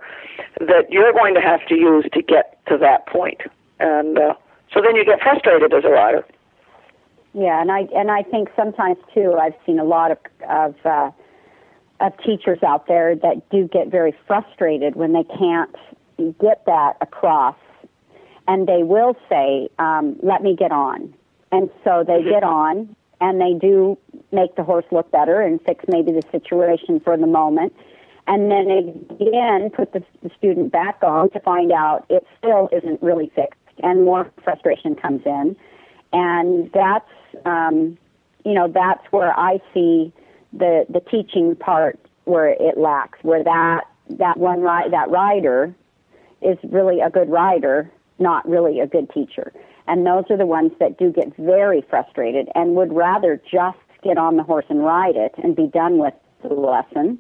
that 0.60 0.90
you're 0.90 1.14
going 1.14 1.34
to 1.36 1.42
have 1.42 1.66
to 1.68 1.76
use 1.76 2.06
to 2.14 2.22
get 2.22 2.60
to 2.68 2.78
that 2.78 3.06
point. 3.08 3.42
And 3.80 4.18
uh, 4.18 4.34
so 4.74 4.82
then 4.82 4.96
you 4.96 5.06
get 5.06 5.22
frustrated 5.22 5.74
as 5.74 5.84
a 5.84 5.90
rider. 5.90 6.26
Yeah, 7.38 7.62
and 7.62 7.72
I 7.72 7.82
and 7.96 8.10
I 8.10 8.24
think 8.24 8.50
sometimes 8.56 8.98
too 9.14 9.36
I've 9.40 9.54
seen 9.64 9.78
a 9.78 9.84
lot 9.84 10.10
of 10.10 10.18
of 10.50 10.76
uh, 10.84 11.12
of 12.00 12.14
teachers 12.26 12.64
out 12.64 12.88
there 12.88 13.16
that 13.16 13.48
do 13.52 13.68
get 13.68 13.90
very 13.90 14.16
frustrated 14.26 14.96
when 14.96 15.14
they 15.14 15.24
can't 15.24 15.76
get 16.42 16.66
that 16.66 16.98
across, 17.00 17.56
and 18.48 18.68
they 18.68 18.82
will 18.82 19.16
say, 19.30 19.70
um, 19.78 20.18
"Let 20.24 20.42
me 20.42 20.56
get 20.56 20.72
on," 20.72 21.14
and 21.52 21.70
so 21.84 22.04
they 22.06 22.24
get 22.24 22.44
on 22.44 22.96
and 23.22 23.42
they 23.42 23.54
do 23.54 23.98
make 24.32 24.56
the 24.56 24.64
horse 24.64 24.86
look 24.92 25.12
better 25.12 25.42
and 25.42 25.62
fix 25.62 25.86
maybe 25.88 26.12
the 26.12 26.24
situation 26.32 27.00
for 27.00 27.18
the 27.18 27.28
moment. 27.28 27.74
And 28.28 28.52
then 28.52 28.70
again, 29.20 29.70
put 29.70 29.94
the, 29.94 30.04
the 30.22 30.30
student 30.38 30.72
back 30.72 31.00
on 31.02 31.30
to 31.32 31.40
find 31.40 31.72
out 31.72 32.06
it 32.10 32.26
still 32.38 32.70
isn't 32.72 33.02
really 33.02 33.32
fixed, 33.36 33.60
and 33.84 34.04
more 34.04 34.30
frustration 34.44 34.96
comes 34.96 35.22
in. 35.26 35.56
And 36.14 36.72
that's, 36.74 37.10
um, 37.46 37.98
you 38.46 38.54
know, 38.54 38.68
that's 38.68 39.06
where 39.12 39.38
I 39.38 39.60
see 39.74 40.14
the 40.54 40.86
the 40.90 41.02
teaching 41.02 41.56
part 41.56 42.00
where 42.26 42.50
it 42.50 42.78
lacks, 42.78 43.20
where 43.22 43.44
that 43.44 43.82
that 44.10 44.38
one 44.38 44.62
ri- 44.62 44.90
that 44.90 45.10
rider 45.10 45.74
is 46.42 46.58
really 46.70 47.02
a 47.02 47.10
good 47.10 47.30
rider, 47.30 47.92
not 48.20 48.48
really 48.48 48.80
a 48.80 48.88
good 48.88 49.10
teacher. 49.12 49.52
And 49.88 50.06
those 50.06 50.26
are 50.30 50.38
the 50.38 50.46
ones 50.46 50.72
that 50.80 50.98
do 50.98 51.12
get 51.12 51.36
very 51.38 51.82
frustrated 51.90 52.50
and 52.56 52.76
would 52.76 52.94
rather 52.94 53.42
just 53.50 53.78
get 54.04 54.18
on 54.18 54.38
the 54.38 54.44
horse 54.44 54.66
and 54.70 54.84
ride 54.84 55.16
it 55.16 55.34
and 55.42 55.56
be 55.56 55.68
done 55.68 55.98
with 55.98 56.14
the 56.44 56.54
lesson 56.54 57.20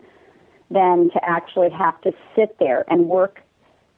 than 0.69 1.09
to 1.11 1.19
actually 1.23 1.69
have 1.69 1.99
to 2.01 2.11
sit 2.35 2.57
there 2.59 2.85
and 2.89 3.07
work 3.07 3.41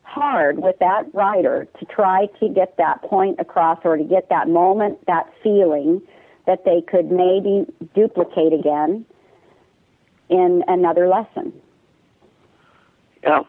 hard 0.10 0.60
with 0.60 0.78
that 0.80 1.14
rider 1.14 1.68
to 1.80 1.86
try 1.86 2.28
to 2.40 2.50
get 2.50 2.78
that 2.78 3.02
point 3.04 3.40
across 3.40 3.80
or 3.84 3.98
to 3.98 4.04
get 4.04 4.30
that 4.30 4.48
moment, 4.48 5.06
that 5.08 5.32
feeling 5.44 6.02
that 6.46 6.66
they 6.66 6.82
could 6.82 7.12
maybe 7.12 7.66
duplicate 7.94 8.54
again 8.54 9.06
in 10.30 10.64
another 10.68 11.08
lesson. 11.08 11.54
Yeah. 13.24 13.44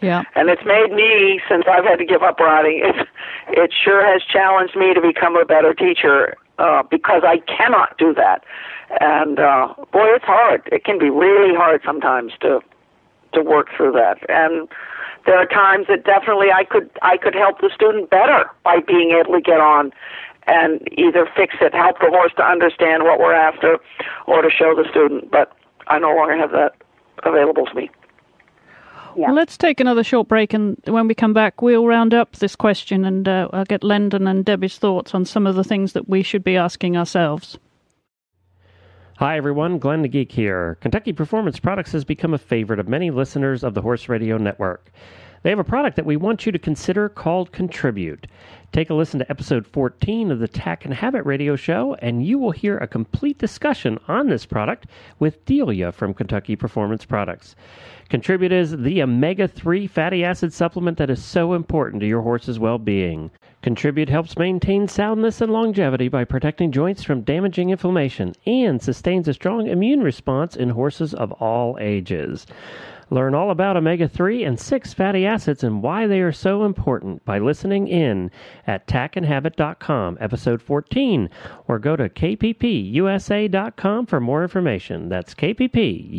Yeah. 0.00 0.22
And 0.34 0.48
it's 0.48 0.64
made 0.64 0.92
me, 0.92 1.40
since 1.48 1.64
I've 1.70 1.84
had 1.84 1.96
to 1.96 2.04
give 2.04 2.22
up 2.22 2.40
riding, 2.40 2.80
it, 2.84 3.08
it 3.48 3.72
sure 3.72 4.04
has 4.04 4.22
challenged 4.22 4.74
me 4.74 4.94
to 4.94 5.00
become 5.00 5.36
a 5.36 5.44
better 5.44 5.74
teacher 5.74 6.36
uh, 6.58 6.82
because 6.82 7.22
I 7.24 7.38
cannot 7.38 7.98
do 7.98 8.14
that. 8.14 8.44
And 9.00 9.38
uh, 9.38 9.74
boy, 9.92 10.06
it's 10.14 10.24
hard. 10.24 10.68
It 10.72 10.84
can 10.84 10.98
be 10.98 11.10
really 11.10 11.54
hard 11.54 11.82
sometimes 11.84 12.32
to 12.40 12.60
to 13.32 13.42
work 13.42 13.68
through 13.74 13.92
that. 13.92 14.18
And 14.28 14.68
there 15.26 15.36
are 15.36 15.46
times 15.46 15.86
that 15.88 16.04
definitely 16.04 16.48
I 16.50 16.64
could 16.64 16.90
I 17.02 17.16
could 17.16 17.34
help 17.34 17.60
the 17.60 17.70
student 17.74 18.10
better 18.10 18.50
by 18.64 18.80
being 18.86 19.12
able 19.18 19.34
to 19.34 19.40
get 19.40 19.60
on 19.60 19.92
and 20.46 20.80
either 20.92 21.28
fix 21.36 21.54
it, 21.60 21.72
help 21.74 22.00
the 22.00 22.08
horse 22.08 22.32
to 22.36 22.42
understand 22.42 23.04
what 23.04 23.20
we're 23.20 23.34
after, 23.34 23.78
or 24.26 24.42
to 24.42 24.50
show 24.50 24.74
the 24.74 24.88
student. 24.90 25.30
But 25.30 25.52
I 25.86 25.98
no 25.98 26.14
longer 26.14 26.36
have 26.36 26.50
that 26.50 26.74
available 27.22 27.66
to 27.66 27.74
me. 27.74 27.90
Yeah. 29.14 29.26
Well, 29.26 29.34
let's 29.34 29.58
take 29.58 29.78
another 29.78 30.02
short 30.02 30.26
break, 30.26 30.54
and 30.54 30.80
when 30.86 31.06
we 31.06 31.14
come 31.14 31.34
back, 31.34 31.60
we'll 31.60 31.86
round 31.86 32.14
up 32.14 32.36
this 32.36 32.56
question 32.56 33.04
and 33.04 33.28
uh, 33.28 33.48
I'll 33.52 33.64
get 33.64 33.84
Lendon 33.84 34.26
and 34.26 34.44
Debbie's 34.44 34.78
thoughts 34.78 35.14
on 35.14 35.26
some 35.26 35.46
of 35.46 35.54
the 35.54 35.64
things 35.64 35.92
that 35.92 36.08
we 36.08 36.22
should 36.22 36.42
be 36.42 36.56
asking 36.56 36.96
ourselves. 36.96 37.58
Hi, 39.22 39.36
everyone. 39.36 39.78
Glenn 39.78 40.02
the 40.02 40.08
Geek 40.08 40.32
here. 40.32 40.76
Kentucky 40.80 41.12
Performance 41.12 41.60
Products 41.60 41.92
has 41.92 42.04
become 42.04 42.34
a 42.34 42.38
favorite 42.38 42.80
of 42.80 42.88
many 42.88 43.12
listeners 43.12 43.62
of 43.62 43.72
the 43.72 43.80
Horse 43.80 44.08
Radio 44.08 44.36
Network. 44.36 44.90
They 45.44 45.50
have 45.50 45.60
a 45.60 45.64
product 45.64 45.94
that 45.94 46.04
we 46.04 46.16
want 46.16 46.44
you 46.44 46.50
to 46.50 46.58
consider 46.58 47.08
called 47.08 47.52
Contribute. 47.52 48.26
Take 48.72 48.88
a 48.88 48.94
listen 48.94 49.18
to 49.18 49.30
episode 49.30 49.66
14 49.66 50.30
of 50.30 50.38
the 50.38 50.48
Tack 50.48 50.86
and 50.86 50.94
Habit 50.94 51.26
radio 51.26 51.56
show, 51.56 51.94
and 51.96 52.24
you 52.24 52.38
will 52.38 52.52
hear 52.52 52.78
a 52.78 52.86
complete 52.86 53.36
discussion 53.36 53.98
on 54.08 54.28
this 54.28 54.46
product 54.46 54.86
with 55.18 55.44
Delia 55.44 55.92
from 55.92 56.14
Kentucky 56.14 56.56
Performance 56.56 57.04
Products. 57.04 57.54
Contribute 58.08 58.50
is 58.50 58.74
the 58.78 59.02
omega 59.02 59.46
3 59.46 59.86
fatty 59.86 60.24
acid 60.24 60.54
supplement 60.54 60.96
that 60.96 61.10
is 61.10 61.22
so 61.22 61.52
important 61.52 62.00
to 62.00 62.06
your 62.06 62.22
horse's 62.22 62.58
well 62.58 62.78
being. 62.78 63.30
Contribute 63.60 64.08
helps 64.08 64.38
maintain 64.38 64.88
soundness 64.88 65.42
and 65.42 65.52
longevity 65.52 66.08
by 66.08 66.24
protecting 66.24 66.72
joints 66.72 67.02
from 67.02 67.20
damaging 67.20 67.68
inflammation 67.68 68.32
and 68.46 68.80
sustains 68.80 69.28
a 69.28 69.34
strong 69.34 69.66
immune 69.66 70.02
response 70.02 70.56
in 70.56 70.70
horses 70.70 71.12
of 71.12 71.30
all 71.32 71.76
ages. 71.78 72.46
Learn 73.12 73.34
all 73.34 73.50
about 73.50 73.76
omega 73.76 74.08
3 74.08 74.42
and 74.42 74.58
6 74.58 74.94
fatty 74.94 75.26
acids 75.26 75.62
and 75.62 75.82
why 75.82 76.06
they 76.06 76.20
are 76.20 76.32
so 76.32 76.64
important 76.64 77.22
by 77.26 77.38
listening 77.38 77.86
in 77.86 78.30
at 78.66 78.86
tackandhabit.com, 78.86 80.16
episode 80.18 80.62
14, 80.62 81.28
or 81.68 81.78
go 81.78 81.94
to 81.94 82.08
kppusa.com 82.08 84.06
for 84.06 84.18
more 84.18 84.42
information. 84.42 85.10
That's 85.10 85.34
kppusa.com. 85.34 86.10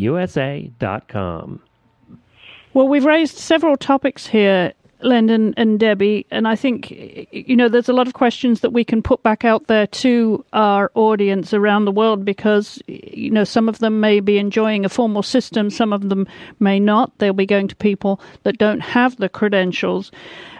Well, 2.76 2.88
we've 2.88 3.06
raised 3.06 3.38
several 3.38 3.76
topics 3.76 4.28
here 4.28 4.74
Lendon 5.04 5.54
and 5.58 5.80
Debbie, 5.80 6.26
and 6.32 6.48
I 6.48 6.56
think 6.56 6.92
you 7.32 7.56
know 7.56 7.70
there's 7.70 7.90
a 7.90 7.94
lot 7.94 8.08
of 8.08 8.14
questions 8.14 8.62
that 8.62 8.72
we 8.72 8.84
can 8.84 9.02
put 9.02 9.24
back 9.24 9.46
out 9.46 9.68
there 9.68 9.88
to 9.88 10.46
our 10.54 10.92
audience 10.96 11.54
around 11.54 11.86
the 11.86 11.92
world 11.92 12.26
because 12.26 12.82
you 12.88 13.32
know 13.32 13.44
some 13.44 13.70
of 13.70 13.80
them 13.80 14.00
may 14.00 14.20
be 14.20 14.38
enjoying 14.38 14.86
a 14.86 14.90
formal 14.90 15.24
system, 15.24 15.70
some 15.70 15.94
of 15.94 16.10
them 16.10 16.28
may 16.60 16.80
not. 16.80 17.18
They'll 17.18 17.34
be 17.34 17.46
going 17.46 17.68
to 17.68 17.76
people 17.76 18.20
that 18.44 18.58
don't 18.58 18.82
have 18.82 19.18
the 19.18 19.30
credentials, 19.30 20.12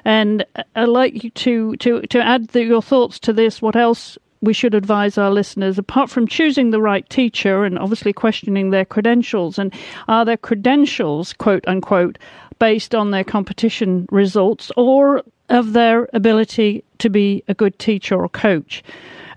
and 0.06 0.46
I'd 0.76 0.90
like 0.90 1.24
you 1.24 1.30
to 1.30 1.76
to 1.78 2.02
to 2.02 2.22
add 2.22 2.50
the, 2.50 2.64
your 2.64 2.82
thoughts 2.82 3.20
to 3.20 3.34
this. 3.34 3.62
What 3.62 3.76
else 3.76 4.18
we 4.44 4.54
should 4.54 4.76
advise 4.76 5.18
our 5.18 5.32
listeners, 5.32 5.78
apart 5.78 6.10
from 6.10 6.28
choosing 6.28 6.72
the 6.72 6.82
right 6.82 7.10
teacher 7.10 7.64
and 7.64 7.80
obviously 7.80 8.12
questioning 8.12 8.70
their 8.70 8.84
credentials, 8.84 9.58
and 9.58 9.74
are 10.10 10.26
their 10.26 10.38
credentials, 10.38 11.32
quote 11.32 11.66
unquote, 11.66 12.18
based 12.60 12.94
on 12.94 13.12
their 13.12 13.24
competition 13.24 14.06
results 14.12 14.70
or 14.76 15.24
of 15.48 15.72
their 15.72 16.10
ability 16.14 16.84
to 16.98 17.10
be 17.10 17.42
a 17.48 17.54
good 17.54 17.80
teacher 17.80 18.22
or 18.22 18.28
coach? 18.28 18.84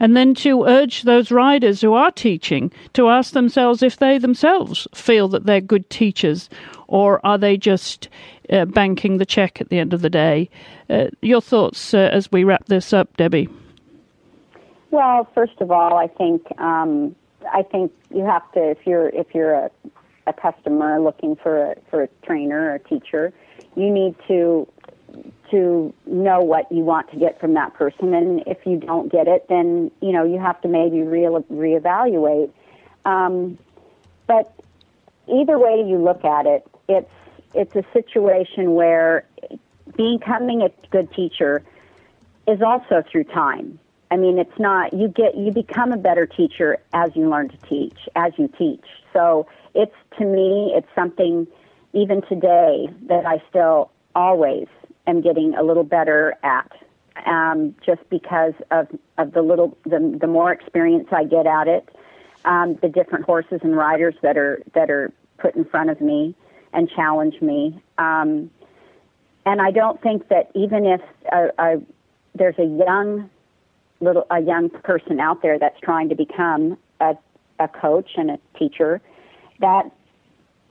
And 0.00 0.16
then 0.16 0.34
to 0.36 0.64
urge 0.64 1.02
those 1.02 1.30
riders 1.30 1.80
who 1.80 1.94
are 1.94 2.10
teaching 2.10 2.72
to 2.94 3.08
ask 3.08 3.32
themselves 3.32 3.82
if 3.82 3.98
they 3.98 4.18
themselves 4.18 4.88
feel 4.92 5.28
that 5.28 5.46
they're 5.46 5.60
good 5.60 5.88
teachers 5.88 6.50
or 6.88 7.24
are 7.24 7.38
they 7.38 7.56
just 7.56 8.08
uh, 8.50 8.64
banking 8.66 9.18
the 9.18 9.24
check 9.24 9.60
at 9.60 9.68
the 9.68 9.78
end 9.78 9.94
of 9.94 10.02
the 10.02 10.10
day? 10.10 10.50
Uh, 10.90 11.06
your 11.22 11.40
thoughts 11.40 11.94
uh, 11.94 12.10
as 12.12 12.30
we 12.30 12.44
wrap 12.44 12.66
this 12.66 12.92
up, 12.92 13.16
Debbie? 13.16 13.48
Well, 14.90 15.28
first 15.34 15.60
of 15.60 15.70
all, 15.70 15.98
I 15.98 16.06
think 16.06 16.46
um, 16.60 17.14
I 17.52 17.62
think 17.62 17.92
you 18.14 18.24
have 18.24 18.50
to 18.52 18.70
if 18.70 18.86
you're 18.86 19.08
if 19.08 19.34
you're 19.34 19.54
a, 19.54 19.70
a 20.26 20.32
customer 20.32 21.00
looking 21.00 21.36
for 21.36 21.72
a 21.72 21.76
for 21.90 22.02
a 22.02 22.08
trainer 22.24 22.70
or 22.70 22.74
a 22.74 22.78
teacher, 22.78 23.32
you 23.74 23.90
need 23.90 24.14
to 24.28 24.68
to 25.50 25.94
know 26.06 26.40
what 26.40 26.70
you 26.70 26.82
want 26.82 27.10
to 27.10 27.16
get 27.16 27.40
from 27.40 27.54
that 27.54 27.74
person, 27.74 28.14
and 28.14 28.42
if 28.46 28.66
you 28.66 28.76
don't 28.76 29.10
get 29.10 29.28
it, 29.28 29.46
then 29.48 29.90
you 30.00 30.12
know 30.12 30.24
you 30.24 30.38
have 30.38 30.60
to 30.62 30.68
maybe 30.68 31.02
re 31.02 31.22
reevaluate. 31.22 32.50
Um, 33.04 33.58
but 34.26 34.52
either 35.28 35.58
way 35.58 35.84
you 35.86 35.98
look 35.98 36.24
at 36.24 36.46
it, 36.46 36.66
it's 36.88 37.10
it's 37.54 37.74
a 37.74 37.84
situation 37.92 38.74
where 38.74 39.24
becoming 39.96 40.62
a 40.62 40.70
good 40.90 41.12
teacher 41.12 41.62
is 42.46 42.60
also 42.62 43.02
through 43.10 43.24
time. 43.24 43.78
I 44.10 44.16
mean, 44.16 44.38
it's 44.38 44.58
not, 44.58 44.92
you 44.92 45.08
get, 45.08 45.36
you 45.36 45.50
become 45.50 45.92
a 45.92 45.96
better 45.96 46.26
teacher 46.26 46.78
as 46.92 47.10
you 47.14 47.28
learn 47.28 47.48
to 47.48 47.56
teach, 47.68 47.98
as 48.14 48.32
you 48.36 48.48
teach. 48.56 48.84
So 49.12 49.46
it's, 49.74 49.94
to 50.18 50.24
me, 50.24 50.72
it's 50.76 50.88
something 50.94 51.46
even 51.92 52.22
today 52.22 52.88
that 53.08 53.26
I 53.26 53.42
still 53.48 53.90
always 54.14 54.68
am 55.06 55.20
getting 55.22 55.54
a 55.54 55.62
little 55.62 55.84
better 55.84 56.34
at. 56.42 56.70
Um, 57.24 57.74
just 57.84 58.08
because 58.10 58.52
of, 58.70 58.88
of 59.16 59.32
the 59.32 59.40
little, 59.40 59.76
the, 59.84 60.18
the 60.20 60.26
more 60.26 60.52
experience 60.52 61.08
I 61.10 61.24
get 61.24 61.46
at 61.46 61.66
it, 61.66 61.88
um, 62.44 62.74
the 62.82 62.88
different 62.88 63.24
horses 63.24 63.60
and 63.62 63.76
riders 63.76 64.14
that 64.22 64.36
are, 64.36 64.62
that 64.74 64.90
are 64.90 65.12
put 65.38 65.56
in 65.56 65.64
front 65.64 65.90
of 65.90 66.00
me 66.00 66.34
and 66.74 66.90
challenge 66.90 67.40
me. 67.40 67.82
Um, 67.96 68.50
and 69.46 69.62
I 69.62 69.70
don't 69.70 70.00
think 70.02 70.28
that 70.28 70.50
even 70.54 70.84
if 70.84 71.00
a, 71.32 71.48
a, 71.58 71.80
there's 72.34 72.58
a 72.58 72.64
young 72.64 73.30
little 74.00 74.26
a 74.30 74.40
young 74.40 74.70
person 74.70 75.20
out 75.20 75.42
there 75.42 75.58
that's 75.58 75.78
trying 75.80 76.08
to 76.08 76.14
become 76.14 76.76
a, 77.00 77.16
a 77.58 77.68
coach 77.68 78.10
and 78.16 78.30
a 78.30 78.38
teacher 78.58 79.00
that 79.60 79.90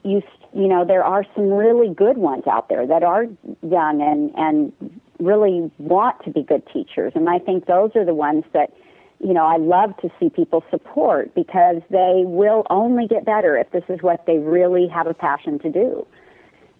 you 0.04 0.22
you 0.54 0.68
know 0.68 0.84
there 0.84 1.04
are 1.04 1.24
some 1.34 1.50
really 1.50 1.92
good 1.92 2.16
ones 2.16 2.44
out 2.46 2.68
there 2.68 2.86
that 2.86 3.02
are 3.02 3.24
young 3.62 4.00
and 4.00 4.32
and 4.36 4.72
really 5.18 5.70
want 5.78 6.22
to 6.24 6.30
be 6.30 6.42
good 6.42 6.62
teachers. 6.72 7.12
And 7.14 7.28
I 7.28 7.38
think 7.38 7.66
those 7.66 7.90
are 7.94 8.04
the 8.04 8.14
ones 8.14 8.44
that 8.52 8.72
you 9.18 9.32
know 9.32 9.44
I 9.44 9.56
love 9.56 9.96
to 9.98 10.10
see 10.20 10.30
people 10.30 10.64
support 10.70 11.34
because 11.34 11.82
they 11.90 12.22
will 12.24 12.64
only 12.70 13.06
get 13.06 13.24
better 13.24 13.56
if 13.56 13.70
this 13.70 13.84
is 13.88 14.02
what 14.02 14.26
they 14.26 14.38
really 14.38 14.88
have 14.88 15.06
a 15.06 15.14
passion 15.14 15.58
to 15.60 15.70
do. 15.70 16.06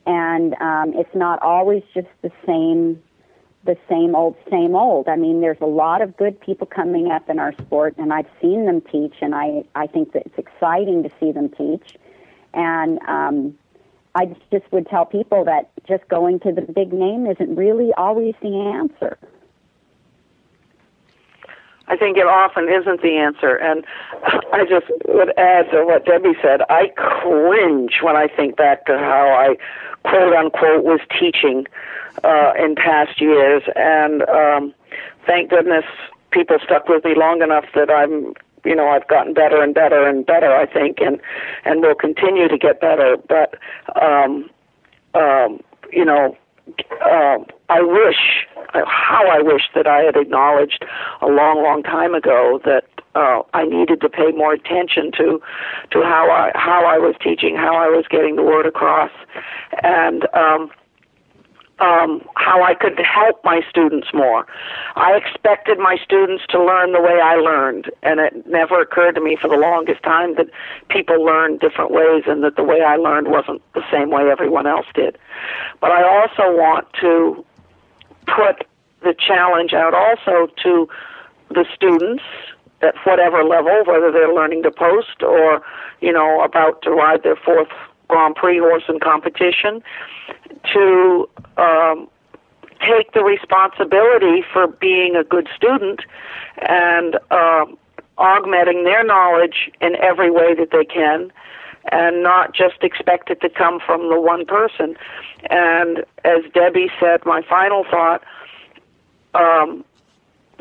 And 0.07 0.55
um, 0.61 0.93
it's 0.95 1.15
not 1.15 1.43
always 1.43 1.83
just 1.93 2.09
the 2.23 2.31
same 2.47 3.03
the 3.67 3.77
same 3.89 4.15
old, 4.15 4.37
same 4.51 4.75
old. 4.75 5.09
I 5.09 5.17
mean, 5.17 5.41
there's 5.41 5.61
a 5.61 5.67
lot 5.67 6.01
of 6.01 6.17
good 6.17 6.41
people 6.41 6.67
coming 6.67 7.11
up 7.11 7.29
in 7.29 7.39
our 7.39 7.53
sport, 7.53 7.95
and 7.99 8.13
I've 8.13 8.29
seen 8.41 8.67
them 8.67 8.81
teach, 8.81 9.15
and 9.21 9.35
I, 9.35 9.65
I 9.75 9.87
think 9.87 10.13
that 10.13 10.27
it's 10.27 10.39
exciting 10.39 11.03
to 11.03 11.11
see 11.21 11.33
them 11.33 11.49
teach. 11.51 11.97
And 12.55 12.99
um, 13.07 13.59
I 14.15 14.35
just 14.51 14.71
would 14.73 14.89
tell 14.89 15.05
people 15.05 15.45
that 15.45 15.71
just 15.87 16.09
going 16.09 16.41
to 16.41 16.53
the 16.53 16.63
big 16.63 16.93
name 16.93 17.27
isn't 17.27 17.55
really 17.55 17.93
always 17.99 18.35
the 18.41 18.57
answer. 18.59 19.19
I 21.89 21.97
think 21.97 22.17
it 22.17 22.27
often 22.27 22.69
isn't 22.69 23.03
the 23.03 23.17
answer. 23.17 23.57
And 23.57 23.85
I 24.53 24.65
just 24.69 24.87
would 25.07 25.33
add 25.39 25.71
to 25.71 25.85
what 25.85 26.05
Debbie 26.05 26.35
said. 26.43 26.63
I 26.69 26.89
cringe 26.97 27.99
when 28.03 28.17
I 28.17 28.27
think 28.29 28.57
back 28.57 28.87
to 28.87 28.99
how 28.99 29.29
I 29.29 29.57
quote 30.09 30.35
unquote 30.35 30.85
was 30.85 31.01
teaching 31.19 31.67
uh, 32.25 32.53
in 32.59 32.75
past 32.75 33.21
years, 33.21 33.63
and 33.75 34.23
um, 34.29 34.75
thank 35.27 35.51
goodness 35.51 35.85
people 36.31 36.59
stuck 36.65 36.89
with 36.89 37.05
me 37.05 37.15
long 37.17 37.43
enough 37.43 37.65
that 37.75 37.91
I'm 37.91 38.35
you 38.65 38.75
know 38.75 38.89
I've 38.89 39.07
gotten 39.09 39.33
better 39.33 39.63
and 39.63 39.75
better 39.75 40.07
and 40.07 40.27
better 40.27 40.55
I 40.55 40.67
think 40.67 40.99
and 41.01 41.21
and 41.65 41.83
will 41.83 41.95
continue 41.95 42.49
to 42.49 42.59
get 42.59 42.81
better. 42.81 43.17
But 43.29 43.55
um 44.01 44.51
um 45.15 45.61
you 45.93 46.05
know 46.05 46.37
uh, 47.05 47.39
I 47.69 47.81
wish 47.81 48.47
how 48.73 49.25
I 49.31 49.41
wish 49.41 49.63
that 49.75 49.87
I 49.87 50.01
had 50.01 50.17
acknowledged 50.17 50.85
a 51.23 51.27
long 51.27 51.63
long 51.63 51.83
time 51.83 52.15
ago 52.15 52.61
that 52.65 52.85
uh, 53.15 53.43
I 53.55 53.65
needed 53.65 54.01
to 54.03 54.09
pay 54.09 54.33
more 54.33 54.53
attention 54.53 55.11
to 55.13 55.41
to 55.93 56.03
how 56.03 56.29
I 56.31 56.51
how 56.55 56.85
I 56.85 56.99
was 56.99 57.15
teaching, 57.23 57.57
how 57.57 57.77
I 57.77 57.87
was 57.87 58.05
getting 58.11 58.37
the 58.37 58.43
word 58.43 58.67
across, 58.67 59.13
and 59.83 60.27
um, 60.35 60.71
um, 61.79 62.27
how 62.37 62.63
I 62.63 62.75
could 62.75 62.99
help 62.99 63.45
my 63.45 63.61
students 63.69 64.09
more. 64.15 64.47
I 64.95 65.13
expected 65.17 65.79
my 65.79 65.97
students 66.03 66.45
to 66.51 66.63
learn 66.63 66.93
the 66.93 67.01
way 67.01 67.21
I 67.23 67.37
learned, 67.37 67.91
and 68.03 68.19
it 68.21 68.47
never 68.47 68.81
occurred 68.81 69.15
to 69.17 69.21
me 69.21 69.37
for 69.41 69.49
the 69.49 69.57
longest 69.57 70.03
time 70.03 70.37
that 70.37 70.49
people 70.89 71.23
learn 71.25 71.59
different 71.59 71.91
ways 71.91 72.25
and 72.27 72.43
that 72.45 72.57
the 72.57 72.65
way 72.65 72.83
I 72.83 72.97
learned 72.97 73.29
wasn't 73.29 73.61
the 73.75 73.85
same 73.91 74.11
way 74.11 74.31
everyone 74.31 74.67
else 74.67 74.87
did. 74.95 75.19
But 75.81 75.91
I 75.93 76.03
also 76.03 76.57
want 76.57 76.89
to 77.01 77.45
put 78.27 78.67
the 79.03 79.15
challenge 79.15 79.73
out 79.75 79.95
also 79.95 80.53
to 80.63 80.89
the 81.51 81.67
students 81.75 82.25
at 82.83 82.95
whatever 83.05 83.45
level, 83.45 83.85
whether 83.87 84.11
they're 84.11 84.35
learning 84.35 84.63
to 84.63 84.71
post 84.71 85.23
or, 85.23 85.63
you 86.01 86.13
know, 86.13 86.43
about 86.43 86.83
to 86.83 86.91
ride 86.91 87.23
their 87.23 87.37
fourth 87.37 87.69
Grand 88.09 88.35
Prix 88.35 88.59
horse 88.59 88.85
in 88.89 89.01
competition, 89.01 89.83
to 90.73 91.29
um, 91.57 92.09
take 92.81 93.13
the 93.13 93.23
responsibility 93.23 94.45
for 94.53 94.67
being 94.67 95.17
a 95.17 95.25
good 95.25 95.49
student 95.55 96.01
and 96.69 97.17
uh, 97.31 97.67
augmenting 98.19 98.85
their 98.85 99.05
knowledge 99.05 99.71
in 99.81 99.97
every 99.97 100.31
way 100.31 100.55
that 100.55 100.71
they 100.71 100.85
can 100.85 101.33
and 101.93 102.23
not 102.23 102.53
just 102.55 102.83
expect 102.83 103.31
it 103.31 103.41
to 103.41 103.49
come 103.49 103.79
from 103.85 104.09
the 104.09 104.21
one 104.21 104.45
person. 104.45 104.97
And 105.51 106.05
as 106.25 106.43
Debbie 106.53 106.91
said, 106.99 107.25
my 107.25 107.43
final 107.43 107.85
thought, 107.85 108.25
um, 109.35 109.85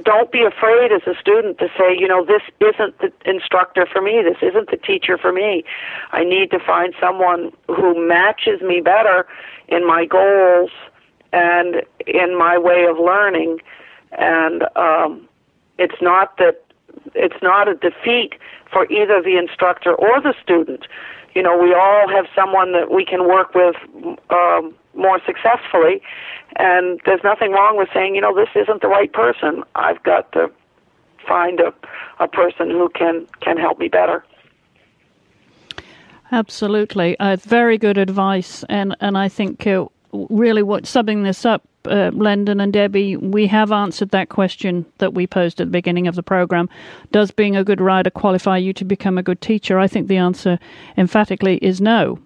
don't 0.03 0.31
be 0.31 0.43
afraid 0.43 0.91
as 0.91 1.01
a 1.07 1.17
student 1.19 1.57
to 1.59 1.67
say, 1.77 1.95
you 1.97 2.07
know, 2.07 2.25
this 2.25 2.41
isn't 2.59 2.99
the 2.99 3.11
instructor 3.25 3.85
for 3.91 4.01
me. 4.01 4.21
This 4.23 4.37
isn't 4.41 4.69
the 4.69 4.77
teacher 4.77 5.17
for 5.17 5.31
me. 5.31 5.63
I 6.11 6.23
need 6.23 6.51
to 6.51 6.59
find 6.59 6.93
someone 6.99 7.51
who 7.67 8.07
matches 8.07 8.61
me 8.61 8.81
better 8.81 9.25
in 9.67 9.87
my 9.87 10.05
goals 10.05 10.71
and 11.31 11.81
in 12.05 12.37
my 12.37 12.57
way 12.57 12.85
of 12.85 12.97
learning. 12.97 13.59
And 14.17 14.63
um, 14.75 15.27
it's 15.77 16.01
not 16.01 16.37
that 16.37 16.61
it's 17.13 17.41
not 17.41 17.67
a 17.67 17.75
defeat 17.75 18.33
for 18.71 18.85
either 18.91 19.21
the 19.21 19.37
instructor 19.37 19.93
or 19.93 20.21
the 20.21 20.33
student. 20.41 20.87
You 21.33 21.43
know, 21.43 21.57
we 21.57 21.73
all 21.73 22.07
have 22.09 22.25
someone 22.35 22.71
that 22.73 22.91
we 22.91 23.05
can 23.05 23.27
work 23.27 23.53
with 23.53 23.75
um, 24.29 24.73
more 24.95 25.19
successfully, 25.25 26.01
and 26.57 26.99
there's 27.05 27.23
nothing 27.23 27.51
wrong 27.51 27.77
with 27.77 27.89
saying, 27.93 28.15
you 28.15 28.21
know, 28.21 28.35
this 28.35 28.49
isn't 28.55 28.81
the 28.81 28.87
right 28.87 29.11
person. 29.11 29.63
I've 29.75 30.01
got 30.03 30.31
to 30.33 30.51
find 31.27 31.59
a 31.59 31.73
a 32.19 32.27
person 32.27 32.69
who 32.69 32.89
can 32.89 33.27
can 33.41 33.57
help 33.57 33.79
me 33.79 33.87
better. 33.87 34.23
Absolutely, 36.31 37.17
uh, 37.19 37.35
very 37.37 37.77
good 37.77 37.97
advice, 37.97 38.63
and 38.69 38.95
and 38.99 39.17
I 39.17 39.29
think 39.29 39.67
uh, 39.67 39.85
really 40.11 40.63
what 40.63 40.85
summing 40.85 41.23
this 41.23 41.45
up, 41.45 41.63
uh, 41.85 42.11
Lendon 42.13 42.59
and 42.59 42.73
Debbie, 42.73 43.15
we 43.17 43.47
have 43.47 43.71
answered 43.71 44.09
that 44.09 44.29
question 44.29 44.85
that 44.97 45.13
we 45.13 45.27
posed 45.27 45.61
at 45.61 45.67
the 45.67 45.71
beginning 45.71 46.07
of 46.07 46.15
the 46.15 46.23
program. 46.23 46.69
Does 47.11 47.31
being 47.31 47.55
a 47.55 47.63
good 47.63 47.81
rider 47.81 48.09
qualify 48.09 48.57
you 48.57 48.73
to 48.73 48.85
become 48.85 49.17
a 49.17 49.23
good 49.23 49.41
teacher? 49.41 49.77
I 49.77 49.87
think 49.87 50.07
the 50.07 50.17
answer 50.17 50.57
emphatically 50.97 51.57
is 51.57 51.79
no. 51.79 52.19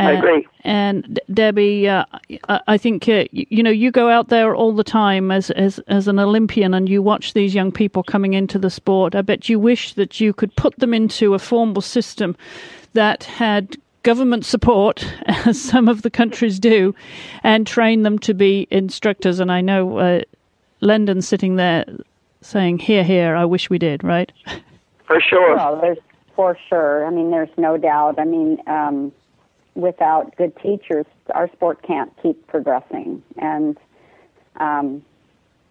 I 0.00 0.12
agree. 0.12 0.46
And 0.62 1.20
Debbie, 1.32 1.88
uh, 1.88 2.04
I 2.48 2.78
think 2.78 3.08
uh, 3.08 3.24
you 3.32 3.62
know 3.62 3.70
you 3.70 3.90
go 3.90 4.08
out 4.08 4.28
there 4.28 4.54
all 4.54 4.74
the 4.74 4.84
time 4.84 5.30
as 5.30 5.50
as 5.50 5.78
as 5.88 6.08
an 6.08 6.18
Olympian, 6.18 6.74
and 6.74 6.88
you 6.88 7.02
watch 7.02 7.34
these 7.34 7.54
young 7.54 7.72
people 7.72 8.02
coming 8.02 8.34
into 8.34 8.58
the 8.58 8.70
sport. 8.70 9.14
I 9.14 9.22
bet 9.22 9.48
you 9.48 9.58
wish 9.58 9.94
that 9.94 10.20
you 10.20 10.32
could 10.32 10.54
put 10.56 10.78
them 10.78 10.94
into 10.94 11.34
a 11.34 11.38
formal 11.38 11.82
system 11.82 12.36
that 12.94 13.24
had 13.24 13.76
government 14.02 14.44
support, 14.44 15.04
as 15.26 15.60
some 15.60 15.88
of 15.88 16.02
the 16.02 16.10
countries 16.10 16.58
do, 16.58 16.94
and 17.42 17.66
train 17.66 18.02
them 18.02 18.18
to 18.20 18.34
be 18.34 18.66
instructors. 18.70 19.40
And 19.40 19.52
I 19.52 19.60
know 19.60 19.98
uh, 19.98 20.20
Lendon's 20.80 21.28
sitting 21.28 21.56
there 21.56 21.84
saying, 22.40 22.78
"Here, 22.78 23.04
here, 23.04 23.36
I 23.36 23.44
wish 23.44 23.70
we 23.70 23.78
did." 23.78 24.02
Right? 24.02 24.32
For 25.06 25.20
sure. 25.20 25.56
Well, 25.56 25.80
there's 25.80 25.98
for 26.36 26.56
sure. 26.70 27.04
I 27.04 27.10
mean, 27.10 27.30
there's 27.30 27.50
no 27.58 27.76
doubt. 27.76 28.18
I 28.18 28.24
mean, 28.24 28.56
um, 28.66 29.12
without 29.80 30.36
good 30.36 30.56
teachers, 30.56 31.06
our 31.34 31.50
sport 31.52 31.82
can't 31.82 32.12
keep 32.22 32.46
progressing, 32.46 33.22
and 33.36 33.78
um, 34.56 35.04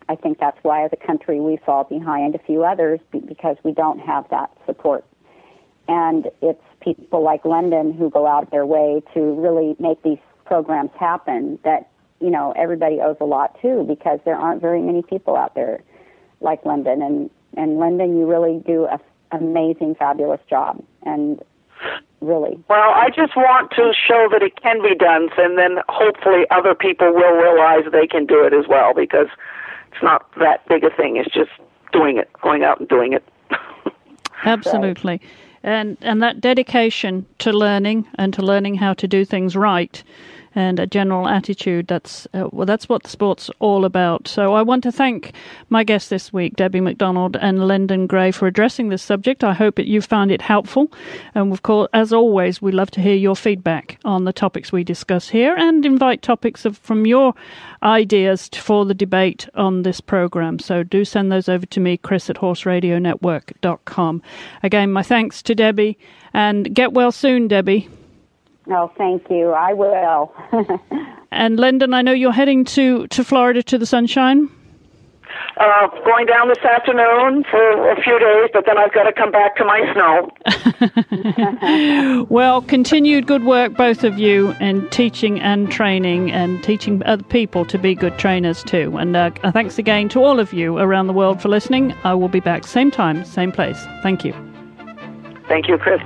I 0.10 0.16
think 0.16 0.40
that's 0.40 0.58
why, 0.64 0.86
as 0.86 0.92
a 0.92 1.08
country, 1.08 1.40
we 1.40 1.58
fall 1.58 1.84
behind 1.84 2.34
a 2.34 2.40
few 2.40 2.64
others 2.64 3.00
because 3.12 3.58
we 3.64 3.72
don't 3.74 4.00
have 4.00 4.28
that 4.30 4.50
support. 4.66 5.06
And 5.88 6.28
it's 6.42 6.62
people 6.82 7.24
like 7.24 7.46
Lendon 7.46 7.94
who 7.94 8.10
go 8.10 8.26
out 8.26 8.50
their 8.52 8.66
way 8.66 9.04
to 9.14 9.20
really 9.20 9.76
make 9.80 10.02
these 10.04 10.18
programs 10.46 10.92
happen 11.00 11.60
that 11.64 11.90
you 12.20 12.32
know 12.32 12.54
everybody 12.58 13.00
owes 13.02 13.18
a 13.22 13.26
lot 13.26 13.60
to 13.62 13.86
because 13.88 14.20
there 14.26 14.36
aren't 14.36 14.62
very 14.62 14.82
many 14.82 15.04
people 15.04 15.36
out 15.36 15.54
there 15.54 15.84
like 16.42 16.66
Lendon 16.66 17.02
and 17.02 17.30
and 17.56 17.78
Lendon 17.78 18.18
you 18.18 18.28
really 18.28 18.62
do 18.66 18.86
a 18.86 19.00
amazing 19.32 19.96
fabulous 19.96 20.42
job. 20.50 20.84
And 21.04 21.42
really. 22.22 22.60
Well 22.70 22.92
I 22.94 23.10
just 23.10 23.36
want 23.36 23.72
to 23.72 23.94
show 23.94 24.28
that 24.32 24.42
it 24.42 24.62
can 24.62 24.82
be 24.82 24.96
done 24.96 25.30
and 25.38 25.58
then 25.58 25.80
hopefully 25.90 26.46
other 26.52 26.76
people 26.76 27.14
will 27.14 27.34
realize 27.34 27.84
they 27.92 28.08
can 28.08 28.26
do 28.26 28.44
it 28.44 28.54
as 28.54 28.68
well 28.68 28.94
because 28.94 29.28
it's 29.92 30.04
not 30.04 30.30
that 30.40 30.68
big 30.68 30.84
a 30.84 30.90
thing. 30.90 31.18
It's 31.18 31.34
just 31.34 31.52
doing 31.92 32.18
it 32.18 32.30
going 32.42 32.64
out 32.64 32.80
and 32.80 32.88
doing 32.88 33.14
it. 33.14 33.24
Absolutely. 34.46 35.22
And 35.64 35.98
and 36.02 36.22
that 36.24 36.40
dedication 36.40 37.26
to 37.40 37.52
learning 37.52 38.08
and 38.16 38.34
to 38.34 38.42
learning 38.42 38.76
how 38.76 38.94
to 38.94 39.08
do 39.08 39.26
things 39.26 39.56
right 39.56 40.02
and 40.60 40.78
a 40.78 40.86
general 40.86 41.26
attitude. 41.26 41.88
That's 41.88 42.28
uh, 42.34 42.50
well, 42.52 42.66
that's 42.66 42.90
what 42.90 43.04
the 43.04 43.10
sport's 43.10 43.50
all 43.60 43.86
about. 43.86 44.28
So 44.28 44.54
I 44.54 44.62
want 44.62 44.84
to 44.84 44.92
thank 44.92 45.32
my 45.70 45.86
guests 45.86 46.10
this 46.10 46.34
week, 46.34 46.58
Debbie 46.58 46.82
McDonald 46.82 47.38
and 47.38 47.66
Lendon 47.66 48.08
Gray, 48.08 48.32
for 48.32 48.46
addressing 48.46 48.90
this 48.90 49.02
subject. 49.02 49.42
I 49.44 49.54
hope 49.54 49.76
that 49.76 49.88
you 49.88 50.02
found 50.02 50.32
it 50.32 50.42
helpful. 50.42 50.92
And 51.34 51.54
of 51.54 51.64
course, 51.64 51.88
as 51.94 52.12
always, 52.12 52.62
we 52.62 52.74
love 52.74 52.92
to 52.92 53.02
hear 53.02 53.16
your 53.16 53.38
feedback 53.38 54.00
on 54.04 54.26
the 54.26 54.34
topics 54.34 54.72
we 54.72 54.84
discuss 54.84 55.30
here 55.30 55.56
and 55.56 55.86
invite 55.86 56.22
topics 56.22 56.66
of, 56.66 56.78
from 56.78 57.06
your 57.06 57.34
ideas 57.82 58.50
for 58.54 58.86
the 58.86 58.94
debate 58.94 59.48
on 59.56 59.84
this 59.84 60.02
program. 60.02 60.60
So 60.60 60.84
do 60.84 61.06
send 61.06 61.32
those 61.32 61.48
over 61.48 61.66
to 61.68 61.80
me, 61.80 61.96
Chris 61.96 62.30
at 62.30 62.36
horseradionetwork.com. 62.36 64.22
Again, 64.62 64.92
my 64.92 65.04
thanks 65.04 65.42
to 65.44 65.56
Debbie 65.56 65.98
and 66.34 66.76
get 66.76 66.92
well 66.92 67.14
soon, 67.14 67.48
Debbie. 67.48 67.88
Oh, 68.68 68.92
thank 68.98 69.30
you. 69.30 69.52
I 69.52 69.74
will. 69.74 70.34
and 71.32 71.60
Lendon, 71.60 71.94
I 71.94 72.02
know 72.02 72.12
you're 72.12 72.32
heading 72.32 72.66
to, 72.66 73.08
to 73.08 73.24
Florida 73.24 73.64
to 73.64 73.78
the 73.78 73.86
sunshine. 73.86 74.50
Uh, 75.58 75.88
going 76.06 76.26
down 76.26 76.48
this 76.48 76.60
afternoon 76.60 77.44
for 77.50 77.92
a 77.92 78.02
few 78.02 78.18
days, 78.18 78.50
but 78.54 78.66
then 78.66 78.78
I've 78.78 78.94
got 78.94 79.04
to 79.04 79.14
come 79.14 79.32
back 79.32 79.56
to 79.58 79.66
my 79.66 79.94
snow. 79.94 82.26
well, 82.30 82.62
continued 82.62 83.28
good 83.28 83.44
work, 83.44 83.76
both 83.76 84.04
of 84.04 84.18
you, 84.18 84.56
in 84.62 84.90
teaching 84.90 85.40
and 85.40 85.72
training 85.72 86.32
and 86.32 86.64
teaching 86.64 87.04
other 87.04 87.24
people 87.24 87.66
to 87.66 87.78
be 87.78 87.94
good 87.94 88.18
trainers 88.18 88.64
too. 88.64 88.96
And 88.98 89.16
uh, 89.16 89.32
thanks 89.52 89.78
again 89.78 90.10
to 90.10 90.24
all 90.24 90.40
of 90.40 90.54
you 90.54 90.78
around 90.78 91.08
the 91.08 91.14
world 91.14 91.42
for 91.42 91.50
listening. 91.50 91.94
I 92.04 92.14
will 92.14 92.30
be 92.30 92.40
back 92.40 92.66
same 92.66 92.90
time, 92.90 93.26
same 93.26 93.52
place. 93.52 93.86
Thank 94.02 94.24
you. 94.24 94.34
Thank 95.48 95.68
you, 95.68 95.78
Chris. 95.78 96.02